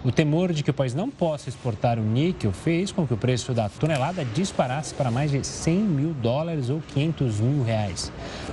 O 0.04 0.10
temor 0.10 0.52
de 0.52 0.64
que 0.64 0.70
o 0.70 0.74
país 0.74 0.94
não 0.94 1.08
possa 1.08 1.48
exportar 1.48 1.96
o 1.96 2.02
níquel 2.02 2.50
fez 2.50 2.90
com 2.90 3.06
que 3.06 3.14
o 3.14 3.16
preço 3.16 3.54
da 3.54 3.68
tonelada 3.68 4.24
disparasse 4.24 4.92
para 4.94 5.12
mais 5.12 5.30
de 5.30 5.46
100 5.46 5.76
mil 5.76 6.12
dólares 6.14 6.70
ou 6.70 6.82
500 6.92 7.38
mil 7.38 7.62
reais. 7.62 8.10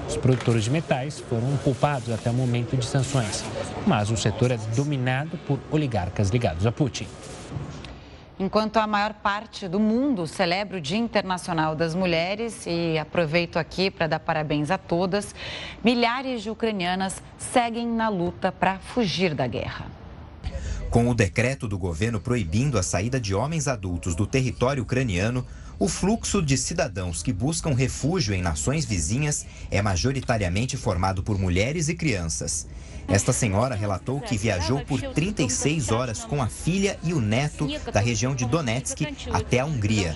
Os 0.08 0.16
produtores 0.16 0.66
de 0.66 0.70
metais 0.70 1.20
foram 1.20 1.58
culpados 1.64 2.12
até 2.12 2.30
o 2.30 2.36
momento 2.36 2.78
de 2.78 2.86
sanções, 2.86 3.44
mas 3.88 4.12
o 4.12 4.18
setor 4.18 4.52
é 4.52 4.58
dominado 4.76 5.40
por 5.48 5.60
oligarcas 5.72 6.30
ligados 6.30 6.68
a 6.68 6.72
Putin. 6.72 7.08
Enquanto 8.40 8.78
a 8.78 8.86
maior 8.86 9.16
parte 9.16 9.68
do 9.68 9.80
mundo 9.80 10.28
celebra 10.28 10.78
o 10.78 10.82
Dia 10.82 10.98
Internacional 10.98 11.76
das 11.76 11.96
Mulheres, 11.96 12.68
e 12.68 12.96
aproveito 12.96 13.58
aqui 13.58 13.90
para 13.90 14.06
dar 14.06 14.20
parabéns 14.20 14.70
a 14.70 14.78
todas, 14.78 15.34
milhares 15.84 16.44
de 16.44 16.50
ucranianas 16.52 17.16
seguem 17.36 17.88
na 17.88 18.10
luta 18.10 18.52
para 18.52 18.78
fugir 18.78 19.34
da 19.34 19.48
guerra. 19.48 19.88
Com 20.92 21.10
o 21.10 21.16
decreto 21.16 21.68
do 21.68 21.80
governo 21.80 22.20
proibindo 22.20 22.78
a 22.78 22.84
saída 22.84 23.20
de 23.20 23.34
homens 23.34 23.68
adultos 23.68 24.14
do 24.14 24.28
território 24.28 24.84
ucraniano, 24.84 25.44
o 25.80 25.88
fluxo 25.88 26.40
de 26.40 26.58
cidadãos 26.58 27.24
que 27.24 27.34
buscam 27.34 27.74
refúgio 27.74 28.36
em 28.36 28.42
nações 28.42 28.86
vizinhas 28.86 29.48
é 29.72 29.82
majoritariamente 29.82 30.78
formado 30.78 31.24
por 31.24 31.40
mulheres 31.40 31.90
e 31.90 31.96
crianças. 31.96 32.68
Esta 33.08 33.32
senhora 33.32 33.74
relatou 33.74 34.20
que 34.20 34.38
viajou 34.38 34.82
por 34.82 35.02
36 35.02 35.92
horas 35.92 36.26
com 36.26 36.42
a 36.42 36.48
filha 36.48 37.00
e 37.02 37.14
o 37.14 37.22
neto 37.22 37.68
da 37.92 38.02
região 38.02 38.36
de 38.36 38.46
Donetsk 38.46 39.02
até 39.32 39.60
a 39.60 39.66
Hungria. 39.66 40.14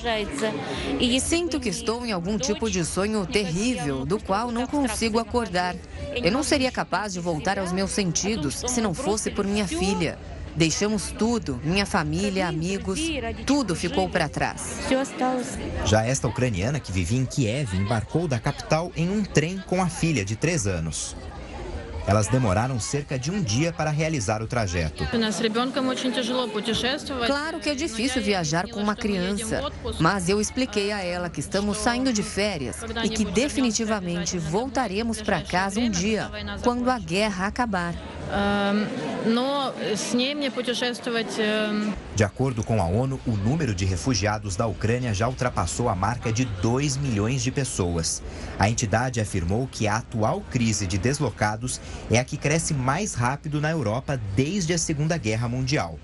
E 0.99 1.19
sinto 1.21 1.59
que 1.59 1.69
estou 1.69 2.05
em 2.05 2.11
algum 2.11 2.37
tipo 2.37 2.69
de 2.69 2.83
sonho 2.83 3.25
terrível, 3.25 4.05
do 4.05 4.19
qual 4.19 4.51
não 4.51 4.67
consigo 4.67 5.19
acordar. 5.19 5.75
Eu 6.15 6.31
não 6.31 6.43
seria 6.43 6.71
capaz 6.71 7.13
de 7.13 7.19
voltar 7.19 7.57
aos 7.57 7.71
meus 7.71 7.91
sentidos 7.91 8.63
se 8.67 8.81
não 8.81 8.93
fosse 8.93 9.31
por 9.31 9.45
minha 9.45 9.67
filha. 9.67 10.17
Deixamos 10.53 11.11
tudo, 11.11 11.61
minha 11.63 11.85
família, 11.85 12.47
amigos, 12.47 12.99
tudo 13.45 13.73
ficou 13.73 14.09
para 14.09 14.27
trás. 14.27 14.79
Já 15.85 16.03
esta 16.03 16.27
ucraniana 16.27 16.77
que 16.77 16.91
vivia 16.91 17.19
em 17.19 17.25
Kiev 17.25 17.73
embarcou 17.73 18.27
da 18.27 18.37
capital 18.37 18.91
em 18.97 19.09
um 19.09 19.23
trem 19.23 19.63
com 19.65 19.81
a 19.81 19.87
filha 19.87 20.25
de 20.25 20.35
três 20.35 20.67
anos. 20.67 21.15
Elas 22.07 22.27
demoraram 22.27 22.79
cerca 22.79 23.17
de 23.17 23.31
um 23.31 23.41
dia 23.41 23.71
para 23.71 23.89
realizar 23.89 24.41
o 24.41 24.47
trajeto. 24.47 25.05
Claro 27.25 27.59
que 27.59 27.69
é 27.69 27.75
difícil 27.75 28.21
viajar 28.21 28.67
com 28.67 28.79
uma 28.81 28.95
criança, 28.95 29.63
mas 29.99 30.27
eu 30.29 30.41
expliquei 30.41 30.91
a 30.91 31.01
ela 31.01 31.29
que 31.29 31.39
estamos 31.39 31.77
saindo 31.77 32.11
de 32.11 32.23
férias 32.23 32.77
e 33.03 33.09
que 33.09 33.25
definitivamente 33.25 34.37
voltaremos 34.37 35.21
para 35.21 35.41
casa 35.41 35.79
um 35.79 35.89
dia, 35.89 36.29
quando 36.63 36.89
a 36.89 36.97
guerra 36.99 37.47
acabar. 37.47 37.93
De 42.15 42.23
acordo 42.23 42.63
com 42.63 42.81
a 42.81 42.85
ONU, 42.85 43.19
o 43.27 43.31
número 43.31 43.75
de 43.75 43.85
refugiados 43.85 44.55
da 44.55 44.65
Ucrânia 44.67 45.13
já 45.13 45.27
ultrapassou 45.27 45.89
a 45.89 45.95
marca 45.95 46.31
de 46.31 46.45
2 46.45 46.97
milhões 46.97 47.43
de 47.43 47.51
pessoas. 47.51 48.23
A 48.57 48.69
entidade 48.69 49.19
afirmou 49.19 49.67
que 49.71 49.87
a 49.87 49.97
atual 49.97 50.41
crise 50.49 50.87
de 50.87 50.97
deslocados 50.97 51.79
é 52.09 52.19
a 52.19 52.23
que 52.23 52.37
cresce 52.37 52.73
mais 52.73 53.13
rápido 53.13 53.59
na 53.59 53.69
Europa 53.69 54.19
desde 54.35 54.73
a 54.73 54.77
Segunda 54.77 55.17
Guerra 55.17 55.47
Mundial. 55.47 55.99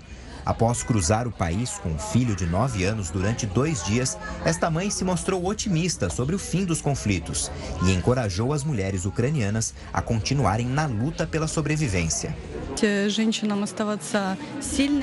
Após 0.48 0.82
cruzar 0.82 1.28
o 1.28 1.30
país 1.30 1.72
com 1.72 1.90
um 1.90 1.98
filho 1.98 2.34
de 2.34 2.46
9 2.46 2.82
anos 2.82 3.10
durante 3.10 3.44
dois 3.44 3.84
dias, 3.84 4.16
esta 4.46 4.70
mãe 4.70 4.88
se 4.88 5.04
mostrou 5.04 5.44
otimista 5.44 6.08
sobre 6.08 6.34
o 6.34 6.38
fim 6.38 6.64
dos 6.64 6.80
conflitos 6.80 7.50
e 7.84 7.92
encorajou 7.92 8.54
as 8.54 8.64
mulheres 8.64 9.04
ucranianas 9.04 9.74
a 9.92 10.00
continuarem 10.00 10.66
na 10.66 10.86
luta 10.86 11.26
pela 11.26 11.46
sobrevivência. 11.46 12.34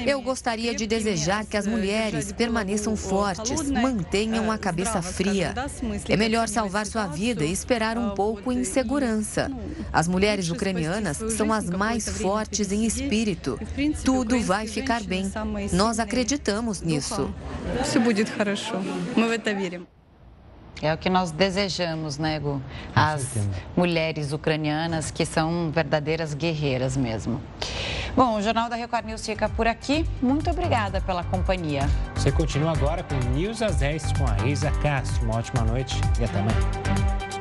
Eu 0.08 0.22
gostaria 0.22 0.74
de 0.74 0.88
desejar 0.88 1.46
que 1.46 1.58
as 1.58 1.68
mulheres 1.68 2.32
permaneçam 2.32 2.96
fortes, 2.96 3.70
mantenham 3.70 4.50
a 4.50 4.58
cabeça 4.58 5.02
fria. 5.02 5.54
É 6.08 6.16
melhor 6.16 6.48
salvar 6.48 6.86
sua 6.86 7.06
vida 7.06 7.44
e 7.44 7.52
esperar 7.52 7.98
um 7.98 8.12
pouco 8.12 8.52
em 8.52 8.64
segurança. 8.64 9.52
As 9.92 10.08
mulheres 10.08 10.50
ucranianas 10.50 11.18
são 11.36 11.52
as 11.52 11.70
mais 11.70 12.08
fortes 12.08 12.72
em 12.72 12.86
espírito. 12.86 13.60
Tudo 14.04 14.40
vai 14.40 14.68
ficar 14.68 15.04
bem. 15.04 15.30
Nós 15.74 16.00
acreditamos 16.00 16.82
nisso. 16.82 17.34
É 20.82 20.94
o 20.94 20.98
que 20.98 21.10
nós 21.10 21.32
desejamos, 21.32 22.18
né, 22.18 22.40
Gu? 22.40 22.62
As 22.94 23.38
mulheres 23.76 24.34
ucranianas 24.34 25.10
que 25.10 25.26
são 25.26 25.72
verdadeiras 25.72 26.34
guerreiras 26.34 26.98
mesmo. 26.98 27.42
Bom, 28.16 28.38
o 28.38 28.42
Jornal 28.42 28.70
da 28.70 28.76
Record 28.76 29.06
News 29.06 29.26
fica 29.26 29.50
por 29.50 29.68
aqui. 29.68 30.06
Muito 30.22 30.50
obrigada 30.50 31.02
pela 31.02 31.24
companhia. 31.24 31.82
Você 32.16 32.32
continua 32.32 32.72
agora 32.72 33.04
com 33.04 33.16
News 33.32 33.62
às 33.62 33.76
10 33.78 34.14
com 34.14 34.26
a 34.26 34.48
Isa 34.48 34.72
Castro. 34.82 35.26
Uma 35.26 35.38
ótima 35.38 35.64
noite 35.64 36.00
e 36.20 36.24
até 36.24 36.40
amanhã. 36.40 37.35